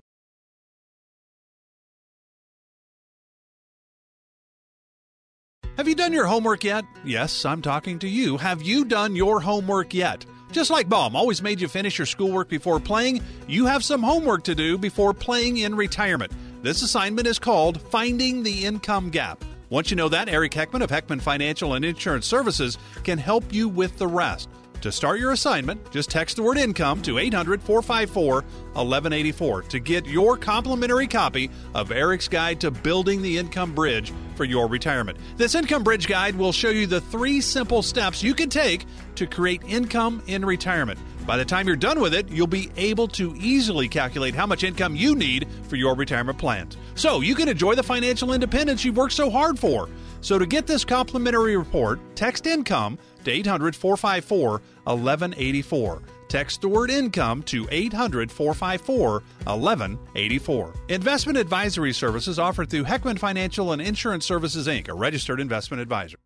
Have 5.76 5.88
you 5.88 5.94
done 5.94 6.14
your 6.14 6.24
homework 6.24 6.64
yet? 6.64 6.86
Yes, 7.04 7.44
I'm 7.44 7.60
talking 7.60 7.98
to 7.98 8.08
you. 8.08 8.38
Have 8.38 8.62
you 8.62 8.86
done 8.86 9.14
your 9.14 9.40
homework 9.40 9.92
yet? 9.92 10.24
Just 10.50 10.70
like 10.70 10.88
Mom 10.88 11.14
always 11.14 11.42
made 11.42 11.60
you 11.60 11.68
finish 11.68 11.98
your 11.98 12.06
schoolwork 12.06 12.48
before 12.48 12.80
playing, 12.80 13.20
you 13.46 13.66
have 13.66 13.84
some 13.84 14.02
homework 14.02 14.44
to 14.44 14.54
do 14.54 14.78
before 14.78 15.12
playing 15.12 15.58
in 15.58 15.74
retirement. 15.74 16.32
This 16.62 16.82
assignment 16.82 17.26
is 17.26 17.38
called 17.38 17.80
Finding 17.80 18.42
the 18.42 18.64
Income 18.64 19.10
Gap. 19.10 19.44
Once 19.68 19.90
you 19.90 19.96
know 19.96 20.08
that, 20.08 20.28
Eric 20.28 20.52
Heckman 20.52 20.82
of 20.82 20.90
Heckman 20.90 21.20
Financial 21.20 21.74
and 21.74 21.84
Insurance 21.84 22.26
Services 22.26 22.78
can 23.04 23.18
help 23.18 23.52
you 23.52 23.68
with 23.68 23.98
the 23.98 24.06
rest. 24.06 24.48
To 24.82 24.92
start 24.92 25.18
your 25.18 25.32
assignment, 25.32 25.90
just 25.90 26.10
text 26.10 26.36
the 26.36 26.42
word 26.42 26.58
income 26.58 27.02
to 27.02 27.18
800 27.18 27.62
454 27.62 28.34
1184 28.34 29.62
to 29.62 29.78
get 29.80 30.06
your 30.06 30.36
complimentary 30.36 31.06
copy 31.06 31.50
of 31.74 31.90
Eric's 31.90 32.28
Guide 32.28 32.60
to 32.60 32.70
Building 32.70 33.22
the 33.22 33.38
Income 33.38 33.74
Bridge 33.74 34.12
for 34.36 34.44
your 34.44 34.68
retirement. 34.68 35.18
This 35.36 35.54
Income 35.54 35.82
Bridge 35.82 36.06
Guide 36.06 36.36
will 36.36 36.52
show 36.52 36.70
you 36.70 36.86
the 36.86 37.00
three 37.00 37.40
simple 37.40 37.82
steps 37.82 38.22
you 38.22 38.34
can 38.34 38.48
take 38.48 38.84
to 39.16 39.26
create 39.26 39.62
income 39.66 40.22
in 40.26 40.44
retirement. 40.44 40.98
By 41.26 41.36
the 41.36 41.44
time 41.44 41.66
you're 41.66 41.74
done 41.74 42.00
with 42.00 42.14
it, 42.14 42.28
you'll 42.28 42.46
be 42.46 42.70
able 42.76 43.08
to 43.08 43.34
easily 43.36 43.88
calculate 43.88 44.34
how 44.34 44.46
much 44.46 44.62
income 44.62 44.94
you 44.94 45.16
need 45.16 45.48
for 45.68 45.74
your 45.74 45.96
retirement 45.96 46.38
plans. 46.38 46.76
So 46.94 47.20
you 47.20 47.34
can 47.34 47.48
enjoy 47.48 47.74
the 47.74 47.82
financial 47.82 48.32
independence 48.32 48.84
you've 48.84 48.96
worked 48.96 49.14
so 49.14 49.28
hard 49.28 49.58
for. 49.58 49.88
So 50.20 50.38
to 50.38 50.46
get 50.46 50.68
this 50.68 50.84
complimentary 50.84 51.56
report, 51.56 51.98
text 52.14 52.46
income 52.46 52.96
to 53.24 53.30
800 53.32 53.74
454 53.74 54.50
1184. 54.84 56.02
Text 56.28 56.60
the 56.60 56.68
word 56.68 56.90
income 56.90 57.42
to 57.44 57.66
800 57.70 58.30
454 58.30 59.22
1184. 59.44 60.74
Investment 60.88 61.38
advisory 61.38 61.92
services 61.92 62.38
offered 62.38 62.70
through 62.70 62.84
Heckman 62.84 63.18
Financial 63.18 63.72
and 63.72 63.82
Insurance 63.82 64.24
Services 64.24 64.66
Inc., 64.68 64.88
a 64.88 64.94
registered 64.94 65.40
investment 65.40 65.80
advisor. 65.80 66.18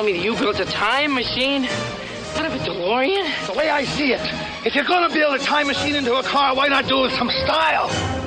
Telling 0.00 0.14
me 0.14 0.18
that 0.18 0.24
you 0.24 0.34
built 0.34 0.58
a 0.60 0.64
time 0.64 1.12
machine 1.12 1.66
out 1.66 2.46
of 2.46 2.54
a 2.54 2.58
DeLorean? 2.60 3.46
The 3.46 3.52
way 3.52 3.68
I 3.68 3.84
see 3.84 4.14
it, 4.14 4.20
if 4.64 4.74
you're 4.74 4.86
gonna 4.86 5.12
build 5.12 5.38
a 5.38 5.44
time 5.44 5.66
machine 5.66 5.94
into 5.94 6.14
a 6.14 6.22
car, 6.22 6.54
why 6.54 6.68
not 6.68 6.88
do 6.88 7.00
it 7.00 7.02
with 7.02 7.12
some 7.18 7.28
style? 7.28 8.19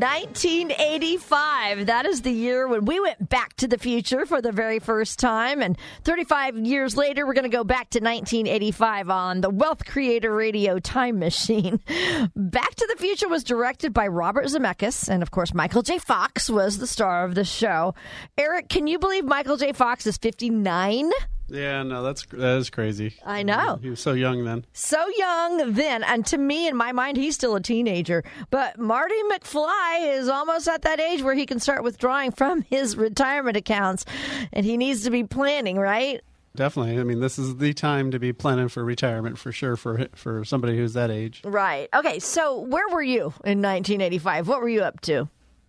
1985. 0.00 1.86
That 1.86 2.06
is 2.06 2.22
the 2.22 2.30
year 2.30 2.68
when 2.68 2.84
we 2.84 3.00
went 3.00 3.28
back 3.28 3.54
to 3.56 3.66
the 3.66 3.78
future 3.78 4.26
for 4.26 4.40
the 4.40 4.52
very 4.52 4.78
first 4.78 5.18
time. 5.18 5.60
And 5.60 5.76
35 6.04 6.58
years 6.58 6.96
later, 6.96 7.26
we're 7.26 7.34
going 7.34 7.50
to 7.50 7.56
go 7.56 7.64
back 7.64 7.90
to 7.90 7.98
1985 7.98 9.10
on 9.10 9.40
the 9.40 9.50
Wealth 9.50 9.84
Creator 9.84 10.34
Radio 10.34 10.78
Time 10.78 11.18
Machine. 11.18 11.80
Back 12.36 12.74
to 12.74 12.86
the 12.88 12.96
Future 12.98 13.28
was 13.28 13.44
directed 13.44 13.92
by 13.92 14.06
Robert 14.06 14.46
Zemeckis. 14.46 15.08
And 15.08 15.22
of 15.22 15.30
course, 15.30 15.52
Michael 15.52 15.82
J. 15.82 15.98
Fox 15.98 16.48
was 16.48 16.78
the 16.78 16.86
star 16.86 17.24
of 17.24 17.34
the 17.34 17.44
show. 17.44 17.94
Eric, 18.36 18.68
can 18.68 18.86
you 18.86 18.98
believe 18.98 19.24
Michael 19.24 19.56
J. 19.56 19.72
Fox 19.72 20.06
is 20.06 20.16
59? 20.16 21.10
Yeah, 21.48 21.82
no, 21.82 22.02
that's 22.02 22.26
that 22.26 22.58
is 22.58 22.70
crazy. 22.70 23.14
I 23.24 23.42
know. 23.42 23.78
He 23.80 23.90
was 23.90 24.00
so 24.00 24.12
young 24.12 24.44
then. 24.44 24.64
So 24.72 25.04
young 25.16 25.72
then, 25.72 26.04
and 26.04 26.24
to 26.26 26.38
me, 26.38 26.68
in 26.68 26.76
my 26.76 26.92
mind, 26.92 27.16
he's 27.16 27.34
still 27.34 27.56
a 27.56 27.60
teenager. 27.60 28.22
But 28.50 28.78
Marty 28.78 29.20
McFly 29.30 30.18
is 30.18 30.28
almost 30.28 30.68
at 30.68 30.82
that 30.82 31.00
age 31.00 31.22
where 31.22 31.34
he 31.34 31.46
can 31.46 31.58
start 31.58 31.82
withdrawing 31.82 32.32
from 32.32 32.62
his 32.62 32.96
retirement 32.96 33.56
accounts, 33.56 34.04
and 34.52 34.66
he 34.66 34.76
needs 34.76 35.04
to 35.04 35.10
be 35.10 35.24
planning, 35.24 35.78
right? 35.78 36.20
Definitely. 36.54 36.98
I 36.98 37.04
mean, 37.04 37.20
this 37.20 37.38
is 37.38 37.56
the 37.56 37.72
time 37.72 38.10
to 38.10 38.18
be 38.18 38.32
planning 38.32 38.68
for 38.68 38.84
retirement 38.84 39.38
for 39.38 39.52
sure 39.52 39.76
for 39.76 40.08
for 40.14 40.44
somebody 40.44 40.76
who's 40.76 40.94
that 40.94 41.10
age. 41.10 41.40
Right. 41.44 41.88
Okay. 41.94 42.18
So, 42.18 42.58
where 42.58 42.88
were 42.88 43.02
you 43.02 43.32
in 43.44 43.62
1985? 43.62 44.48
What 44.48 44.60
were 44.60 44.68
you 44.68 44.82
up 44.82 45.00
to? 45.02 45.28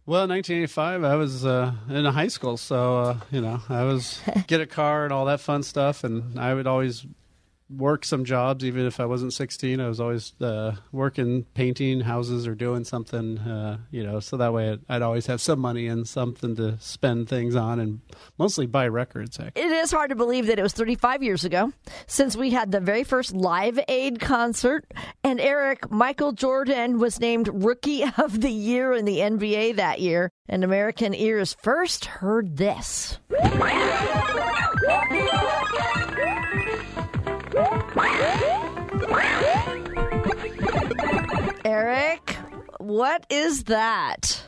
Well, 0.09 0.27
1985, 0.27 1.03
I 1.03 1.15
was 1.17 1.45
uh, 1.45 1.71
in 1.87 2.03
high 2.03 2.29
school, 2.29 2.57
so 2.57 2.97
uh, 2.97 3.17
you 3.29 3.41
know, 3.41 3.61
I 3.69 3.83
was 3.83 4.19
get 4.47 4.59
a 4.59 4.65
car 4.65 5.03
and 5.03 5.13
all 5.13 5.25
that 5.25 5.39
fun 5.39 5.61
stuff, 5.61 6.03
and 6.03 6.39
I 6.39 6.55
would 6.55 6.65
always 6.65 7.05
work 7.69 8.03
some 8.03 8.25
jobs, 8.25 8.65
even 8.65 8.85
if 8.85 8.99
I 8.99 9.05
wasn't 9.05 9.33
16. 9.33 9.79
I 9.79 9.87
was 9.87 9.99
always 9.99 10.33
uh, 10.41 10.75
working, 10.91 11.45
painting 11.53 12.01
houses 12.01 12.47
or 12.47 12.55
doing 12.55 12.83
something, 12.83 13.37
uh, 13.37 13.77
you 13.91 14.03
know, 14.03 14.19
so 14.19 14.37
that 14.37 14.53
way 14.53 14.77
I'd, 14.87 15.01
always 15.01 15.27
have 15.27 15.41
some 15.41 15.59
money 15.59 15.87
and 15.87 16.07
something 16.07 16.55
to 16.57 16.77
spend 16.79 17.29
things 17.29 17.55
on, 17.55 17.79
and 17.79 18.01
mostly 18.37 18.65
buy 18.65 18.87
records. 18.87 19.39
It 19.39 19.57
is 19.57 19.91
hard 19.91 20.09
to 20.09 20.15
believe 20.15 20.47
that 20.47 20.59
it 20.59 20.63
was 20.63 20.73
35 20.73 21.23
years 21.23 21.45
ago 21.45 21.71
since 22.05 22.35
we 22.35 22.51
had 22.51 22.71
the 22.71 22.79
very 22.79 23.03
first 23.03 23.33
Live 23.33 23.79
Aid 23.87 24.19
concert. 24.19 24.85
And 25.23 25.39
Eric, 25.39 25.89
Michael 25.89 26.33
Jordan 26.33 26.99
was 26.99 27.19
named 27.19 27.49
Rookie 27.51 28.03
of 28.17 28.41
the 28.41 28.51
Year 28.51 28.93
in 28.93 29.05
the 29.05 29.17
NBA 29.19 29.77
that 29.77 30.01
year. 30.01 30.29
And 30.47 30.63
American 30.63 31.13
ears 31.13 31.55
first 31.61 32.05
heard 32.05 32.57
this. 32.57 33.19
Eric, 41.65 42.35
what 42.79 43.25
is 43.29 43.65
that? 43.65 44.43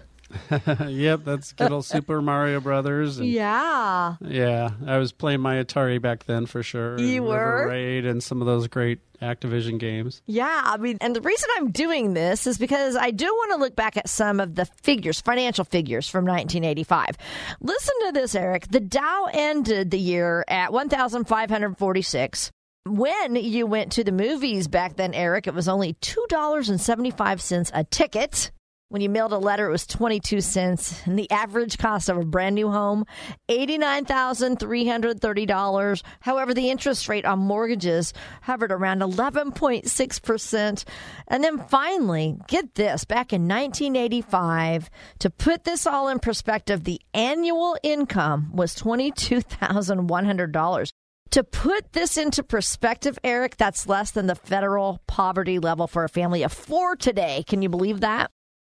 yep, 0.88 1.22
that's 1.26 1.52
good 1.54 1.72
old 1.72 1.86
Super 1.86 2.22
Mario 2.22 2.60
Brothers. 2.62 3.20
and- 3.20 3.28
Yeah. 3.28 4.16
Yeah, 4.22 4.70
I 4.88 4.98
was 4.98 5.12
playing 5.12 5.42
my 5.42 5.56
Atari 5.64 6.02
back 6.02 6.26
then 6.26 6.46
for 6.46 6.64
sure. 6.64 6.96
and 6.96 7.02
You 7.08 7.22
River 7.24 7.34
were? 7.66 7.68
Raid 7.70 8.06
and 8.06 8.24
some 8.24 8.40
of 8.42 8.48
those 8.48 8.68
great 8.68 9.00
Activision 9.22 9.78
games. 9.78 10.22
Yeah, 10.26 10.62
I 10.66 10.78
mean, 10.78 10.98
and 11.02 11.16
the 11.16 11.22
reason 11.22 11.48
I'm 11.58 11.70
doing 11.72 12.14
this 12.14 12.48
is 12.48 12.58
because 12.58 12.96
I 12.96 13.12
do 13.12 13.26
want 13.26 13.52
to 13.52 13.58
look 13.58 13.76
back 13.76 13.98
at 13.98 14.10
some 14.10 14.40
of 14.40 14.56
the 14.56 14.66
figures, 14.82 15.22
financial 15.22 15.64
figures 15.66 16.08
from 16.08 16.26
1985. 16.26 17.18
Listen 17.60 17.94
to 18.08 18.12
this, 18.14 18.34
Eric. 18.34 18.70
The 18.70 18.80
Dow 18.80 19.28
ended 19.32 19.92
the 19.92 20.00
year 20.00 20.44
at 20.48 20.74
1,546. 20.74 22.52
When 22.88 23.36
you 23.36 23.68
went 23.68 23.92
to 23.94 24.04
the 24.04 24.12
movies 24.12 24.68
back 24.68 24.96
then, 24.96 25.14
Eric, 25.14 25.46
it 25.46 25.54
was 25.54 25.68
only 25.68 25.94
$2.75 25.94 27.72
a 27.76 27.84
ticket. 27.84 28.50
When 28.90 29.04
you 29.04 29.10
mailed 29.10 29.34
a 29.34 29.38
letter, 29.38 29.68
it 29.68 29.72
was 29.72 29.86
22 29.86 30.42
cents. 30.42 31.00
And 31.06 31.16
the 31.18 31.30
average 31.30 31.78
cost 31.78 32.10
of 32.10 32.18
a 32.18 32.26
brand 32.26 32.56
new 32.56 32.72
home, 32.72 33.06
$89,330. 33.50 36.02
However, 36.22 36.56
the 36.56 36.72
interest 36.72 37.08
rate 37.08 37.24
on 37.24 37.38
mortgages 37.38 38.16
hovered 38.42 38.72
around 38.72 39.02
11.6%. 39.02 40.84
And 41.28 41.44
then 41.44 41.60
finally, 41.68 42.36
get 42.48 42.74
this 42.74 43.06
back 43.06 43.32
in 43.32 43.48
1985, 43.48 44.90
to 45.20 45.30
put 45.30 45.66
this 45.66 45.86
all 45.86 46.08
in 46.08 46.18
perspective, 46.18 46.84
the 46.84 47.00
annual 47.14 47.78
income 47.84 48.50
was 48.54 48.76
$22,100. 48.76 50.92
To 51.32 51.46
put 51.46 51.94
this 51.94 52.18
into 52.18 52.44
perspective, 52.44 53.18
Eric, 53.24 53.56
that's 53.56 53.88
less 53.88 54.12
than 54.12 54.28
the 54.28 54.36
federal 54.36 55.00
poverty 55.08 55.60
level 55.60 55.88
for 55.88 56.04
a 56.04 56.10
family 56.10 56.44
of 56.44 56.52
four 56.52 56.98
today. 56.98 57.46
Can 57.48 57.62
you 57.62 57.70
believe 57.70 58.02
that? 58.02 58.32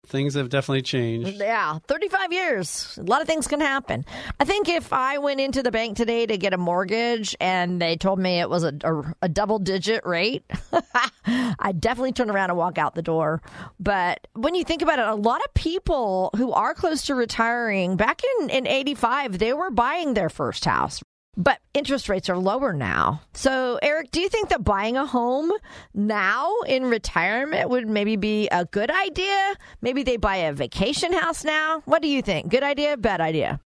Things 0.06 0.34
have 0.34 0.48
definitely 0.48 0.80
changed. 0.80 1.36
Yeah, 1.38 1.80
35 1.86 2.32
years. 2.32 2.98
A 2.98 3.02
lot 3.02 3.20
of 3.20 3.26
things 3.26 3.46
can 3.46 3.60
happen. 3.60 4.06
I 4.40 4.44
think 4.44 4.70
if 4.70 4.92
I 4.92 5.18
went 5.18 5.40
into 5.40 5.62
the 5.62 5.70
bank 5.70 5.98
today 5.98 6.24
to 6.24 6.38
get 6.38 6.54
a 6.54 6.56
mortgage 6.56 7.36
and 7.40 7.82
they 7.82 7.96
told 7.96 8.20
me 8.20 8.40
it 8.40 8.48
was 8.48 8.64
a, 8.64 8.72
a, 8.84 9.14
a 9.22 9.28
double 9.28 9.58
digit 9.58 10.06
rate, 10.06 10.44
I'd 11.26 11.80
definitely 11.80 12.12
turn 12.12 12.30
around 12.30 12.50
and 12.50 12.58
walk 12.58 12.78
out 12.78 12.94
the 12.94 13.02
door. 13.02 13.42
But 13.78 14.28
when 14.32 14.54
you 14.54 14.64
think 14.64 14.80
about 14.80 14.98
it, 14.98 15.06
a 15.08 15.14
lot 15.14 15.42
of 15.44 15.52
people 15.52 16.30
who 16.36 16.52
are 16.52 16.72
close 16.72 17.02
to 17.06 17.14
retiring 17.14 17.96
back 17.96 18.22
in, 18.40 18.48
in 18.48 18.66
85, 18.66 19.38
they 19.38 19.52
were 19.52 19.70
buying 19.70 20.14
their 20.14 20.30
first 20.30 20.64
house. 20.64 21.02
But 21.36 21.60
interest 21.74 22.08
rates 22.08 22.30
are 22.30 22.38
lower 22.38 22.72
now. 22.72 23.20
So, 23.34 23.78
Eric, 23.82 24.10
do 24.10 24.20
you 24.20 24.28
think 24.30 24.48
that 24.48 24.64
buying 24.64 24.96
a 24.96 25.04
home 25.04 25.52
now 25.92 26.50
in 26.66 26.86
retirement 26.86 27.68
would 27.68 27.86
maybe 27.86 28.16
be 28.16 28.48
a 28.48 28.64
good 28.64 28.90
idea? 28.90 29.54
Maybe 29.82 30.02
they 30.02 30.16
buy 30.16 30.36
a 30.36 30.54
vacation 30.54 31.12
house 31.12 31.44
now? 31.44 31.82
What 31.84 32.00
do 32.00 32.08
you 32.08 32.22
think? 32.22 32.50
Good 32.50 32.62
idea, 32.62 32.96
bad 32.96 33.20
idea? 33.20 33.60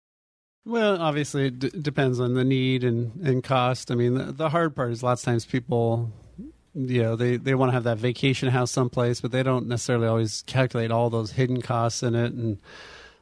Well, 0.66 1.01
obviously, 1.01 1.47
it 1.47 1.59
d- 1.61 1.71
depends 1.81 2.21
on 2.21 2.35
the 2.35 2.45
need 2.45 2.85
and, 2.85 3.12
and 3.25 3.43
cost. 3.43 3.91
I 3.91 3.95
mean, 3.95 4.14
the, 4.14 4.25
the 4.33 4.49
hard 4.51 4.75
part 4.75 4.91
is 4.91 5.03
lots 5.03 5.23
of 5.23 5.27
times 5.27 5.47
people, 5.47 6.11
you 6.75 7.03
know, 7.03 7.16
they, 7.16 7.37
they 7.37 7.55
want 7.55 7.71
to 7.71 7.75
have 7.75 7.85
that 7.85 7.99
vacation 7.99 8.49
house 8.49 8.71
someplace, 8.71 9.21
but 9.21 9.31
they 9.31 9.43
don't 9.43 9.68
necessarily 9.68 10.09
always 10.09 10.43
calculate 10.43 10.91
all 10.91 11.09
those 11.09 11.33
hidden 11.33 11.62
costs 11.62 12.03
in 12.03 12.14
it. 12.14 12.33
And 12.33 12.59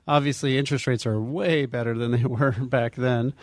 obviously, 0.09 0.59
interest 0.59 0.87
rates 0.87 1.07
are 1.07 1.21
way 1.21 1.67
better 1.67 1.93
than 1.95 2.11
they 2.13 2.25
were 2.25 2.53
back 2.53 2.95
then. 2.97 3.35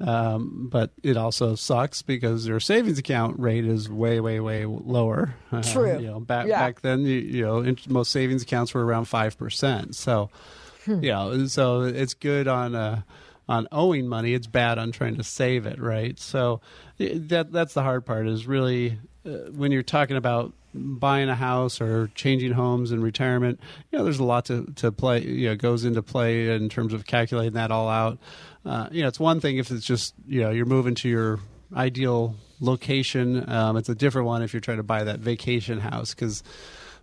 Um, 0.00 0.68
but 0.70 0.90
it 1.02 1.16
also 1.16 1.54
sucks 1.54 2.02
because 2.02 2.46
your 2.48 2.58
savings 2.60 2.98
account 2.98 3.38
rate 3.38 3.64
is 3.64 3.88
way, 3.88 4.18
way, 4.20 4.40
way 4.40 4.66
lower. 4.66 5.34
Uh, 5.52 5.62
True. 5.62 5.98
You 6.00 6.06
know, 6.08 6.20
back 6.20 6.46
Yeah. 6.48 6.58
back 6.58 6.80
then, 6.80 7.00
you, 7.02 7.18
you 7.18 7.42
know, 7.44 7.60
int- 7.60 7.88
most 7.88 8.10
savings 8.10 8.42
accounts 8.42 8.74
were 8.74 8.84
around 8.84 9.04
five 9.04 9.38
percent. 9.38 9.94
So, 9.94 10.30
Hmm. 10.84 11.02
you 11.02 11.12
know, 11.12 11.46
so 11.46 11.82
it's 11.82 12.12
good 12.14 12.48
on 12.48 12.74
uh, 12.74 13.02
on 13.48 13.68
owing 13.72 14.08
money. 14.08 14.34
It's 14.34 14.46
bad 14.48 14.78
on 14.78 14.90
trying 14.92 15.16
to 15.16 15.22
save 15.24 15.64
it, 15.64 15.80
right? 15.80 16.18
So 16.18 16.60
that 16.98 17.52
that's 17.52 17.74
the 17.74 17.82
hard 17.82 18.04
part. 18.04 18.26
Is 18.26 18.46
really 18.46 18.98
when 19.24 19.72
you're 19.72 19.82
talking 19.82 20.16
about 20.16 20.52
buying 20.74 21.28
a 21.28 21.34
house 21.34 21.80
or 21.80 22.10
changing 22.14 22.52
homes 22.52 22.90
in 22.90 23.00
retirement. 23.00 23.60
You 23.90 23.98
know, 23.98 24.04
there's 24.04 24.18
a 24.18 24.24
lot 24.24 24.46
to 24.46 24.66
to 24.76 24.92
play. 24.92 25.22
You 25.22 25.50
know, 25.50 25.56
goes 25.56 25.84
into 25.84 26.02
play 26.02 26.54
in 26.54 26.68
terms 26.68 26.92
of 26.92 27.06
calculating 27.06 27.54
that 27.54 27.70
all 27.70 27.88
out. 27.88 28.18
Uh, 28.64 28.88
you 28.90 29.02
know, 29.02 29.08
it's 29.08 29.20
one 29.20 29.40
thing 29.40 29.58
if 29.58 29.70
it's 29.70 29.84
just 29.84 30.14
you 30.26 30.40
know 30.40 30.50
you're 30.50 30.66
moving 30.66 30.94
to 30.96 31.08
your 31.08 31.38
ideal 31.74 32.34
location. 32.60 33.48
Um, 33.50 33.76
it's 33.76 33.88
a 33.88 33.94
different 33.94 34.26
one 34.26 34.42
if 34.42 34.52
you're 34.52 34.60
trying 34.60 34.78
to 34.78 34.82
buy 34.82 35.04
that 35.04 35.20
vacation 35.20 35.80
house 35.80 36.14
because 36.14 36.42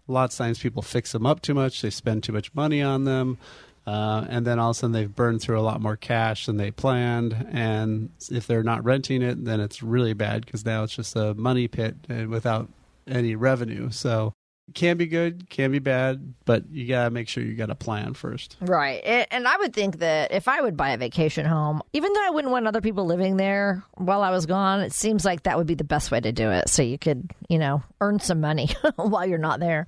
a 0.07 0.11
lot 0.11 0.32
of 0.32 0.38
times 0.38 0.59
people 0.59 0.82
fix 0.82 1.11
them 1.11 1.26
up 1.26 1.41
too 1.41 1.53
much. 1.53 1.82
They 1.82 1.89
spend 1.89 2.24
too 2.24 2.34
much 2.34 2.53
money 2.53 2.82
on 2.82 3.05
them. 3.05 3.38
Uh, 3.86 4.26
and 4.30 4.46
then 4.46 4.60
all 4.60 4.70
of 4.70 4.76
a 4.76 4.80
sudden 4.80 4.92
they've 4.92 5.16
burned 5.16 5.42
through 5.42 5.60
a 5.60 5.62
lot 5.62 5.82
more 5.82 5.96
cash 5.96 6.46
than 6.46 6.58
they 6.58 6.72
planned. 6.72 7.48
And 7.52 8.10
if 8.30 8.48
they're 8.48 8.64
not 8.64 8.84
renting 8.84 9.22
it, 9.22 9.44
then 9.44 9.60
it's 9.60 9.82
really 9.82 10.14
bad 10.14 10.46
because 10.46 10.66
now 10.66 10.84
it's 10.84 10.96
just 10.96 11.16
a 11.16 11.34
money 11.34 11.68
pit 11.68 11.96
and 12.08 12.30
without 12.30 12.70
any 13.08 13.36
revenue. 13.36 13.90
So 13.90 14.34
it 14.68 14.76
can 14.76 14.98
be 14.98 15.08
good, 15.08 15.50
can 15.50 15.72
be 15.72 15.80
bad, 15.80 16.34
but 16.46 16.70
you 16.72 16.88
got 16.88 17.06
to 17.06 17.10
make 17.10 17.28
sure 17.28 17.44
you 17.44 17.56
got 17.56 17.72
a 17.72 17.76
plan 17.76 18.14
first. 18.14 18.56
Right. 18.62 19.02
And 19.32 19.48
I 19.48 19.58
would 19.58 19.74
think 19.74 19.98
that 19.98 20.32
if 20.32 20.48
I 20.48 20.62
would 20.62 20.78
buy 20.78 20.92
a 20.92 20.98
vacation 20.98 21.46
home, 21.46 21.82
even 21.94 22.14
though 22.14 22.26
I 22.26 22.30
wouldn't 22.30 22.52
want 22.52 22.68
other 22.68 22.82
people 22.82 23.06
living 23.06 23.38
there 23.38 23.84
while 23.96 24.22
I 24.22 24.30
was 24.30 24.46
gone, 24.46 24.82
it 24.82 24.94
seems 24.94 25.26
like 25.26 25.44
that 25.44 25.58
would 25.58 25.68
be 25.68 25.76
the 25.76 25.84
best 25.84 26.12
way 26.12 26.22
to 26.22 26.32
do 26.32 26.52
it. 26.52 26.70
So 26.70 26.84
you 26.84 27.00
could, 27.00 27.32
you 27.50 27.58
know, 27.58 27.84
earn 28.00 28.20
some 28.20 28.40
money 28.40 28.70
while 28.96 29.26
you're 29.26 29.40
not 29.40 29.60
there. 29.60 29.88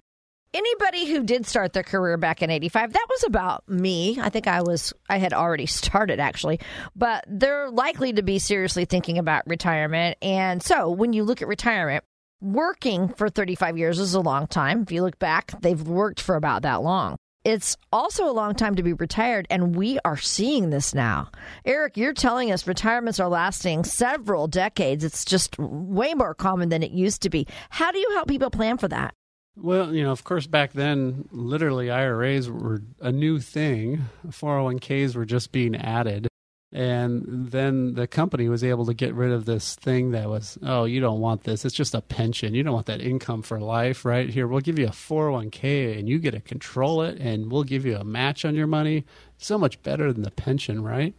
Anybody 0.56 1.08
who 1.08 1.24
did 1.24 1.48
start 1.48 1.74
their 1.74 1.82
career 1.82 2.16
back 2.16 2.44
in 2.44 2.52
85, 2.52 2.94
that 2.94 3.08
was 3.10 3.24
about 3.24 3.68
me. 3.68 4.20
I 4.22 4.30
think 4.30 4.46
I 4.46 4.62
was, 4.62 4.94
I 5.10 5.18
had 5.18 5.34
already 5.34 5.66
started 5.82 6.20
actually, 6.20 6.60
but 6.96 7.26
they're 7.28 7.72
likely 7.72 8.14
to 8.14 8.22
be 8.22 8.38
seriously 8.38 8.86
thinking 8.86 9.18
about 9.18 9.48
retirement. 9.48 10.18
And 10.22 10.62
so 10.62 10.92
when 10.92 11.12
you 11.12 11.24
look 11.24 11.42
at 11.42 11.48
retirement, 11.48 12.04
working 12.40 13.08
for 13.08 13.30
35 13.30 13.80
years 13.80 13.98
is 13.98 14.14
a 14.14 14.20
long 14.20 14.46
time. 14.46 14.84
If 14.84 14.92
you 14.92 15.02
look 15.02 15.18
back, 15.18 15.60
they've 15.62 15.82
worked 15.82 16.22
for 16.22 16.36
about 16.36 16.62
that 16.62 16.84
long. 16.84 17.16
It's 17.44 17.76
also 17.92 18.30
a 18.30 18.32
long 18.32 18.54
time 18.54 18.76
to 18.76 18.84
be 18.84 18.94
retired, 18.94 19.48
and 19.50 19.76
we 19.76 20.00
are 20.06 20.16
seeing 20.16 20.70
this 20.70 20.94
now. 20.94 21.30
Eric, 21.66 21.98
you're 21.98 22.14
telling 22.14 22.52
us 22.52 22.68
retirements 22.68 23.20
are 23.20 23.28
lasting 23.28 23.84
several 23.84 24.48
decades. 24.48 25.04
It's 25.04 25.26
just 25.26 25.58
way 25.60 26.14
more 26.14 26.34
common 26.34 26.70
than 26.70 26.84
it 26.84 26.92
used 26.92 27.24
to 27.24 27.30
be. 27.30 27.48
How 27.70 27.92
do 27.92 28.00
you 28.00 28.12
help 28.12 28.30
people 28.30 28.50
plan 28.50 28.78
for 28.78 28.88
that? 28.88 29.14
Well, 29.56 29.94
you 29.94 30.04
know, 30.04 30.12
of 30.12 30.24
course, 30.24 30.48
back 30.48 30.74
then, 30.74 31.28
literally 31.32 31.92
IRAs 31.92 32.50
were 32.50 32.82
a 33.00 33.12
new 33.12 33.40
thing. 33.40 34.06
401ks 34.28 35.16
were 35.16 35.26
just 35.26 35.52
being 35.52 35.76
added. 35.76 36.28
And 36.72 37.52
then 37.52 37.94
the 37.94 38.08
company 38.08 38.50
was 38.50 38.64
able 38.64 38.88
to 38.88 38.96
get 38.96 39.14
rid 39.14 39.32
of 39.32 39.46
this 39.46 39.76
thing 39.76 40.10
that 40.12 40.28
was, 40.28 40.58
oh, 40.64 40.86
you 40.86 41.00
don't 41.00 41.20
want 41.20 41.44
this. 41.44 41.66
It's 41.66 41.76
just 41.76 41.94
a 41.94 42.02
pension. 42.02 42.56
You 42.56 42.64
don't 42.64 42.74
want 42.74 42.88
that 42.88 43.00
income 43.00 43.44
for 43.44 43.60
life, 43.60 44.06
right? 44.06 44.28
Here, 44.28 44.48
we'll 44.48 44.60
give 44.60 44.80
you 44.80 44.88
a 44.88 44.92
401k 44.92 46.00
and 46.00 46.10
you 46.10 46.18
get 46.18 46.32
to 46.32 46.42
control 46.42 47.04
it 47.04 47.20
and 47.20 47.52
we'll 47.52 47.64
give 47.64 47.86
you 47.86 47.96
a 47.96 48.04
match 48.04 48.46
on 48.46 48.56
your 48.56 48.66
money. 48.66 49.06
So 49.38 49.60
much 49.60 49.84
better 49.84 50.12
than 50.12 50.24
the 50.24 50.32
pension, 50.32 50.84
right? 50.84 51.14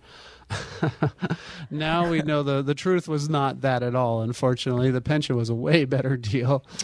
now 1.71 2.09
we 2.09 2.23
know 2.23 2.43
the 2.43 2.63
the 2.63 2.75
truth 2.75 3.09
was 3.09 3.29
not 3.29 3.61
that 3.63 3.83
at 3.83 3.95
all 3.95 4.23
unfortunately. 4.23 4.91
The 4.91 5.01
pension 5.01 5.37
was 5.37 5.49
a 5.49 5.55
way 5.55 5.85
better 5.85 6.17
deal. 6.17 6.65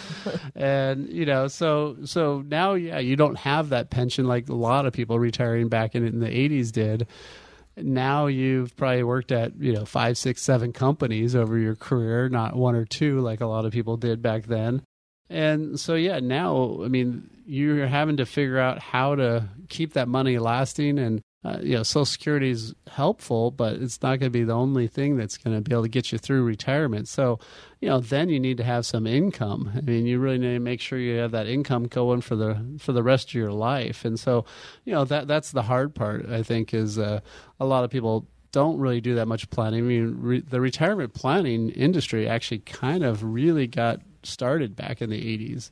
And 0.54 1.08
you 1.08 1.24
know 1.24 1.48
so 1.48 1.96
so 2.04 2.42
now 2.46 2.74
yeah 2.74 2.98
you 2.98 3.16
don't 3.16 3.38
have 3.38 3.70
that 3.70 3.90
pension 3.90 4.26
like 4.26 4.48
a 4.48 4.54
lot 4.54 4.86
of 4.86 4.92
people 4.92 5.18
retiring 5.18 5.68
back 5.68 5.94
in, 5.94 6.06
in 6.06 6.20
the 6.20 6.28
80s 6.28 6.72
did. 6.72 7.06
Now 7.76 8.26
you've 8.26 8.76
probably 8.76 9.02
worked 9.02 9.32
at 9.32 9.56
you 9.60 9.72
know 9.72 9.84
five 9.84 10.18
six 10.18 10.42
seven 10.42 10.72
companies 10.72 11.34
over 11.34 11.58
your 11.58 11.76
career 11.76 12.28
not 12.28 12.56
one 12.56 12.74
or 12.74 12.84
two 12.84 13.20
like 13.20 13.40
a 13.40 13.46
lot 13.46 13.64
of 13.64 13.72
people 13.72 13.96
did 13.96 14.22
back 14.22 14.44
then. 14.46 14.82
And 15.28 15.78
so 15.78 15.94
yeah 15.94 16.20
now 16.20 16.80
i 16.84 16.88
mean 16.88 17.30
you're 17.46 17.86
having 17.86 18.16
to 18.18 18.26
figure 18.26 18.58
out 18.58 18.78
how 18.78 19.14
to 19.14 19.48
keep 19.68 19.94
that 19.94 20.08
money 20.08 20.38
lasting 20.38 20.98
and 20.98 21.20
uh, 21.42 21.58
you 21.62 21.74
know 21.74 21.82
social 21.82 22.04
security 22.04 22.50
is 22.50 22.74
helpful 22.88 23.50
but 23.50 23.74
it's 23.76 24.02
not 24.02 24.18
going 24.18 24.30
to 24.30 24.30
be 24.30 24.44
the 24.44 24.52
only 24.52 24.86
thing 24.86 25.16
that's 25.16 25.38
going 25.38 25.56
to 25.56 25.62
be 25.62 25.74
able 25.74 25.82
to 25.82 25.88
get 25.88 26.12
you 26.12 26.18
through 26.18 26.44
retirement. 26.44 27.08
So 27.08 27.38
you 27.80 27.88
know 27.88 28.00
then 28.00 28.28
you 28.28 28.38
need 28.38 28.58
to 28.58 28.64
have 28.64 28.84
some 28.84 29.06
income. 29.06 29.72
I 29.74 29.80
mean 29.80 30.06
you 30.06 30.18
really 30.18 30.38
need 30.38 30.54
to 30.54 30.60
make 30.60 30.80
sure 30.80 30.98
you 30.98 31.16
have 31.18 31.30
that 31.30 31.46
income 31.46 31.86
going 31.86 32.20
for 32.20 32.36
the 32.36 32.62
for 32.78 32.92
the 32.92 33.02
rest 33.02 33.28
of 33.28 33.34
your 33.34 33.52
life. 33.52 34.04
And 34.04 34.18
so 34.20 34.44
you 34.84 34.92
know 34.92 35.04
that 35.04 35.28
that's 35.28 35.52
the 35.52 35.62
hard 35.62 35.94
part 35.94 36.28
i 36.28 36.42
think 36.42 36.74
is 36.74 36.98
uh, 36.98 37.20
a 37.58 37.64
lot 37.64 37.84
of 37.84 37.90
people 37.90 38.26
don't 38.52 38.78
really 38.78 39.00
do 39.00 39.14
that 39.14 39.26
much 39.26 39.48
planning. 39.50 39.80
I 39.80 39.82
mean 39.82 40.16
re- 40.18 40.40
the 40.40 40.60
retirement 40.60 41.14
planning 41.14 41.70
industry 41.70 42.28
actually 42.28 42.58
kind 42.60 43.04
of 43.04 43.22
really 43.24 43.66
got 43.66 44.00
started 44.22 44.76
back 44.76 45.00
in 45.00 45.08
the 45.08 45.16
80s 45.16 45.70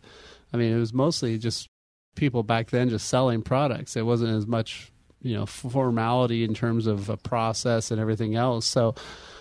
i 0.54 0.56
mean 0.56 0.72
it 0.72 0.78
was 0.78 0.94
mostly 0.94 1.36
just 1.36 1.68
people 2.18 2.42
back 2.42 2.70
then 2.70 2.90
just 2.90 3.08
selling 3.08 3.42
products. 3.42 3.96
It 3.96 4.04
wasn't 4.04 4.36
as 4.36 4.46
much 4.46 4.92
you 5.22 5.34
know 5.34 5.46
formality 5.46 6.44
in 6.44 6.54
terms 6.54 6.86
of 6.86 7.08
a 7.08 7.16
process 7.16 7.90
and 7.90 8.00
everything 8.00 8.34
else 8.34 8.66
so 8.66 8.94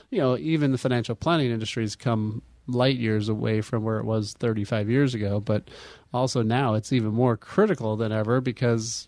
you 0.09 0.19
know 0.19 0.37
even 0.37 0.71
the 0.71 0.77
financial 0.77 1.15
planning 1.15 1.51
industry 1.51 1.83
has 1.83 1.95
come 1.95 2.41
light 2.67 2.97
years 2.97 3.29
away 3.29 3.61
from 3.61 3.83
where 3.83 3.99
it 3.99 4.05
was 4.05 4.33
35 4.39 4.89
years 4.89 5.13
ago 5.13 5.39
but 5.39 5.69
also 6.13 6.41
now 6.41 6.73
it's 6.73 6.91
even 6.91 7.11
more 7.11 7.37
critical 7.37 7.95
than 7.95 8.11
ever 8.11 8.41
because 8.41 9.07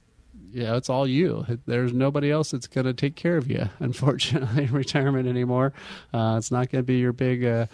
you 0.52 0.64
know, 0.64 0.76
it's 0.76 0.90
all 0.90 1.08
you. 1.08 1.46
There's 1.66 1.94
nobody 1.94 2.32
else 2.32 2.52
that's 2.52 2.68
going 2.68 2.86
to 2.86 2.94
take 2.94 3.16
care 3.16 3.38
of 3.38 3.50
you. 3.50 3.70
Unfortunately, 3.80 4.64
in 4.66 4.72
retirement 4.72 5.28
anymore, 5.28 5.74
uh, 6.14 6.36
it's 6.38 6.52
not 6.52 6.72
going 6.72 6.84
to 6.84 6.86
be 6.88 6.98
your 6.98 7.14
big. 7.14 7.46
Uh, 7.46 7.68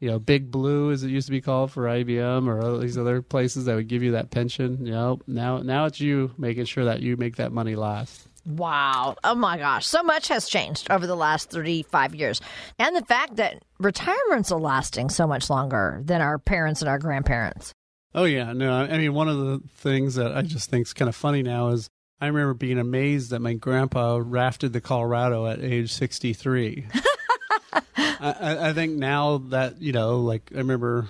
you 0.00 0.10
know, 0.10 0.18
Big 0.18 0.50
Blue, 0.50 0.90
as 0.90 1.02
it 1.02 1.08
used 1.08 1.28
to 1.28 1.30
be 1.30 1.40
called 1.40 1.70
for 1.70 1.84
IBM 1.84 2.46
or 2.46 2.60
all 2.60 2.78
these 2.78 2.98
other 2.98 3.22
places 3.22 3.64
that 3.64 3.74
would 3.74 3.88
give 3.88 4.02
you 4.02 4.12
that 4.12 4.30
pension. 4.30 4.84
You 4.84 4.92
know, 4.92 5.20
now 5.26 5.58
now 5.58 5.86
it's 5.86 6.00
you 6.00 6.32
making 6.36 6.66
sure 6.66 6.84
that 6.84 7.00
you 7.00 7.16
make 7.16 7.36
that 7.36 7.52
money 7.52 7.74
last. 7.74 8.28
Wow. 8.46 9.16
Oh 9.24 9.34
my 9.34 9.56
gosh. 9.56 9.86
So 9.86 10.02
much 10.02 10.28
has 10.28 10.48
changed 10.48 10.90
over 10.90 11.06
the 11.06 11.16
last 11.16 11.50
35 11.50 12.14
years. 12.14 12.40
And 12.78 12.94
the 12.94 13.04
fact 13.04 13.36
that 13.36 13.62
retirements 13.78 14.52
are 14.52 14.60
lasting 14.60 15.10
so 15.10 15.26
much 15.26 15.48
longer 15.48 16.00
than 16.04 16.20
our 16.20 16.38
parents 16.38 16.82
and 16.82 16.88
our 16.88 16.98
grandparents. 16.98 17.72
Oh 18.14 18.24
yeah, 18.24 18.52
no. 18.52 18.72
I 18.72 18.98
mean, 18.98 19.12
one 19.12 19.28
of 19.28 19.38
the 19.38 19.60
things 19.76 20.14
that 20.14 20.36
I 20.36 20.42
just 20.42 20.70
think 20.70 20.86
is 20.86 20.92
kind 20.92 21.08
of 21.08 21.16
funny 21.16 21.42
now 21.42 21.68
is 21.68 21.88
I 22.20 22.26
remember 22.28 22.54
being 22.54 22.78
amazed 22.78 23.30
that 23.30 23.40
my 23.40 23.54
grandpa 23.54 24.20
rafted 24.22 24.72
the 24.72 24.80
Colorado 24.80 25.46
at 25.46 25.60
age 25.60 25.92
sixty 25.92 26.32
three. 26.32 26.86
I, 27.96 28.68
I 28.68 28.72
think 28.72 28.92
now 28.92 29.38
that 29.48 29.82
you 29.82 29.92
know, 29.92 30.20
like 30.20 30.52
I 30.54 30.58
remember 30.58 31.08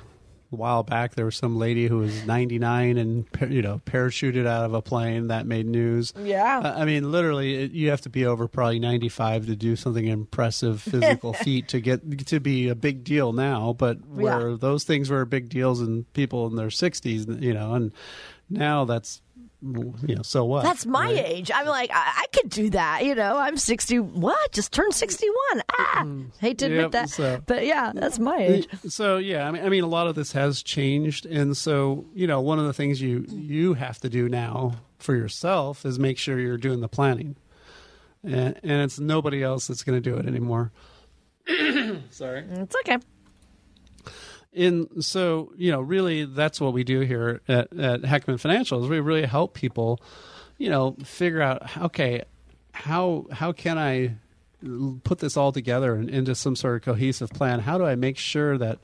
a 0.55 0.57
while 0.57 0.83
back, 0.83 1.15
there 1.15 1.25
was 1.27 1.37
some 1.37 1.57
lady 1.57 1.87
who 1.87 1.99
was 1.99 2.25
ninety 2.27 2.59
nine 2.59 2.97
and 2.97 3.27
you 3.49 3.61
know 3.63 3.81
parachuted 3.85 4.47
out 4.47 4.65
of 4.65 4.73
a 4.75 4.81
plane 4.83 5.27
that 5.29 5.47
made 5.47 5.67
news. 5.67 6.13
Yeah. 6.19 6.61
I 6.65 6.83
I 6.83 6.85
mean, 6.85 7.11
literally, 7.11 7.65
it, 7.65 7.73
you 7.73 7.91
have 7.91 8.01
to 8.03 8.09
be 8.11 8.25
over 8.25 8.49
probably 8.49 8.79
ninety 8.79 9.09
five 9.09 9.47
to 9.47 9.57
do 9.57 9.77
something 9.77 10.07
impressive 10.07 10.81
physical 10.81 11.33
feat 11.45 11.69
to 11.69 11.81
get 11.81 12.27
to 12.29 12.41
be 12.41 12.69
a 12.69 12.75
big 12.75 13.05
deal 13.05 13.33
now. 13.33 13.73
But 13.73 14.05
where 14.07 14.51
Yeah. 14.51 14.57
those 14.59 14.85
things 14.85 15.11
were 15.11 15.25
big 15.25 15.49
deals 15.49 15.81
in 15.81 16.05
people 16.15 16.47
in 16.47 16.57
their 16.57 16.71
sixties, 16.71 17.27
you 17.27 17.53
know, 17.55 17.75
and 17.75 17.93
now 18.51 18.85
that's 18.85 19.21
you 19.63 20.15
know, 20.15 20.21
so 20.23 20.45
what? 20.45 20.63
That's 20.63 20.85
my 20.85 21.07
right? 21.07 21.25
age. 21.27 21.51
I'm 21.55 21.67
like, 21.67 21.91
I, 21.91 22.25
I 22.25 22.27
could 22.35 22.51
do 22.51 22.69
that. 22.71 23.03
You 23.03 23.15
know, 23.15 23.39
I'm 23.39 23.57
60. 23.57 23.99
What? 23.99 24.53
Just 24.53 24.73
turned 24.73 24.93
61. 24.93 25.63
Ah, 25.79 26.07
hate 26.39 26.59
to 26.59 26.67
admit 26.67 26.81
Yep, 26.83 26.91
that. 26.93 27.09
so- 27.09 27.41
But 27.47 27.65
yeah, 27.65 27.91
that's 27.95 28.19
my 28.19 28.37
age. 28.37 28.69
So 28.89 29.17
yeah, 29.17 29.49
I 29.49 29.51
mean, 29.51 29.65
I 29.65 29.71
mean, 29.71 29.83
a 29.83 29.87
lot 29.87 30.07
of 30.07 30.17
this 30.17 30.33
has 30.33 30.63
changed, 30.63 31.25
and 31.25 31.57
so 31.57 32.05
you 32.15 32.27
know, 32.27 32.43
one 32.43 32.59
of 32.59 32.67
the 32.67 32.75
things 32.75 33.01
you 33.01 33.25
you 33.31 33.73
have 33.75 33.99
to 34.01 34.11
do 34.11 34.29
now 34.29 34.73
for 34.99 35.15
yourself 35.17 35.87
is 35.87 35.99
make 35.99 36.19
sure 36.19 36.39
you're 36.39 36.59
doing 36.59 36.81
the 36.81 36.89
planning, 36.89 37.37
and, 38.23 38.61
and 38.63 38.83
it's 38.83 38.99
nobody 39.01 39.43
else 39.43 39.67
that's 39.67 39.83
going 39.83 40.01
to 40.01 40.11
do 40.11 40.17
it 40.19 40.27
anymore. 40.27 40.73
Sorry. 42.11 42.45
It's 42.51 42.77
okay. 42.77 42.99
In 44.55 45.03
so 45.03 45.53
you 45.57 45.73
know, 45.73 45.81
really, 45.81 46.25
that's 46.25 46.61
what 46.61 46.73
we 46.73 46.85
do 46.85 47.01
here 47.01 47.41
at, 47.49 47.77
at 47.77 48.03
Heckman 48.03 48.39
Financial 48.39 48.83
is 48.83 48.89
we 48.89 49.01
really 49.01 49.27
help 49.27 49.55
people, 49.55 50.01
you 50.59 50.71
know, 50.71 50.97
figure 51.05 51.43
out 51.43 51.77
okay, 51.77 52.23
how 52.73 53.27
how 53.33 53.53
can 53.53 53.79
I 53.79 54.15
put 55.03 55.19
this 55.19 55.37
all 55.37 55.53
together 55.53 55.95
and 55.95 56.09
into 56.09 56.35
some 56.35 56.57
sort 56.57 56.77
of 56.77 56.83
cohesive 56.83 57.31
plan? 57.31 57.61
How 57.61 57.79
do 57.79 57.85
I 57.85 57.95
make 57.95 58.17
sure 58.17 58.57
that 58.59 58.79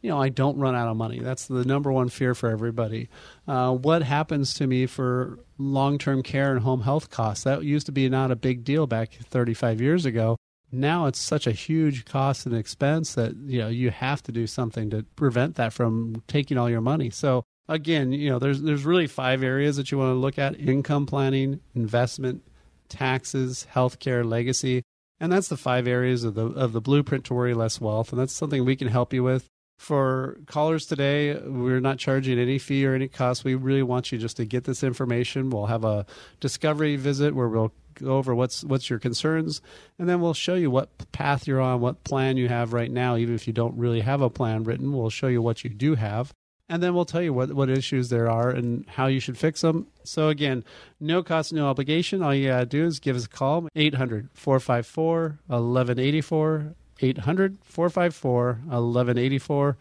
you 0.00 0.10
know 0.10 0.20
I 0.20 0.28
don't 0.28 0.58
run 0.58 0.74
out 0.74 0.88
of 0.88 0.96
money? 0.96 1.20
That's 1.20 1.46
the 1.46 1.64
number 1.64 1.92
one 1.92 2.08
fear 2.08 2.34
for 2.34 2.50
everybody. 2.50 3.08
Uh, 3.46 3.72
what 3.72 4.02
happens 4.02 4.54
to 4.54 4.66
me 4.66 4.86
for 4.86 5.38
long 5.58 5.98
term 5.98 6.22
care 6.22 6.52
and 6.52 6.60
home 6.62 6.82
health 6.82 7.10
costs? 7.10 7.44
That 7.44 7.64
used 7.64 7.86
to 7.86 7.92
be 7.92 8.08
not 8.08 8.30
a 8.30 8.36
big 8.36 8.64
deal 8.64 8.86
back 8.86 9.12
35 9.12 9.80
years 9.80 10.04
ago. 10.04 10.36
Now 10.70 11.06
it's 11.06 11.18
such 11.18 11.46
a 11.46 11.52
huge 11.52 12.04
cost 12.04 12.44
and 12.46 12.54
expense 12.54 13.14
that 13.14 13.34
you 13.46 13.58
know 13.58 13.68
you 13.68 13.90
have 13.90 14.22
to 14.24 14.32
do 14.32 14.46
something 14.46 14.90
to 14.90 15.02
prevent 15.16 15.56
that 15.56 15.72
from 15.72 16.22
taking 16.26 16.58
all 16.58 16.68
your 16.68 16.80
money. 16.82 17.10
So 17.10 17.44
again, 17.68 18.12
you 18.12 18.30
know, 18.30 18.38
there's 18.38 18.62
there's 18.62 18.84
really 18.84 19.06
five 19.06 19.42
areas 19.42 19.76
that 19.76 19.90
you 19.90 19.98
want 19.98 20.10
to 20.10 20.18
look 20.18 20.38
at: 20.38 20.58
income 20.58 21.06
planning, 21.06 21.60
investment, 21.74 22.42
taxes, 22.88 23.66
healthcare, 23.74 24.28
legacy, 24.28 24.82
and 25.20 25.30
that's 25.30 25.48
the 25.48 25.56
five 25.56 25.86
areas 25.86 26.24
of 26.24 26.34
the 26.34 26.46
of 26.46 26.72
the 26.72 26.80
blueprint 26.80 27.24
to 27.26 27.34
worry 27.34 27.54
less 27.54 27.80
wealth. 27.80 28.12
And 28.12 28.20
that's 28.20 28.32
something 28.32 28.64
we 28.64 28.76
can 28.76 28.88
help 28.88 29.12
you 29.12 29.22
with. 29.22 29.46
For 29.78 30.38
callers 30.46 30.86
today, 30.86 31.38
we're 31.38 31.78
not 31.78 31.98
charging 31.98 32.36
any 32.36 32.58
fee 32.58 32.84
or 32.84 32.94
any 32.94 33.06
cost. 33.06 33.44
We 33.44 33.54
really 33.54 33.84
want 33.84 34.10
you 34.10 34.18
just 34.18 34.36
to 34.38 34.44
get 34.44 34.64
this 34.64 34.82
information. 34.82 35.50
We'll 35.50 35.66
have 35.66 35.84
a 35.84 36.04
discovery 36.40 36.96
visit 36.96 37.32
where 37.32 37.48
we'll 37.48 37.72
go 38.04 38.16
over 38.16 38.34
what's 38.34 38.64
what's 38.64 38.90
your 38.90 38.98
concerns, 38.98 39.62
and 39.98 40.08
then 40.08 40.20
we'll 40.20 40.34
show 40.34 40.54
you 40.54 40.70
what 40.70 40.88
path 41.12 41.46
you're 41.46 41.60
on, 41.60 41.80
what 41.80 42.02
plan 42.04 42.36
you 42.36 42.48
have 42.48 42.72
right 42.72 42.90
now. 42.90 43.16
Even 43.16 43.34
if 43.34 43.46
you 43.46 43.52
don't 43.52 43.76
really 43.76 44.00
have 44.00 44.20
a 44.20 44.30
plan 44.30 44.64
written, 44.64 44.92
we'll 44.92 45.10
show 45.10 45.28
you 45.28 45.42
what 45.42 45.64
you 45.64 45.70
do 45.70 45.94
have, 45.94 46.32
and 46.68 46.82
then 46.82 46.94
we'll 46.94 47.04
tell 47.04 47.22
you 47.22 47.32
what, 47.32 47.52
what 47.52 47.70
issues 47.70 48.08
there 48.10 48.30
are 48.30 48.50
and 48.50 48.84
how 48.88 49.06
you 49.06 49.20
should 49.20 49.38
fix 49.38 49.60
them. 49.62 49.86
So 50.04 50.28
again, 50.28 50.64
no 51.00 51.22
cost, 51.22 51.52
no 51.52 51.66
obligation. 51.66 52.22
All 52.22 52.34
you 52.34 52.48
gotta 52.48 52.66
do 52.66 52.84
is 52.84 53.00
give 53.00 53.16
us 53.16 53.24
a 53.24 53.28
call, 53.28 53.68
800-454-1184, 53.74 56.74
800-454-1184, 57.00 59.76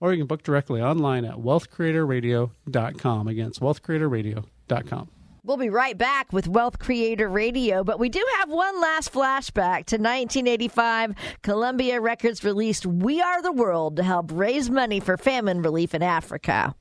or 0.00 0.12
you 0.12 0.18
can 0.18 0.26
book 0.26 0.42
directly 0.42 0.80
online 0.80 1.24
at 1.24 1.36
wealthcreatorradio.com. 1.36 3.28
Again, 3.28 3.48
it's 3.48 3.58
wealthcreatorradio.com. 3.58 5.08
We'll 5.42 5.56
be 5.56 5.70
right 5.70 5.96
back 5.96 6.34
with 6.34 6.48
Wealth 6.48 6.78
Creator 6.78 7.28
Radio, 7.28 7.82
but 7.82 7.98
we 7.98 8.10
do 8.10 8.22
have 8.38 8.50
one 8.50 8.78
last 8.78 9.10
flashback 9.10 9.86
to 9.86 9.96
1985. 9.96 11.14
Columbia 11.42 11.98
Records 11.98 12.44
released 12.44 12.84
We 12.84 13.22
Are 13.22 13.40
the 13.40 13.50
World 13.50 13.96
to 13.96 14.02
help 14.02 14.30
raise 14.34 14.68
money 14.68 15.00
for 15.00 15.16
famine 15.16 15.62
relief 15.62 15.94
in 15.94 16.02
Africa. 16.02 16.74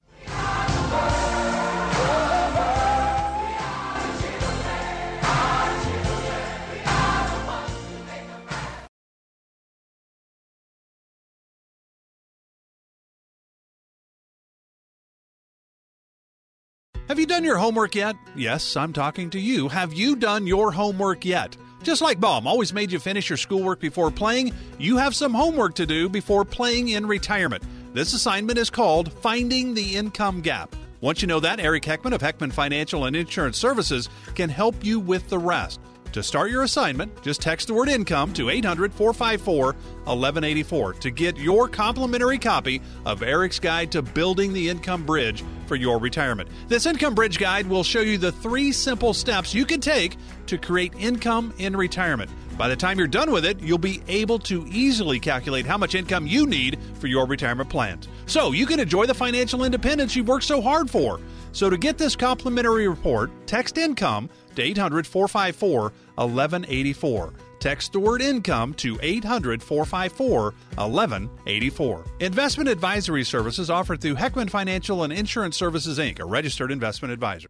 Have 17.20 17.24
you 17.30 17.36
done 17.36 17.44
your 17.44 17.58
homework 17.58 17.96
yet? 17.96 18.16
Yes, 18.34 18.78
I'm 18.78 18.94
talking 18.94 19.30
to 19.32 19.40
you. 19.42 19.68
Have 19.68 19.92
you 19.92 20.16
done 20.16 20.48
your 20.48 20.72
homework 20.72 21.26
yet? 21.26 21.58
Just 21.84 22.02
like 22.02 22.18
Mom 22.18 22.48
always 22.48 22.72
made 22.72 22.94
you 22.94 22.98
finish 22.98 23.30
your 23.30 23.36
schoolwork 23.36 23.82
before 23.82 24.10
playing, 24.10 24.54
you 24.78 24.96
have 24.96 25.14
some 25.14 25.34
homework 25.34 25.76
to 25.76 25.86
do 25.86 26.08
before 26.08 26.46
playing 26.46 26.88
in 26.88 27.06
retirement. 27.06 27.62
This 27.94 28.14
assignment 28.14 28.58
is 28.58 28.70
called 28.70 29.12
Finding 29.12 29.74
the 29.74 29.98
Income 29.98 30.40
Gap. 30.40 30.74
Once 31.02 31.22
you 31.22 31.28
know 31.28 31.42
that, 31.42 31.60
Eric 31.60 31.84
Heckman 31.84 32.14
of 32.14 32.22
Heckman 32.22 32.54
Financial 32.54 33.04
and 33.04 33.18
Insurance 33.18 33.58
Services 33.58 34.08
can 34.34 34.50
help 34.50 34.86
you 34.86 34.98
with 34.98 35.28
the 35.28 35.40
rest. 35.40 35.82
To 36.14 36.24
start 36.24 36.50
your 36.50 36.64
assignment, 36.64 37.22
just 37.22 37.40
text 37.40 37.68
the 37.68 37.76
word 37.76 37.88
income 37.88 38.34
to 38.34 38.50
800 38.50 38.92
454 38.92 39.66
1184 39.66 40.94
to 40.94 41.12
get 41.12 41.38
your 41.38 41.68
complimentary 41.68 42.40
copy 42.40 42.82
of 43.06 43.22
Eric's 43.22 43.60
Guide 43.60 43.92
to 43.92 44.02
Building 44.02 44.52
the 44.52 44.70
Income 44.70 45.06
Bridge 45.06 45.44
for 45.68 45.76
your 45.76 46.00
retirement. 46.00 46.50
This 46.68 46.88
Income 46.88 47.14
Bridge 47.14 47.38
Guide 47.38 47.68
will 47.68 47.84
show 47.84 48.02
you 48.02 48.18
the 48.18 48.32
three 48.32 48.72
simple 48.72 49.14
steps 49.14 49.54
you 49.54 49.66
can 49.66 49.82
take 49.82 50.18
to 50.48 50.58
create 50.58 50.94
income 50.98 51.54
in 51.60 51.78
retirement. 51.78 52.32
By 52.58 52.70
the 52.70 52.76
time 52.76 52.98
you're 52.98 53.08
done 53.08 53.32
with 53.32 53.46
it, 53.46 53.60
you'll 53.62 53.78
be 53.78 54.02
able 54.08 54.40
to 54.40 54.66
easily 54.68 55.20
calculate 55.20 55.68
how 55.68 55.78
much 55.78 55.94
income 55.94 56.26
you 56.26 56.48
need 56.48 56.80
for 56.96 57.06
your 57.06 57.28
retirement 57.28 57.70
plans. 57.70 58.08
So 58.26 58.52
you 58.52 58.66
can 58.66 58.80
enjoy 58.80 59.06
the 59.06 59.14
financial 59.14 59.64
independence 59.64 60.16
you've 60.16 60.28
worked 60.28 60.44
so 60.46 60.60
hard 60.60 60.90
for. 60.90 61.20
So 61.52 61.70
to 61.70 61.78
get 61.78 61.98
this 61.98 62.16
complimentary 62.16 62.88
report, 62.88 63.32
text 63.48 63.78
income 63.78 64.30
to 64.56 64.62
800 64.62 65.06
454 65.08 65.82
1184. 66.16 67.34
Text 67.60 67.92
the 67.92 68.00
word 68.00 68.22
income 68.22 68.74
to 68.76 68.98
800 69.02 69.62
454 69.62 70.54
1184. 70.76 72.06
Investment 72.20 72.70
advisory 72.70 73.24
services 73.24 73.70
offered 73.70 74.00
through 74.02 74.16
Heckman 74.16 74.50
Financial 74.50 75.04
and 75.04 75.12
Insurance 75.12 75.58
Services, 75.58 76.00
Inc., 76.00 76.20
a 76.20 76.26
registered 76.26 76.72
investment 76.72 77.12
advisor. 77.12 77.50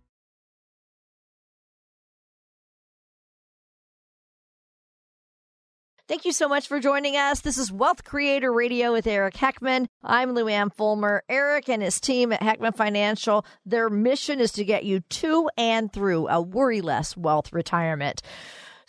Thank 6.10 6.26
you 6.26 6.32
so 6.32 6.50
much 6.50 6.68
for 6.68 6.80
joining 6.80 7.18
us. 7.18 7.42
This 7.42 7.60
is 7.60 7.72
Wealth 7.72 8.04
Creator 8.04 8.52
Radio 8.52 8.94
with 8.94 9.06
Eric 9.06 9.36
Heckman. 9.36 9.86
I'm 10.04 10.34
Lou 10.34 10.46
Luann 10.46 10.74
Fulmer. 10.74 11.22
Eric 11.30 11.70
and 11.70 11.84
his 11.84 12.00
team 12.00 12.34
at 12.34 12.42
Heckman 12.42 12.76
Financial, 12.76 13.46
their 13.64 13.92
mission 13.92 14.40
is 14.40 14.52
to 14.54 14.66
get 14.66 14.86
you 14.86 15.02
to 15.02 15.52
and 15.56 15.94
through 15.94 16.28
a 16.28 16.42
worry 16.42 16.82
less 16.82 17.16
wealth 17.16 17.54
retirement. 17.54 18.24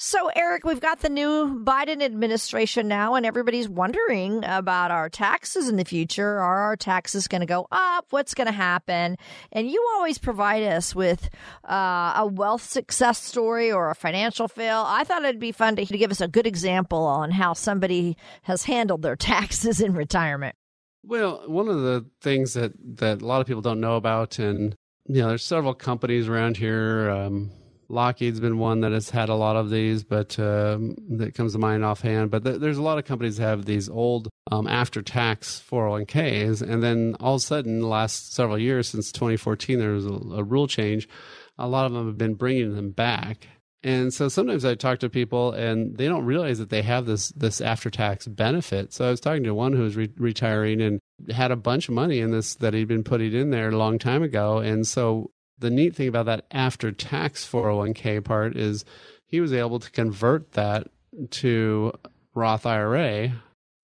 So, 0.03 0.30
Eric, 0.34 0.64
we've 0.64 0.80
got 0.80 1.01
the 1.01 1.11
new 1.11 1.62
Biden 1.62 2.03
administration 2.03 2.88
now, 2.88 3.16
and 3.16 3.26
everybody's 3.26 3.68
wondering 3.68 4.42
about 4.46 4.90
our 4.90 5.11
taxes 5.11 5.68
in 5.68 5.76
the 5.76 5.84
future. 5.84 6.40
Are 6.40 6.61
our 6.61 6.74
taxes 6.74 7.28
going 7.28 7.42
to 7.42 7.46
go 7.46 7.68
up? 7.70 8.07
What's 8.09 8.32
going 8.32 8.46
to 8.46 8.53
happen? 8.53 9.18
And 9.53 9.70
you 9.70 9.86
always 9.96 10.16
provide 10.16 10.62
us 10.62 10.94
with 10.94 11.28
uh, 11.68 12.14
a 12.16 12.26
wealth 12.26 12.64
success 12.64 13.22
story 13.22 13.70
or 13.70 13.90
a 13.90 13.94
financial 13.94 14.48
fail. 14.48 14.84
I 14.86 15.05
thought 15.05 15.22
it'd 15.22 15.38
be 15.38 15.53
fun 15.53 15.76
to, 15.76 15.84
to 15.84 15.98
give 15.98 16.11
us 16.11 16.22
a 16.22 16.28
good 16.28 16.46
example 16.46 17.05
on 17.05 17.30
how 17.30 17.53
somebody 17.53 18.16
has 18.44 18.64
handled 18.64 19.03
their 19.03 19.16
taxes 19.16 19.82
in 19.82 19.92
retirement. 19.92 20.57
Well, 21.05 21.42
one 21.46 21.68
of 21.68 21.82
the 21.82 22.07
things 22.22 22.55
that, 22.55 22.72
that 22.96 23.20
a 23.20 23.26
lot 23.26 23.42
of 23.42 23.46
people 23.46 23.61
don't 23.61 23.80
know 23.80 23.96
about, 23.96 24.38
and 24.38 24.74
you 25.09 25.20
know, 25.20 25.28
there's 25.28 25.44
several 25.44 25.74
companies 25.74 26.26
around 26.26 26.57
here, 26.57 27.11
um, 27.11 27.51
Lockheed's 27.91 28.41
been 28.41 28.59
one 28.59 28.80
that 28.80 28.93
has 28.93 29.11
had 29.11 29.28
a 29.28 29.34
lot 29.34 29.57
of 29.57 29.68
these, 29.68 30.05
but 30.05 30.38
um, 30.38 30.95
that 31.09 31.34
comes 31.34 31.53
to 31.53 31.59
mind 31.59 31.84
offhand. 31.84 32.30
But 32.30 32.45
th- 32.45 32.61
there's 32.61 32.78
a 32.78 32.82
lot 32.82 32.99
of 32.99 33.05
companies 33.05 33.36
that 33.36 33.45
have 33.45 33.64
these 33.64 33.88
old 33.88 34.28
um, 34.51 34.66
after-tax 34.66 35.62
401ks, 35.68 36.62
and 36.62 36.82
then 36.82 37.16
all 37.20 37.34
of 37.34 37.43
a 37.43 37.45
sudden, 37.45 37.80
the 37.80 37.86
last 37.86 38.32
several 38.32 38.59
years 38.59 38.88
since 38.88 39.11
2014, 39.12 39.78
there 39.78 39.91
was 39.91 40.07
a, 40.07 40.11
a 40.11 40.45
rule 40.45 40.68
change. 40.68 41.09
A 41.59 41.68
lot 41.68 41.86
of 41.86 41.93
them 41.93 42.07
have 42.07 42.16
been 42.16 42.34
bringing 42.34 42.74
them 42.74 42.91
back, 42.93 43.49
and 43.82 44.14
so 44.14 44.28
sometimes 44.28 44.64
I 44.64 44.74
talk 44.74 44.99
to 45.01 45.09
people 45.09 45.53
and 45.53 45.97
they 45.97 46.07
don't 46.07 46.26
realize 46.26 46.59
that 46.59 46.68
they 46.68 46.82
have 46.82 47.07
this 47.07 47.30
this 47.30 47.61
after-tax 47.61 48.26
benefit. 48.28 48.93
So 48.93 49.07
I 49.07 49.11
was 49.11 49.20
talking 49.20 49.45
to 49.45 49.55
one 49.55 49.72
who 49.72 49.82
was 49.82 49.97
re- 49.97 50.12
retiring 50.18 50.82
and 50.82 51.01
had 51.30 51.51
a 51.51 51.57
bunch 51.57 51.88
of 51.88 51.95
money 51.95 52.20
in 52.20 52.30
this 52.30 52.55
that 52.57 52.74
he'd 52.74 52.88
been 52.88 53.05
putting 53.05 53.32
in 53.32 53.51
there 53.51 53.70
a 53.70 53.76
long 53.76 53.99
time 53.99 54.22
ago, 54.22 54.59
and 54.59 54.86
so 54.86 55.30
the 55.61 55.70
neat 55.70 55.94
thing 55.94 56.08
about 56.08 56.26
that 56.26 56.46
after 56.50 56.90
tax 56.90 57.48
401k 57.48 58.24
part 58.24 58.56
is 58.56 58.84
he 59.26 59.40
was 59.40 59.52
able 59.52 59.78
to 59.78 59.90
convert 59.90 60.52
that 60.52 60.88
to 61.30 61.92
Roth 62.34 62.66
IRA 62.66 63.32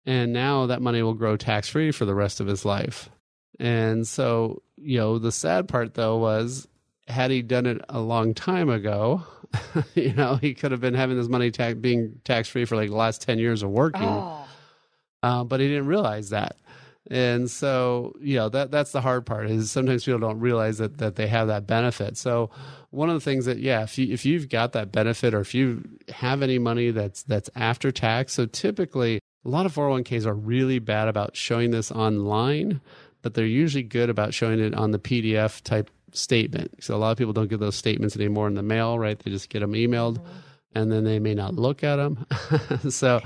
and 0.05 0.33
now 0.33 0.67
that 0.67 0.83
money 0.83 1.03
will 1.03 1.15
grow 1.15 1.37
tax 1.37 1.69
free 1.69 1.91
for 1.91 2.05
the 2.05 2.15
rest 2.15 2.41
of 2.41 2.47
his 2.47 2.65
life. 2.65 3.11
And 3.59 4.07
so, 4.07 4.63
you 4.77 4.99
know, 4.99 5.19
the 5.19 5.33
sad 5.33 5.69
part 5.69 5.95
though 5.95 6.19
was 6.19 6.69
had 7.09 7.31
he 7.31 7.43
done 7.43 7.67
it 7.67 7.81
a 7.89 8.01
long 8.01 8.35
time 8.35 8.69
ago, 8.69 9.25
you 9.95 10.13
know, 10.13 10.37
he 10.37 10.55
could 10.55 10.71
have 10.71 10.81
been 10.81 10.95
having 10.95 11.17
this 11.17 11.29
money 11.29 11.51
tax 11.51 11.77
being 11.79 12.21
tax 12.25 12.49
free 12.49 12.65
for 12.65 12.77
like 12.77 12.91
the 12.91 12.97
last 12.97 13.23
10 13.23 13.39
years 13.39 13.63
of 13.63 13.71
working. 13.71 14.03
Oh. 14.03 14.45
Uh, 15.23 15.45
but 15.45 15.61
he 15.61 15.69
didn't 15.69 15.87
realize 15.87 16.31
that. 16.31 16.57
And 17.11 17.51
so, 17.51 18.15
you 18.21 18.37
know, 18.37 18.49
that 18.49 18.71
that's 18.71 18.93
the 18.93 19.01
hard 19.01 19.27
part 19.27 19.49
is 19.49 19.71
sometimes 19.71 20.05
people 20.05 20.21
don't 20.21 20.41
realize 20.41 20.79
that 20.79 20.99
that 20.99 21.17
they 21.17 21.29
have 21.29 21.49
that 21.49 21.67
benefit. 21.67 22.17
So 22.17 22.51
one 22.91 23.09
of 23.09 23.15
the 23.15 23.21
things 23.21 23.45
that 23.45 23.59
yeah, 23.59 23.83
if 23.83 23.97
you 23.97 24.13
if 24.13 24.25
you've 24.27 24.49
got 24.49 24.73
that 24.73 24.91
benefit 24.91 25.33
or 25.33 25.41
if 25.41 25.55
you 25.55 25.89
have 26.09 26.43
any 26.43 26.59
money 26.59 26.91
that's 26.91 27.23
that's 27.23 27.49
after 27.55 27.93
tax, 27.93 28.33
so 28.33 28.47
typically 28.47 29.21
a 29.45 29.49
lot 29.49 29.67
of 29.67 29.75
401ks 29.75 30.27
are 30.27 30.35
really 30.35 30.81
bad 30.81 31.07
about 31.07 31.37
showing 31.37 31.71
this 31.71 31.93
online, 31.93 32.81
but 33.23 33.35
they're 33.35 33.47
usually 33.47 33.85
good 33.85 34.11
about 34.11 34.35
showing 34.35 34.59
it 34.59 34.75
on 34.75 34.91
the 34.91 34.99
PDF 34.99 35.63
type 35.63 35.91
statement. 36.13 36.83
So 36.83 36.97
a 36.97 36.99
lot 36.99 37.13
of 37.13 37.19
people 37.19 37.33
don't 37.33 37.49
get 37.49 37.61
those 37.61 37.77
statements 37.77 38.17
anymore 38.17 38.49
in 38.49 38.55
the 38.55 38.63
mail, 38.63 38.99
right? 38.99 39.17
They 39.17 39.31
just 39.31 39.49
get 39.49 39.61
them 39.61 39.75
emailed 39.75 40.19
mm-hmm. 40.19 40.39
And 40.77 40.93
then 40.93 41.05
they 41.05 41.19
may 41.19 41.35
not 41.35 41.55
look 41.55 41.83
at 41.83 41.97
them. 41.97 42.27
so, 42.91 43.23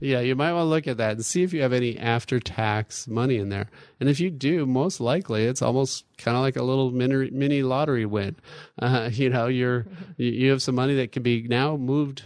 yeah, 0.00 0.20
you 0.20 0.34
might 0.34 0.54
want 0.54 0.64
to 0.64 0.68
look 0.68 0.86
at 0.86 0.96
that 0.96 1.12
and 1.12 1.24
see 1.24 1.42
if 1.42 1.52
you 1.52 1.60
have 1.60 1.74
any 1.74 1.98
after 1.98 2.40
tax 2.40 3.06
money 3.06 3.36
in 3.36 3.50
there. 3.50 3.66
And 4.00 4.08
if 4.08 4.20
you 4.20 4.30
do, 4.30 4.64
most 4.64 5.00
likely 5.00 5.44
it's 5.44 5.60
almost 5.60 6.06
kind 6.16 6.34
of 6.34 6.42
like 6.42 6.56
a 6.56 6.62
little 6.62 6.92
mini, 6.92 7.28
mini 7.30 7.62
lottery 7.62 8.06
win. 8.06 8.36
Uh, 8.80 9.10
you 9.12 9.28
know, 9.28 9.48
you're 9.48 9.86
you 10.16 10.50
have 10.50 10.62
some 10.62 10.76
money 10.76 10.94
that 10.94 11.12
can 11.12 11.22
be 11.22 11.42
now 11.42 11.76
moved 11.76 12.22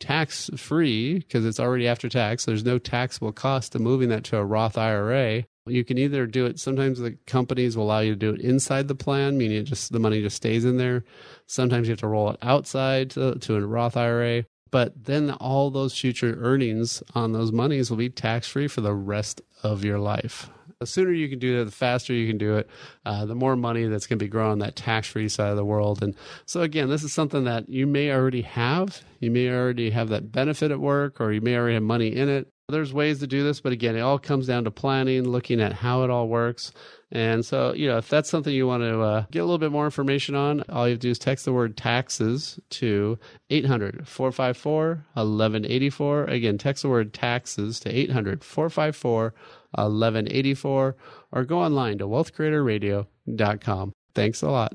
tax 0.00 0.50
free 0.56 1.20
because 1.20 1.46
it's 1.46 1.60
already 1.60 1.86
after 1.86 2.08
tax. 2.08 2.44
There's 2.44 2.64
no 2.64 2.78
taxable 2.78 3.32
cost 3.32 3.72
to 3.72 3.78
moving 3.78 4.08
that 4.08 4.24
to 4.24 4.38
a 4.38 4.44
Roth 4.44 4.76
IRA. 4.76 5.44
You 5.66 5.84
can 5.84 5.98
either 5.98 6.26
do 6.26 6.46
it. 6.46 6.60
Sometimes 6.60 6.98
the 6.98 7.18
companies 7.26 7.76
will 7.76 7.84
allow 7.84 8.00
you 8.00 8.12
to 8.12 8.16
do 8.16 8.30
it 8.30 8.40
inside 8.40 8.88
the 8.88 8.94
plan, 8.94 9.36
meaning 9.36 9.58
it 9.58 9.64
just 9.64 9.92
the 9.92 9.98
money 9.98 10.22
just 10.22 10.36
stays 10.36 10.64
in 10.64 10.76
there. 10.76 11.04
Sometimes 11.46 11.88
you 11.88 11.92
have 11.92 12.00
to 12.00 12.08
roll 12.08 12.30
it 12.30 12.38
outside 12.42 13.10
to, 13.10 13.34
to 13.36 13.56
a 13.56 13.66
Roth 13.66 13.96
IRA. 13.96 14.44
But 14.70 15.04
then 15.04 15.30
all 15.30 15.70
those 15.70 15.98
future 15.98 16.38
earnings 16.40 17.02
on 17.14 17.32
those 17.32 17.52
monies 17.52 17.90
will 17.90 17.96
be 17.96 18.10
tax 18.10 18.48
free 18.48 18.68
for 18.68 18.80
the 18.80 18.94
rest 18.94 19.40
of 19.62 19.84
your 19.84 19.98
life. 19.98 20.50
The 20.80 20.86
sooner 20.86 21.12
you 21.12 21.28
can 21.28 21.38
do 21.38 21.62
it, 21.62 21.64
the 21.64 21.70
faster 21.70 22.12
you 22.12 22.28
can 22.28 22.36
do 22.36 22.56
it, 22.56 22.68
uh, 23.06 23.24
the 23.24 23.34
more 23.34 23.56
money 23.56 23.86
that's 23.86 24.06
going 24.06 24.18
to 24.18 24.24
be 24.24 24.28
growing 24.28 24.58
that 24.58 24.76
tax 24.76 25.08
free 25.08 25.28
side 25.28 25.50
of 25.50 25.56
the 25.56 25.64
world. 25.64 26.02
And 26.02 26.14
so, 26.44 26.60
again, 26.60 26.90
this 26.90 27.02
is 27.02 27.12
something 27.12 27.44
that 27.44 27.68
you 27.68 27.86
may 27.86 28.10
already 28.10 28.42
have. 28.42 29.02
You 29.20 29.30
may 29.30 29.48
already 29.48 29.90
have 29.90 30.10
that 30.10 30.32
benefit 30.32 30.70
at 30.70 30.80
work, 30.80 31.20
or 31.20 31.32
you 31.32 31.40
may 31.40 31.56
already 31.56 31.74
have 31.74 31.82
money 31.82 32.14
in 32.14 32.28
it. 32.28 32.52
There's 32.68 32.92
ways 32.92 33.20
to 33.20 33.28
do 33.28 33.44
this, 33.44 33.60
but 33.60 33.72
again, 33.72 33.94
it 33.94 34.00
all 34.00 34.18
comes 34.18 34.48
down 34.48 34.64
to 34.64 34.72
planning, 34.72 35.28
looking 35.28 35.60
at 35.60 35.72
how 35.72 36.02
it 36.02 36.10
all 36.10 36.26
works. 36.26 36.72
And 37.12 37.46
so, 37.46 37.72
you 37.72 37.86
know, 37.86 37.98
if 37.98 38.08
that's 38.08 38.28
something 38.28 38.52
you 38.52 38.66
want 38.66 38.82
to 38.82 39.00
uh, 39.00 39.24
get 39.30 39.38
a 39.38 39.44
little 39.44 39.58
bit 39.58 39.70
more 39.70 39.84
information 39.84 40.34
on, 40.34 40.64
all 40.68 40.88
you 40.88 40.94
have 40.94 40.98
to 40.98 41.06
do 41.06 41.10
is 41.12 41.18
text 41.20 41.44
the 41.44 41.52
word 41.52 41.76
taxes 41.76 42.58
to 42.70 43.20
800 43.50 44.08
454 44.08 44.88
1184. 45.14 46.24
Again, 46.24 46.58
text 46.58 46.82
the 46.82 46.88
word 46.88 47.14
taxes 47.14 47.78
to 47.80 47.88
800 47.88 48.42
454 48.42 49.32
1184 49.76 50.96
or 51.30 51.44
go 51.44 51.60
online 51.60 51.98
to 51.98 52.08
wealthcreatorradio.com. 52.08 53.92
Thanks 54.12 54.42
a 54.42 54.50
lot. 54.50 54.74